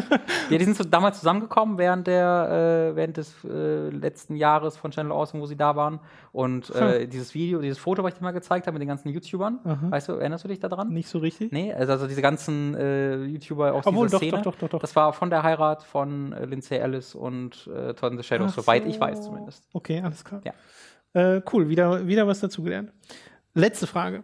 [0.50, 4.92] ja, die sind so damals zusammengekommen während der äh, während des äh, letzten Jahres von
[4.92, 6.00] Channel Awesome, wo sie da waren.
[6.32, 9.10] Und äh, dieses Video, dieses Foto, was ich dir mal gezeigt habe mit den ganzen
[9.10, 9.92] YouTubern, Aha.
[9.92, 10.90] weißt du, erinnerst du dich daran?
[10.90, 11.52] Nicht so richtig?
[11.52, 14.42] Nee, also, also diese ganzen äh, YouTuber aus Obwohl, dieser doch, Szene.
[14.44, 14.80] doch, doch, doch, doch.
[14.80, 18.52] Das war von der Heirat von äh, Lindsay Ellis und äh, Todd and the Shadows,
[18.52, 18.90] Ach soweit so.
[18.90, 19.68] ich weiß zumindest.
[19.74, 20.42] Okay, alles klar.
[20.46, 20.54] Ja.
[21.14, 22.94] Äh, cool, wieder, wieder was dazugelernt.
[23.54, 24.24] Letzte Frage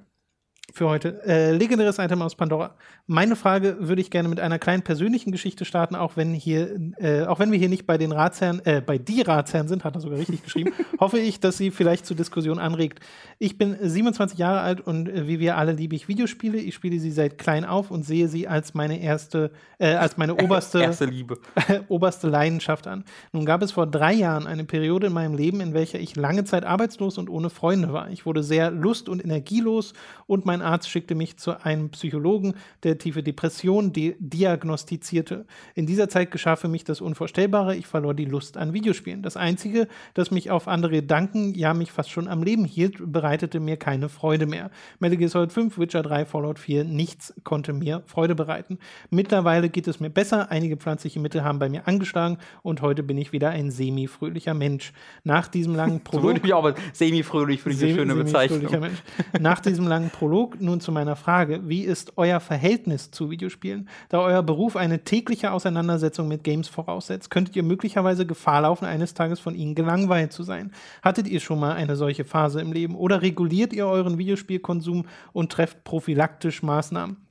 [0.74, 1.22] für heute.
[1.26, 2.76] Äh, legendäres Item aus Pandora.
[3.06, 7.24] Meine Frage würde ich gerne mit einer kleinen persönlichen Geschichte starten, auch wenn hier, äh,
[7.24, 10.02] auch wenn wir hier nicht bei den Ratsherren, äh, bei die Ratsherren sind, hat er
[10.02, 13.00] sogar richtig geschrieben, hoffe ich, dass sie vielleicht zur Diskussion anregt.
[13.40, 16.58] Ich bin 27 Jahre alt und äh, wie wir alle liebe ich Videospiele.
[16.58, 20.36] Ich spiele sie seit klein auf und sehe sie als meine erste, äh, als meine
[20.44, 21.40] oberste Erste Liebe.
[21.88, 23.06] oberste Leidenschaft an.
[23.32, 26.44] Nun gab es vor drei Jahren eine Periode in meinem Leben, in welcher ich lange
[26.44, 28.10] Zeit arbeitslos und ohne Freunde war.
[28.10, 29.94] Ich wurde sehr lust- und energielos
[30.26, 35.46] und mein Arzt schickte mich zu einem Psychologen, der tiefe Depression di diagnostizierte.
[35.76, 37.76] In dieser Zeit geschah für mich das Unvorstellbare.
[37.76, 39.22] Ich verlor die Lust an Videospielen.
[39.22, 43.60] Das Einzige, das mich auf andere Gedanken, ja mich fast schon am Leben hielt, bereitete
[43.60, 44.72] mir keine Freude mehr.
[45.00, 48.80] Metal Gear Solid 5, Witcher 3, Fallout 4, nichts konnte mir Freude bereiten.
[49.10, 50.52] Mittlerweile geht es mir besser.
[50.52, 54.94] Einige pflanzliche Mittel haben bei mir angeschlagen und heute bin ich wieder ein semi-fröhlicher Mensch.
[55.24, 58.80] Nach diesem langen So würde Prolog ich auch semi-fröhlich für diese Semi- schöne semi-fröhlicher Bezeichnung.
[58.80, 59.04] Mensch.
[59.40, 61.68] Nach diesem langen Prolog nun zu meiner Frage.
[61.68, 63.90] Wie ist euer Verhältnis zu Videospielen?
[64.10, 69.14] Da euer Beruf eine tägliche Auseinandersetzung mit Games voraussetzt, könntet ihr möglicherweise Gefahr laufen, eines
[69.14, 70.72] Tages von ihnen gelangweilt zu sein.
[71.02, 72.96] Hattet ihr schon mal eine solche Phase im Leben?
[72.96, 77.28] Oder reguliert ihr euren Videospielkonsum und trefft prophylaktisch Maßnahmen?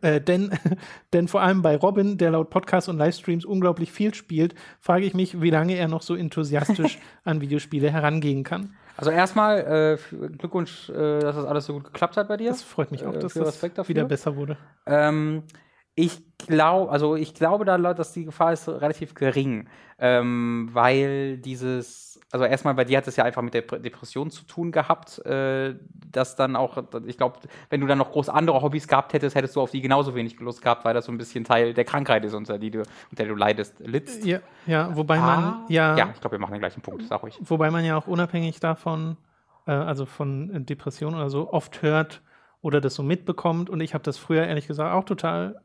[0.00, 0.50] Äh, denn,
[1.12, 5.14] denn vor allem bei Robin, der laut Podcasts und Livestreams unglaublich viel spielt, frage ich
[5.14, 8.74] mich, wie lange er noch so enthusiastisch an Videospiele herangehen kann.
[8.96, 12.50] Also erstmal äh, Glückwunsch, äh, dass das alles so gut geklappt hat bei dir.
[12.50, 14.56] Das freut mich auch, Äh, dass das wieder besser wurde.
[14.86, 15.42] Ähm,
[15.94, 19.68] ich glaube, also ich glaube da, Leute, dass die Gefahr ist relativ gering,
[19.98, 24.30] ähm, weil dieses, also erstmal bei dir hat es ja einfach mit der Pre- Depression
[24.30, 25.74] zu tun gehabt, äh,
[26.10, 26.76] dass dann auch,
[27.06, 27.38] ich glaube,
[27.70, 30.38] wenn du dann noch groß andere Hobbys gehabt hättest, hättest du auf die genauso wenig
[30.40, 32.88] Lust gehabt, weil das so ein bisschen Teil der Krankheit ist, unter die du, unter
[33.16, 34.24] der du leidest, litzt.
[34.24, 37.22] Ja, ja wobei man Ah, ja, ja, ich glaube, wir machen den gleichen Punkt, sag
[37.22, 37.38] ruhig.
[37.48, 39.16] wobei man ja auch unabhängig davon,
[39.66, 42.22] äh, also von Depressionen oder so, oft hört
[42.60, 43.70] oder das so mitbekommt.
[43.70, 45.60] Und ich habe das früher ehrlich gesagt auch total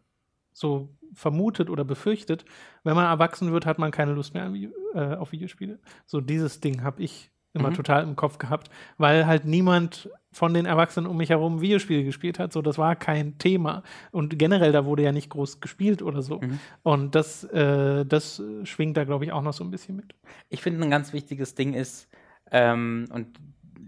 [0.54, 2.46] so vermutet oder befürchtet.
[2.84, 4.52] Wenn man erwachsen wird, hat man keine Lust mehr
[4.94, 5.80] äh, auf Videospiele.
[6.06, 7.76] So dieses Ding habe ich immer Mhm.
[7.76, 12.40] total im Kopf gehabt, weil halt niemand von den Erwachsenen um mich herum Videospiele gespielt
[12.40, 12.54] hat.
[12.54, 13.84] So, das war kein Thema.
[14.12, 16.40] Und generell, da wurde ja nicht groß gespielt oder so.
[16.40, 16.60] Mhm.
[16.84, 20.16] Und das, äh, das schwingt da, glaube ich, auch noch so ein bisschen mit.
[20.48, 22.08] Ich finde, ein ganz wichtiges Ding ist,
[22.52, 23.28] ähm, und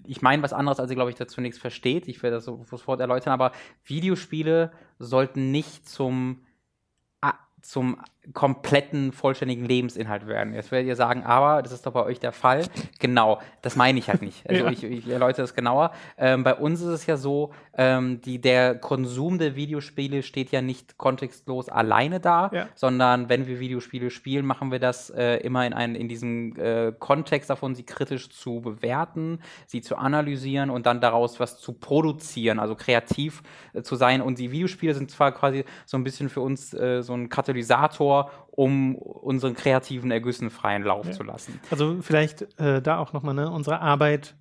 [0.05, 2.09] ich meine was anderes, als ihr, glaube ich, dazu nichts versteht.
[2.09, 3.53] Ich werde das so sofort erläutern, aber
[3.85, 6.39] Videospiele sollten nicht zum,
[7.63, 7.97] zum
[8.31, 10.53] kompletten, vollständigen Lebensinhalt werden.
[10.53, 12.63] Jetzt werdet ihr sagen, aber das ist doch bei euch der Fall.
[12.99, 14.43] Genau, das meine ich halt nicht.
[14.49, 14.71] Also Ja.
[14.71, 15.91] ich, ich erläutere das genauer.
[16.17, 20.61] Ähm, bei uns ist es ja so, ähm, die, der Konsum der Videospiele steht ja
[20.61, 22.67] nicht kontextlos alleine da, Ja.
[22.75, 26.93] sondern wenn wir Videospiele spielen, machen wir das äh, immer in, einen, in diesem äh,
[26.97, 32.59] Kontext davon, sie kritisch zu bewerten, sie zu analysieren und dann daraus was zu produzieren,
[32.59, 33.41] also kreativ
[33.73, 34.21] äh, zu sein.
[34.21, 38.12] Und die Videospiele sind zwar quasi so ein bisschen für uns äh, so ein Katalysator,
[38.51, 41.11] um unseren kreativen Ergüssen freien Lauf Ja.
[41.13, 41.59] zu lassen.
[41.71, 43.49] Also vielleicht äh, da auch nochmal, ne?
[43.49, 44.35] Unsere Arbeit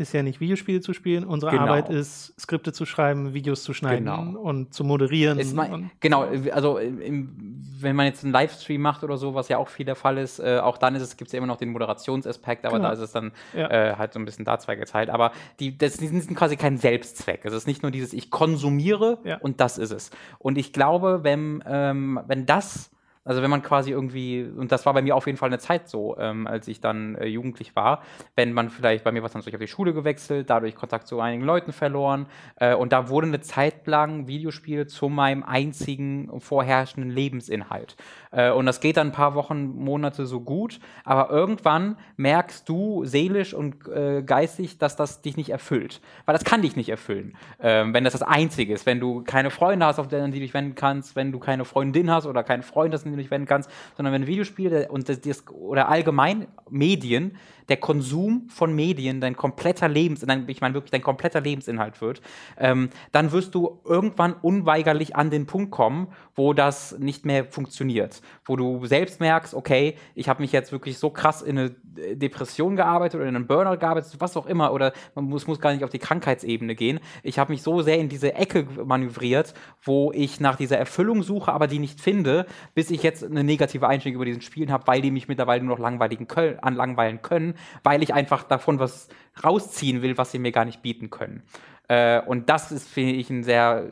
[0.00, 1.64] ist ja nicht Videospiele zu spielen, unsere Genau.
[1.64, 4.40] Arbeit ist Skripte zu schreiben, Videos zu schneiden Genau.
[4.40, 5.38] und zu moderieren.
[5.38, 9.48] Es mei- und genau, also im, wenn man jetzt einen Livestream macht oder so, was
[9.48, 11.46] ja auch viel der Fall ist, äh, auch dann ist es, gibt es ja immer
[11.46, 12.88] noch den Moderationsaspekt, aber Genau.
[12.88, 13.70] da ist es dann Ja.
[13.70, 15.10] äh, halt so ein bisschen da zweigeteilt.
[15.10, 17.44] Aber die, das die sind quasi kein Selbstzweck.
[17.44, 19.38] Es ist nicht nur dieses, ich konsumiere Ja.
[19.38, 20.10] und das ist es.
[20.38, 22.90] Und ich glaube, wenn, ähm, wenn das
[23.30, 25.88] also wenn man quasi irgendwie, und das war bei mir auf jeden Fall eine Zeit
[25.88, 28.02] so, ähm, als ich dann äh, jugendlich war,
[28.34, 30.74] wenn man vielleicht, bei mir war es dann so, ich habe die Schule gewechselt, dadurch
[30.74, 32.26] Kontakt zu einigen Leuten verloren
[32.56, 37.94] äh, und da wurde eine Zeit lang Videospiele zu meinem einzigen vorherrschenden Lebensinhalt.
[38.32, 43.04] Äh, und das geht dann ein paar Wochen, Monate so gut, aber irgendwann merkst du
[43.04, 46.00] seelisch und äh, geistig, dass das dich nicht erfüllt.
[46.24, 48.86] Weil das kann dich nicht erfüllen, ähm, wenn das das Einzige ist.
[48.86, 52.10] Wenn du keine Freunde hast, auf denen du dich wenden kannst, wenn du keine Freundin
[52.10, 55.46] hast oder keinen Freund hast, an persönlich wenden kannst, sondern wenn Videospiele und das, das,
[55.48, 57.36] oder allgemein Medien
[57.70, 62.20] der Konsum von Medien dein kompletter Lebens, ich meine wirklich dein kompletter Lebensinhalt wird,
[62.58, 68.20] ähm, dann wirst du irgendwann unweigerlich an den Punkt kommen, wo das nicht mehr funktioniert,
[68.44, 72.76] wo du selbst merkst, okay, ich habe mich jetzt wirklich so krass in eine Depression
[72.76, 75.84] gearbeitet oder in einen Burnout gearbeitet, was auch immer, oder man muss, muss gar nicht
[75.84, 77.00] auf die Krankheitsebene gehen.
[77.22, 81.52] Ich habe mich so sehr in diese Ecke manövriert, wo ich nach dieser Erfüllung suche,
[81.52, 85.00] aber die nicht finde, bis ich jetzt eine negative Einstellung über diesen Spielen habe, weil
[85.00, 89.08] die mich mittlerweile nur noch langweiligen können, an langweilen können, weil ich einfach davon was
[89.44, 91.42] rausziehen will, was sie mir gar nicht bieten können.
[91.90, 93.90] Äh, und das ist, finde ich, ein sehr,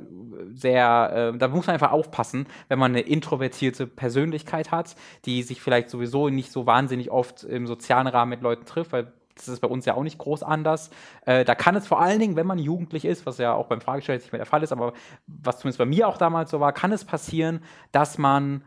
[0.54, 5.60] sehr, äh, da muss man einfach aufpassen, wenn man eine introvertierte Persönlichkeit hat, die sich
[5.60, 9.58] vielleicht sowieso nicht so wahnsinnig oft im sozialen Rahmen mit Leuten trifft, weil das ist
[9.58, 10.90] bei uns ja auch nicht groß anders.
[11.26, 13.80] Äh, da kann es vor allen Dingen, wenn man jugendlich ist, was ja auch beim
[13.80, 14.92] Fragesteller nicht mehr der Fall ist, aber
[15.26, 18.62] was zumindest bei mir auch damals so war, kann es passieren, dass man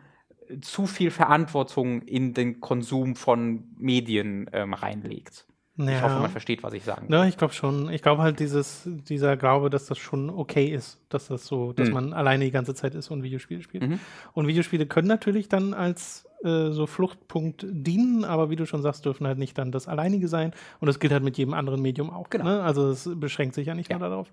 [0.62, 5.46] zu viel Verantwortung in den Konsum von Medien ähm, reinlegt.
[5.78, 5.90] Ja.
[5.90, 7.16] Ich hoffe, man versteht, was ich sagen will.
[7.16, 7.90] Ja, ich glaube schon.
[7.92, 11.88] Ich glaube halt dieses, dieser Glaube, dass das schon okay ist, dass das so, dass
[11.88, 11.94] mhm.
[11.94, 13.88] man alleine die ganze Zeit ist und Videospiele spielt.
[13.88, 14.00] Mhm.
[14.34, 19.06] Und Videospiele können natürlich dann als äh, so Fluchtpunkt dienen, aber wie du schon sagst,
[19.06, 20.54] dürfen halt nicht dann das Alleinige sein.
[20.80, 22.30] Und das gilt halt mit jedem anderen Medium auch.
[22.30, 22.46] Genau.
[22.46, 22.64] Ne?
[22.64, 23.98] Also es beschränkt sich ja nicht ja.
[23.98, 24.32] nur darauf.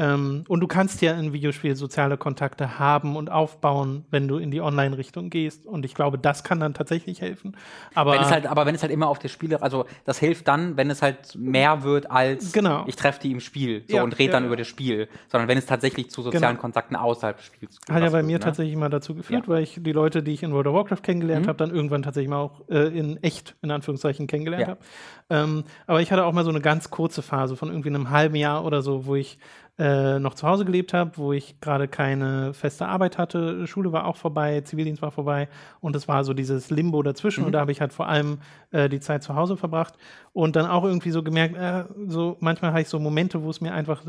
[0.00, 4.50] Ähm, und du kannst ja in Videospielen soziale Kontakte haben und aufbauen, wenn du in
[4.50, 5.66] die Online-Richtung gehst.
[5.66, 7.54] Und ich glaube, das kann dann tatsächlich helfen.
[7.94, 10.48] Aber, wenn es halt, aber wenn es halt immer auf der Spiele, also das hilft
[10.48, 12.84] dann, wenn es halt mehr wird als genau.
[12.86, 14.40] ich treffe die im Spiel so, ja, und rede ja.
[14.40, 16.60] dann über das Spiel, sondern wenn es tatsächlich zu sozialen genau.
[16.62, 18.40] Kontakten außerhalb des Spiels Hat ja bei mir ne?
[18.40, 21.44] tatsächlich mal dazu geführt, weil ich die Leute, die ich in World of Warcraft kennengelernt
[21.44, 21.48] mhm.
[21.50, 24.80] habe, dann irgendwann tatsächlich mal auch äh, in echt, in Anführungszeichen, kennengelernt habe.
[25.28, 28.36] Ähm, aber ich hatte auch mal so eine ganz kurze Phase von irgendwie einem halben
[28.36, 29.38] Jahr oder so, wo ich
[29.80, 33.66] äh, noch zu Hause gelebt habe, wo ich gerade keine feste Arbeit hatte.
[33.66, 35.48] Schule war auch vorbei, Zivildienst war vorbei
[35.80, 37.46] und es war so dieses Limbo dazwischen mhm.
[37.46, 38.40] und da habe ich halt vor allem
[38.72, 39.94] äh, die Zeit zu Hause verbracht
[40.34, 43.62] und dann auch irgendwie so gemerkt, äh, so manchmal habe ich so Momente, wo es
[43.62, 44.02] mir einfach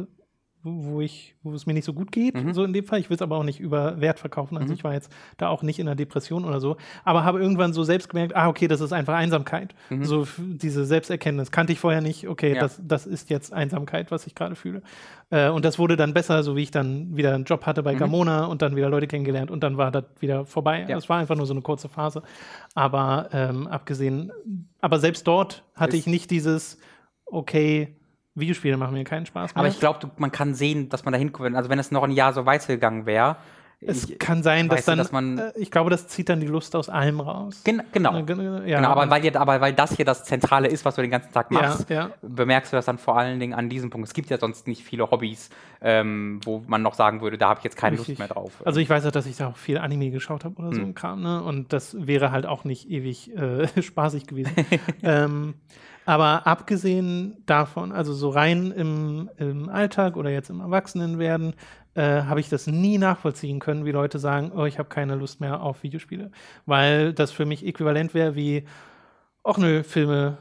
[0.63, 2.53] wo ich, wo es mir nicht so gut geht, mhm.
[2.53, 2.99] so in dem Fall.
[2.99, 4.57] Ich will es aber auch nicht über Wert verkaufen.
[4.57, 4.73] Also mhm.
[4.73, 7.83] ich war jetzt da auch nicht in einer Depression oder so, aber habe irgendwann so
[7.83, 9.73] selbst gemerkt, ah, okay, das ist einfach Einsamkeit.
[9.89, 10.05] Mhm.
[10.05, 12.27] So diese Selbsterkenntnis kannte ich vorher nicht.
[12.27, 12.61] Okay, ja.
[12.61, 14.83] das, das ist jetzt Einsamkeit, was ich gerade fühle.
[15.31, 17.93] Äh, und das wurde dann besser, so wie ich dann wieder einen Job hatte bei
[17.93, 17.99] mhm.
[17.99, 20.85] Gamona und dann wieder Leute kennengelernt und dann war das wieder vorbei.
[20.87, 20.95] Ja.
[20.95, 22.21] Das war einfach nur so eine kurze Phase.
[22.75, 24.31] Aber ähm, abgesehen,
[24.79, 26.77] aber selbst dort hatte ist ich nicht dieses,
[27.25, 27.95] okay,
[28.35, 29.59] Videospiele machen mir keinen Spaß mehr.
[29.59, 31.55] Aber ich glaube, man kann sehen, dass man da hinkommt.
[31.55, 33.37] Also wenn es noch ein Jahr so weitergegangen wäre.
[33.83, 36.45] Es ich, kann sein, dass dann, dass man, äh, ich glaube, das zieht dann die
[36.45, 37.63] Lust aus allem raus.
[37.63, 38.15] Gen genau.
[38.15, 41.09] Ja, genau, aber weil, hier, aber weil das hier das Zentrale ist, was du den
[41.09, 42.09] ganzen Tag machst, ja, ja.
[42.21, 44.07] bemerkst du das dann vor allen Dingen an diesem Punkt.
[44.07, 45.49] Es gibt ja sonst nicht viele Hobbys,
[45.81, 48.19] ähm, wo man noch sagen würde, da habe ich jetzt keine Richtig.
[48.19, 48.51] Lust mehr drauf.
[48.65, 50.75] Also ich weiß ja, dass ich da auch viel Anime geschaut habe oder hm.
[50.75, 51.41] so ein Kram, ne?
[51.41, 54.53] Und das wäre halt auch nicht ewig äh, spaßig gewesen.
[55.01, 55.55] ähm,
[56.05, 61.53] aber abgesehen davon, also so rein im, im Alltag oder jetzt im Erwachsenenwerden,
[61.93, 65.41] äh, habe ich das nie nachvollziehen können, wie Leute sagen, oh, ich habe keine Lust
[65.41, 66.31] mehr auf Videospiele.
[66.65, 68.65] Weil das für mich äquivalent wäre wie,
[69.43, 70.37] ach nö, Filme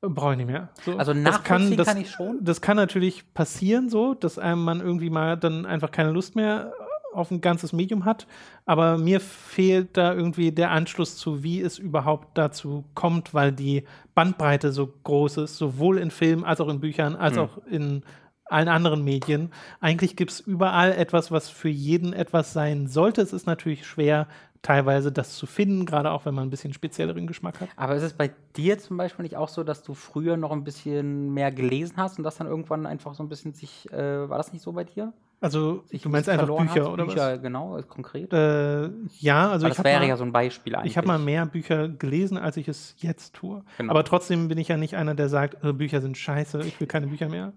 [0.00, 0.68] brauche ich nicht mehr.
[0.84, 2.44] So, also nachvollziehen das kann, das, kann ich schon.
[2.44, 6.72] Das kann natürlich passieren so, dass einem man irgendwie mal dann einfach keine Lust mehr
[7.12, 8.26] auf ein ganzes Medium hat,
[8.66, 13.84] aber mir fehlt da irgendwie der Anschluss zu, wie es überhaupt dazu kommt, weil die
[14.14, 17.40] Bandbreite so groß ist, sowohl in Filmen als auch in Büchern, als mhm.
[17.40, 18.02] auch in
[18.46, 19.50] allen anderen Medien.
[19.80, 23.22] Eigentlich gibt es überall etwas, was für jeden etwas sein sollte.
[23.22, 24.28] Es ist natürlich schwer,
[24.62, 27.68] teilweise das zu finden, gerade auch wenn man ein bisschen spezielleren Geschmack hat.
[27.76, 30.64] Aber ist es bei dir zum Beispiel nicht auch so, dass du früher noch ein
[30.64, 34.38] bisschen mehr gelesen hast und das dann irgendwann einfach so ein bisschen sich, äh, war
[34.38, 35.12] das nicht so bei dir?
[35.42, 37.42] Also, ich du meinst einfach Bücher hast, oder Bücher, was?
[37.42, 38.32] genau, konkret?
[38.32, 40.92] Äh, ja, also Aber ich Das wäre mal, ja so ein Beispiel eigentlich.
[40.92, 43.64] Ich habe mal mehr Bücher gelesen, als ich es jetzt tue.
[43.76, 43.90] Genau.
[43.90, 46.86] Aber trotzdem bin ich ja nicht einer, der sagt, äh, Bücher sind scheiße, ich will
[46.86, 47.52] keine Bücher mehr.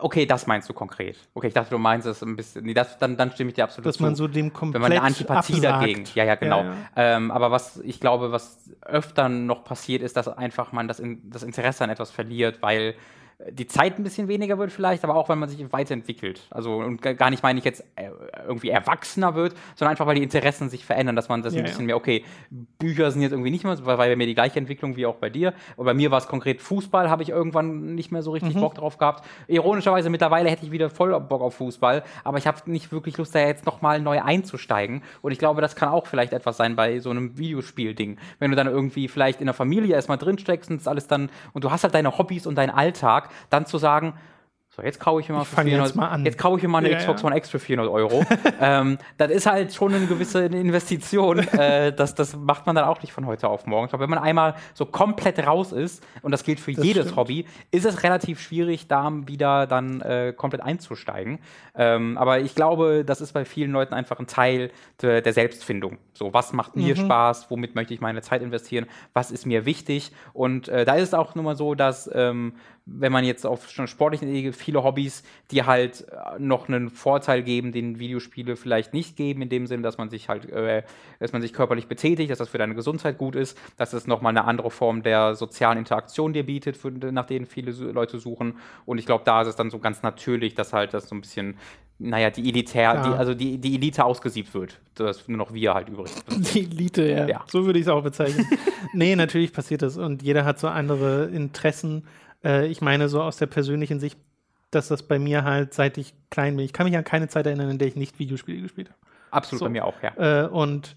[0.00, 1.16] Okay, das meinst du konkret.
[1.34, 2.64] Okay, ich dachte, du meinst es ein bisschen.
[2.64, 4.02] Nee, das, dann, dann stimme ich dir absolut Dass zu.
[4.02, 5.82] Dass man so dem komplett Wenn man eine Antipathie absagt.
[5.82, 6.04] dagegen.
[6.16, 6.64] Ja, ja, genau.
[6.64, 7.16] Ja, ja.
[7.16, 11.30] Ähm, aber was ich glaube, was öfter noch passiert, ist, dass einfach man das, in,
[11.30, 12.96] das Interesse an etwas verliert, weil
[13.50, 16.40] die Zeit ein bisschen weniger wird vielleicht, aber auch, weil man sich weiterentwickelt.
[16.50, 18.10] Also und gar nicht meine ich jetzt äh,
[18.46, 21.64] irgendwie erwachsener wird, sondern einfach, weil die Interessen sich verändern, dass man das ja, ein
[21.64, 21.86] bisschen ja.
[21.86, 22.24] mehr, okay,
[22.78, 25.30] Bücher sind jetzt irgendwie nicht mehr, weil bei mir die gleiche Entwicklung wie auch bei
[25.30, 25.52] dir.
[25.76, 28.60] Und bei mir war es konkret Fußball, habe ich irgendwann nicht mehr so richtig mhm.
[28.60, 29.24] Bock drauf gehabt.
[29.46, 33.34] Ironischerweise mittlerweile hätte ich wieder voll Bock auf Fußball, aber ich habe nicht wirklich Lust,
[33.34, 35.02] da jetzt nochmal neu einzusteigen.
[35.22, 38.18] Und ich glaube, das kann auch vielleicht etwas sein bei so einem Videospiel-Ding.
[38.38, 41.70] Wenn du dann irgendwie vielleicht in der Familie erstmal drinsteckst und alles dann, und du
[41.70, 44.14] hast halt deine Hobbys und deinen Alltag, dann zu sagen,
[44.76, 46.62] so, jetzt kaufe ich mir mal, Ich für fang 400, jetzt mal jetzt kaufe ich
[46.64, 47.22] mir mal eine Ja, Xbox.
[47.22, 48.24] One X für 400 Euro.
[48.60, 51.38] ähm, das ist halt schon eine gewisse Investition.
[51.52, 53.84] äh, das, das macht man dann auch nicht von heute auf morgen.
[53.84, 57.04] Ich glaube, wenn man einmal so komplett raus ist, und das gilt für Das jedes
[57.04, 57.16] stimmt.
[57.16, 61.38] Hobby, ist es relativ schwierig, da wieder dann äh, komplett einzusteigen.
[61.76, 65.98] Ähm, aber ich glaube, das ist bei vielen Leuten einfach ein Teil der Selbstfindung.
[66.16, 67.50] So, was macht mir Spaß?
[67.50, 68.86] Womit möchte ich meine Zeit investieren?
[69.12, 70.12] Was ist mir wichtig?
[70.32, 72.54] Und äh, da ist es auch nun mal so, dass ähm,
[72.86, 77.42] wenn man jetzt auf schon sportlichen Ebene viele Hobbys, die halt äh, noch einen Vorteil
[77.42, 80.82] geben, den Videospiele vielleicht nicht geben, in dem Sinne, dass man sich halt, äh,
[81.18, 84.30] dass man sich körperlich betätigt, dass das für deine Gesundheit gut ist, dass es nochmal
[84.30, 88.58] eine andere Form der sozialen Interaktion dir bietet, für, nach denen viele Leute suchen.
[88.84, 91.22] Und ich glaube, da ist es dann so ganz natürlich, dass halt das so ein
[91.22, 91.56] bisschen,
[91.98, 94.80] naja, die Elitär, die, also die, die Elite ausgesiebt wird.
[94.94, 96.54] Dass nur noch wir halt übrig sind.
[96.54, 97.26] Die Elite, ja.
[97.26, 97.44] Ja.
[97.46, 98.46] So würde ich es auch bezeichnen.
[98.92, 102.04] nee, natürlich passiert das und jeder hat so andere Interessen.
[102.44, 104.18] Äh, ich meine, so aus der persönlichen Sicht,
[104.70, 107.46] dass das bei mir halt, seit ich klein bin, ich kann mich an keine Zeit
[107.46, 108.98] erinnern, in der ich nicht Videospiele gespielt habe.
[109.30, 109.64] Absolut So.
[109.66, 110.44] bei mir auch, ja.
[110.44, 110.96] Äh, und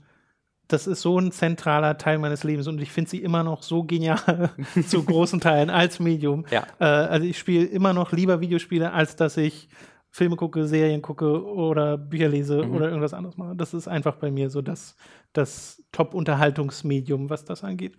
[0.67, 3.83] das ist so ein zentraler Teil meines Lebens und ich finde sie immer noch so
[3.83, 4.49] genial
[4.87, 6.45] zu großen Teilen als Medium.
[6.51, 6.63] Ja.
[6.79, 9.69] Äh, also ich spiele immer noch lieber Videospiele, als dass ich
[10.17, 12.75] Filme gucke, Serien gucke oder Bücher lese Mhm.
[12.75, 13.55] oder irgendwas anderes mache.
[13.55, 14.95] Das ist einfach bei mir so das,
[15.31, 17.95] das Top-Unterhaltungsmedium, was das angeht.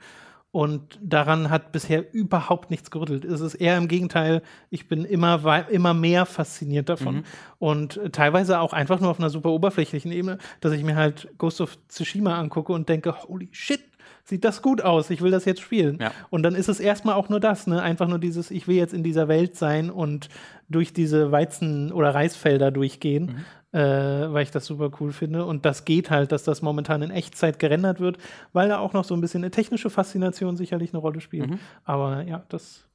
[0.50, 3.24] Und daran hat bisher überhaupt nichts gerüttelt.
[3.24, 7.16] Es ist eher im Gegenteil, ich bin immer, immer mehr fasziniert davon.
[7.16, 7.24] Mhm.
[7.58, 11.28] Und äh, teilweise auch einfach nur auf einer super oberflächlichen Ebene, dass ich mir halt
[11.38, 13.82] Ghost of Tsushima angucke und denke, holy shit,
[14.24, 15.98] sieht das gut aus, ich will das jetzt spielen.
[16.00, 16.12] Ja.
[16.30, 17.82] Und dann ist es erstmal auch nur das, ne?
[17.82, 20.28] Einfach nur dieses, ich will jetzt in dieser Welt sein und
[20.68, 23.78] durch diese Weizen- oder Reisfelder durchgehen, Mhm.
[23.78, 25.44] äh, weil ich das super cool finde.
[25.46, 28.18] Und das geht halt, dass das momentan in Echtzeit gerendert wird,
[28.52, 31.50] weil da auch noch so ein bisschen eine technische Faszination sicherlich eine Rolle spielt.
[31.84, 32.86] Aber ja, das.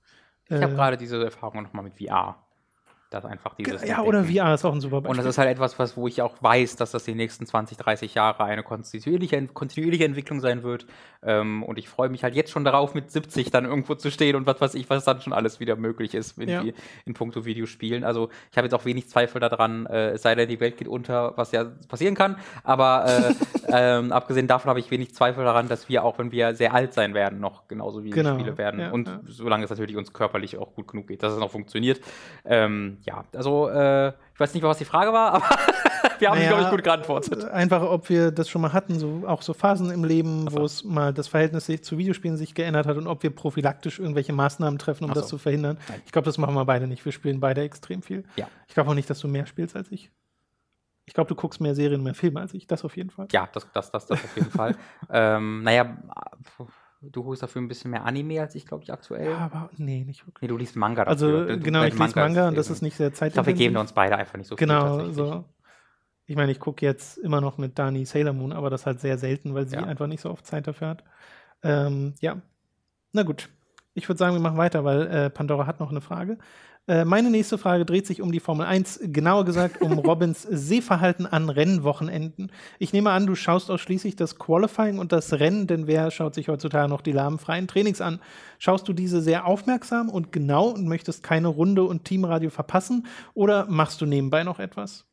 [0.49, 0.55] Mhm.
[0.57, 2.35] Ich habe äh, gerade diese Erfahrung nochmal mit VR.
[3.13, 3.83] Das einfach dieses.
[3.87, 4.23] ja, oder.
[4.23, 5.23] VR ist auch ein super Und Beispiel.
[5.23, 8.15] das ist halt etwas, was, wo ich auch weiß, dass das die nächsten 20, 30
[8.15, 10.85] Jahre eine kontinuierliche, kontinuierliche Entwicklung sein wird.
[11.25, 14.35] Ähm, und ich freue mich halt jetzt schon darauf, mit 70 dann irgendwo zu stehen
[14.35, 16.61] und was weiß ich, was dann schon alles wieder möglich ist in, Ja.
[16.63, 16.73] die-
[17.05, 18.03] in puncto Videospielen.
[18.03, 20.87] Also ich habe jetzt auch wenig Zweifel daran, äh, es sei denn, die Welt geht
[20.87, 22.37] unter, was ja passieren kann.
[22.63, 23.33] Aber äh,
[23.69, 26.93] ähm, abgesehen davon habe ich wenig Zweifel daran, dass wir auch, wenn wir sehr alt
[26.93, 28.79] sein werden, noch genauso Videospiele Genau, werden.
[28.79, 29.19] ja, und ja.
[29.27, 32.01] solange es natürlich uns körperlich auch gut genug geht, dass es noch funktioniert.
[32.45, 35.45] Ähm, ja, also äh, ich weiß nicht, was die Frage war, aber
[36.19, 37.45] wir haben, Naja, glaube ich, gut geantwortet.
[37.45, 40.57] Einfach, ob wir das schon mal hatten, so auch so Phasen im Leben, so.
[40.57, 43.99] wo es mal das Verhältnis sich zu Videospielen sich geändert hat und ob wir prophylaktisch
[43.99, 45.37] irgendwelche Maßnahmen treffen, um Ach das so.
[45.37, 45.77] zu verhindern.
[45.89, 46.01] Nein.
[46.05, 47.03] Ich glaube, das machen wir beide nicht.
[47.03, 48.23] Wir spielen beide extrem viel.
[48.35, 48.47] Ja.
[48.67, 50.11] Ich glaube auch nicht, dass du mehr spielst als ich.
[51.05, 52.65] Ich glaube, du guckst mehr Serien, mehr Filme als ich.
[52.65, 53.27] Das auf jeden Fall.
[53.31, 54.75] Ja, das, das, das, das auf jeden Fall.
[55.15, 55.97] Ähm, naja,
[57.11, 59.31] du holst dafür ein bisschen mehr Anime als ich, glaube ich, aktuell.
[59.31, 60.41] Ja, aber nee, nicht wirklich.
[60.41, 61.45] Nee, du liest Manga Also dafür.
[61.47, 63.57] Du- du- genau, ich lese Manga und das ist nicht sehr Ich glaube, wir zeitintensiv.
[63.57, 64.67] geben uns beide einfach nicht so viel.
[64.67, 65.43] Genau, so.
[66.25, 69.17] Ich meine, ich gucke jetzt immer noch mit Dani Sailor Moon, aber das halt sehr
[69.17, 69.83] selten, weil sie Ja.
[69.83, 71.03] einfach nicht so oft Zeit dafür hat.
[71.63, 72.37] Ähm, ja.
[73.11, 73.49] Na gut.
[73.95, 76.37] Ich würde sagen, wir machen weiter, weil äh, Pandora hat noch eine Frage.
[76.85, 81.25] Äh, meine nächste Frage dreht sich um die Formel 1, genauer gesagt um Robins Sehverhalten
[81.25, 82.51] an Rennwochenenden.
[82.77, 86.49] Ich nehme an, du schaust ausschließlich das Qualifying und das Rennen, denn wer schaut sich
[86.49, 88.19] heutzutage noch die lahmenfreien Trainings an?
[88.59, 93.65] Schaust du diese sehr aufmerksam und genau und möchtest keine Runde und Teamradio verpassen oder
[93.67, 95.05] machst du nebenbei noch etwas?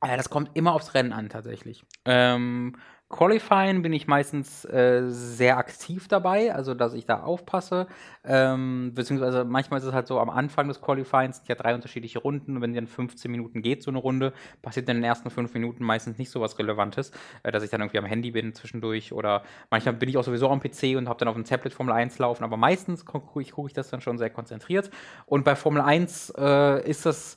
[0.00, 1.84] Äh, das kommt immer aufs Rennen an, tatsächlich.
[2.06, 2.76] Ähm,
[3.08, 7.86] Qualifying bin ich meistens äh, sehr aktiv dabei, also dass ich da aufpasse.
[8.24, 12.18] Ähm, beziehungsweise manchmal ist es halt so, am Anfang des Qualifyings sind ja drei unterschiedliche
[12.18, 15.30] Runden und wenn die dann 15 Minuten geht, so eine Runde, passiert in den ersten
[15.30, 17.12] fünf Minuten meistens nicht so was Relevantes,
[17.44, 20.50] äh, dass ich dann irgendwie am Handy bin zwischendurch oder manchmal bin ich auch sowieso
[20.50, 23.52] am PC und habe dann auf dem Tablet Formel 1 laufen, aber meistens gucke ich,
[23.52, 24.90] guck ich das dann schon sehr konzentriert.
[25.26, 27.36] Und bei Formel 1 äh, ist das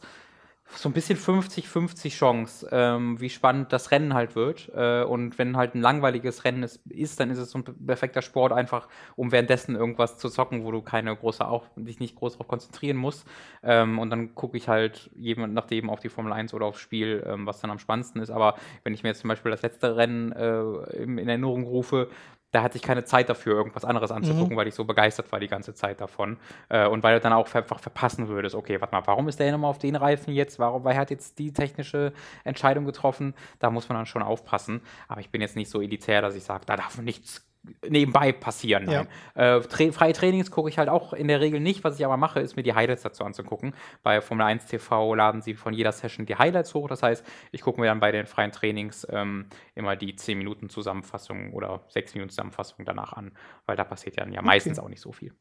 [0.76, 4.72] so ein bisschen 50-50 Chance, ähm, wie spannend das Rennen halt wird.
[4.76, 8.22] Äh, und wenn halt ein langweiliges Rennen ist, ist, dann ist es so ein perfekter
[8.22, 12.34] Sport einfach, um währenddessen irgendwas zu zocken, wo du keine große auch dich nicht groß
[12.34, 13.28] darauf konzentrieren musst.
[13.64, 17.24] Ähm, und dann gucke ich halt jemand nachdem auf die Formel 1 oder aufs Spiel,
[17.26, 18.30] ähm, was dann am spannendsten ist.
[18.30, 20.62] Aber wenn ich mir jetzt zum Beispiel das letzte Rennen äh,
[21.02, 22.10] in, in Erinnerung rufe,
[22.52, 25.48] da hatte ich keine Zeit dafür, irgendwas anderes anzugucken, weil ich so begeistert war die
[25.48, 26.38] ganze Zeit davon.
[26.70, 29.52] Äh, und weil du dann auch einfach verpassen würdest, okay, warte mal, warum ist der
[29.52, 30.58] nochmal auf den Reifen jetzt?
[30.58, 32.12] Warum, weil er hat jetzt die technische
[32.44, 33.36] Entscheidung getroffen?
[33.60, 34.82] Da muss man dann schon aufpassen.
[35.08, 37.49] Aber ich bin jetzt nicht so elitär, dass ich sage, da darf nichts
[37.88, 38.86] nebenbei passieren.
[38.86, 39.08] Nein.
[39.36, 41.84] Äh, tra freie Trainings gucke ich halt auch in der Regel nicht.
[41.84, 43.74] Was ich aber mache, ist mir die Highlights dazu anzugucken.
[44.04, 46.88] Bei Formel 1 TV laden sie von jeder Session die Highlights hoch.
[46.88, 50.70] Das heißt, ich gucke mir dann bei den freien Trainings ähm, immer die 10 Minuten
[50.70, 53.32] Zusammenfassung oder 6 Minuten Zusammenfassung danach an,
[53.66, 55.34] weil da passiert ja, ja meistens auch nicht so viel.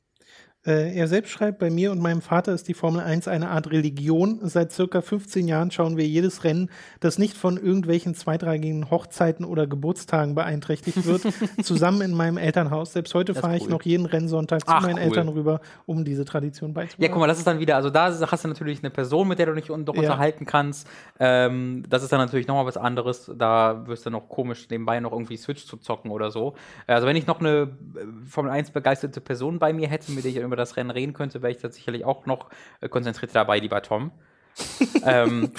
[0.68, 3.70] Äh, er selbst schreibt, bei mir und meinem Vater ist die Formel 1 eine Art
[3.70, 4.40] Religion.
[4.42, 6.68] Seit circa 15 Jahren schauen wir jedes Rennen,
[7.00, 11.22] das nicht von irgendwelchen zweitrangigen Hochzeiten oder Geburtstagen beeinträchtigt wird,
[11.62, 12.92] zusammen in meinem Elternhaus.
[12.92, 15.04] Selbst heute fahre ich noch jeden Rennsonntag zu Ach, meinen cool.
[15.04, 17.02] Eltern rüber, um diese Tradition beizubehalten.
[17.02, 19.38] Ja, guck mal, das ist dann wieder, also da hast du natürlich eine Person, mit
[19.38, 20.02] der du dich un doch Ja.
[20.02, 20.86] unterhalten kannst.
[21.18, 23.30] Ähm, das ist dann natürlich nochmal was anderes.
[23.34, 26.52] Da wirst du noch komisch nebenbei noch irgendwie Switch zu zocken oder so.
[26.86, 30.30] Also wenn ich noch eine äh, Formel 1 begeisterte Person bei mir hätte, mit der
[30.30, 33.58] ich über das Rennen reden könnte, wäre ich da sicherlich auch noch äh, konzentriert dabei,
[33.58, 34.10] lieber Tom.
[35.04, 35.52] ähm,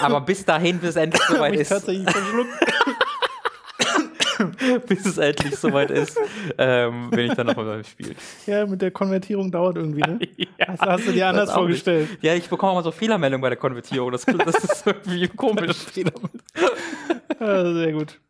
[0.00, 2.50] aber bis dahin, bis es endlich soweit ist, tatsächlich verschluckt.
[4.86, 6.18] bis es endlich soweit ist,
[6.56, 8.14] ähm, bin ich dann noch mal beim Spiel.
[8.46, 10.18] Ja, mit der Konvertierung dauert irgendwie, ne?
[10.36, 12.10] Ja, Das hast du dir anders vorgestellt.
[12.10, 12.24] Nicht.
[12.24, 14.12] Ja, ich bekomme mal so Fehlermeldungen bei der Konvertierung.
[14.12, 15.76] Das, das ist irgendwie komisch.
[17.40, 18.20] Ah, sehr gut.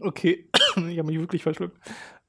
[0.00, 1.76] Okay, ich habe mich wirklich verschluckt.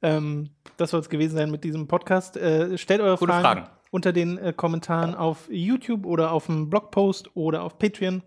[0.01, 2.37] Ähm, das soll es gewesen sein mit diesem Podcast.
[2.37, 3.63] Äh, stellt eure Fragen, Fragen.
[3.91, 8.23] unter den äh, Kommentaren auf YouTube oder auf dem Blogpost oder auf Patreon.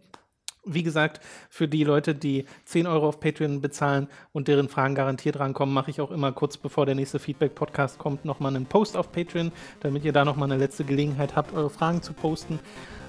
[0.65, 5.41] Wie gesagt, für die Leute, die 10 Euro auf Patreon bezahlen und deren Fragen garantiert
[5.41, 9.11] rankommen, mache ich auch immer kurz bevor der nächste Feedback-Podcast kommt, nochmal einen Post auf
[9.11, 9.51] Patreon,
[9.81, 12.61] damit ihr da nochmal eine letzte Gelegenheit habt, eure Fragen zu posten.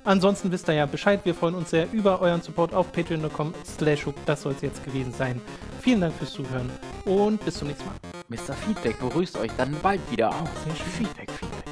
[0.06, 1.22] Ansonsten wisst ihr ja Bescheid.
[1.24, 4.16] Wir freuen uns sehr über euren Support auf patreon.com slash hook.
[4.26, 5.42] Das soll es jetzt gewesen sein.
[5.82, 6.70] Vielen Dank fürs Zuhören
[7.06, 7.96] und bis zum nächsten Mal.
[8.30, 8.54] Mr.
[8.54, 10.50] Feedback begrüßt euch dann bald wieder auf
[10.98, 11.62] Feedback, Feedback.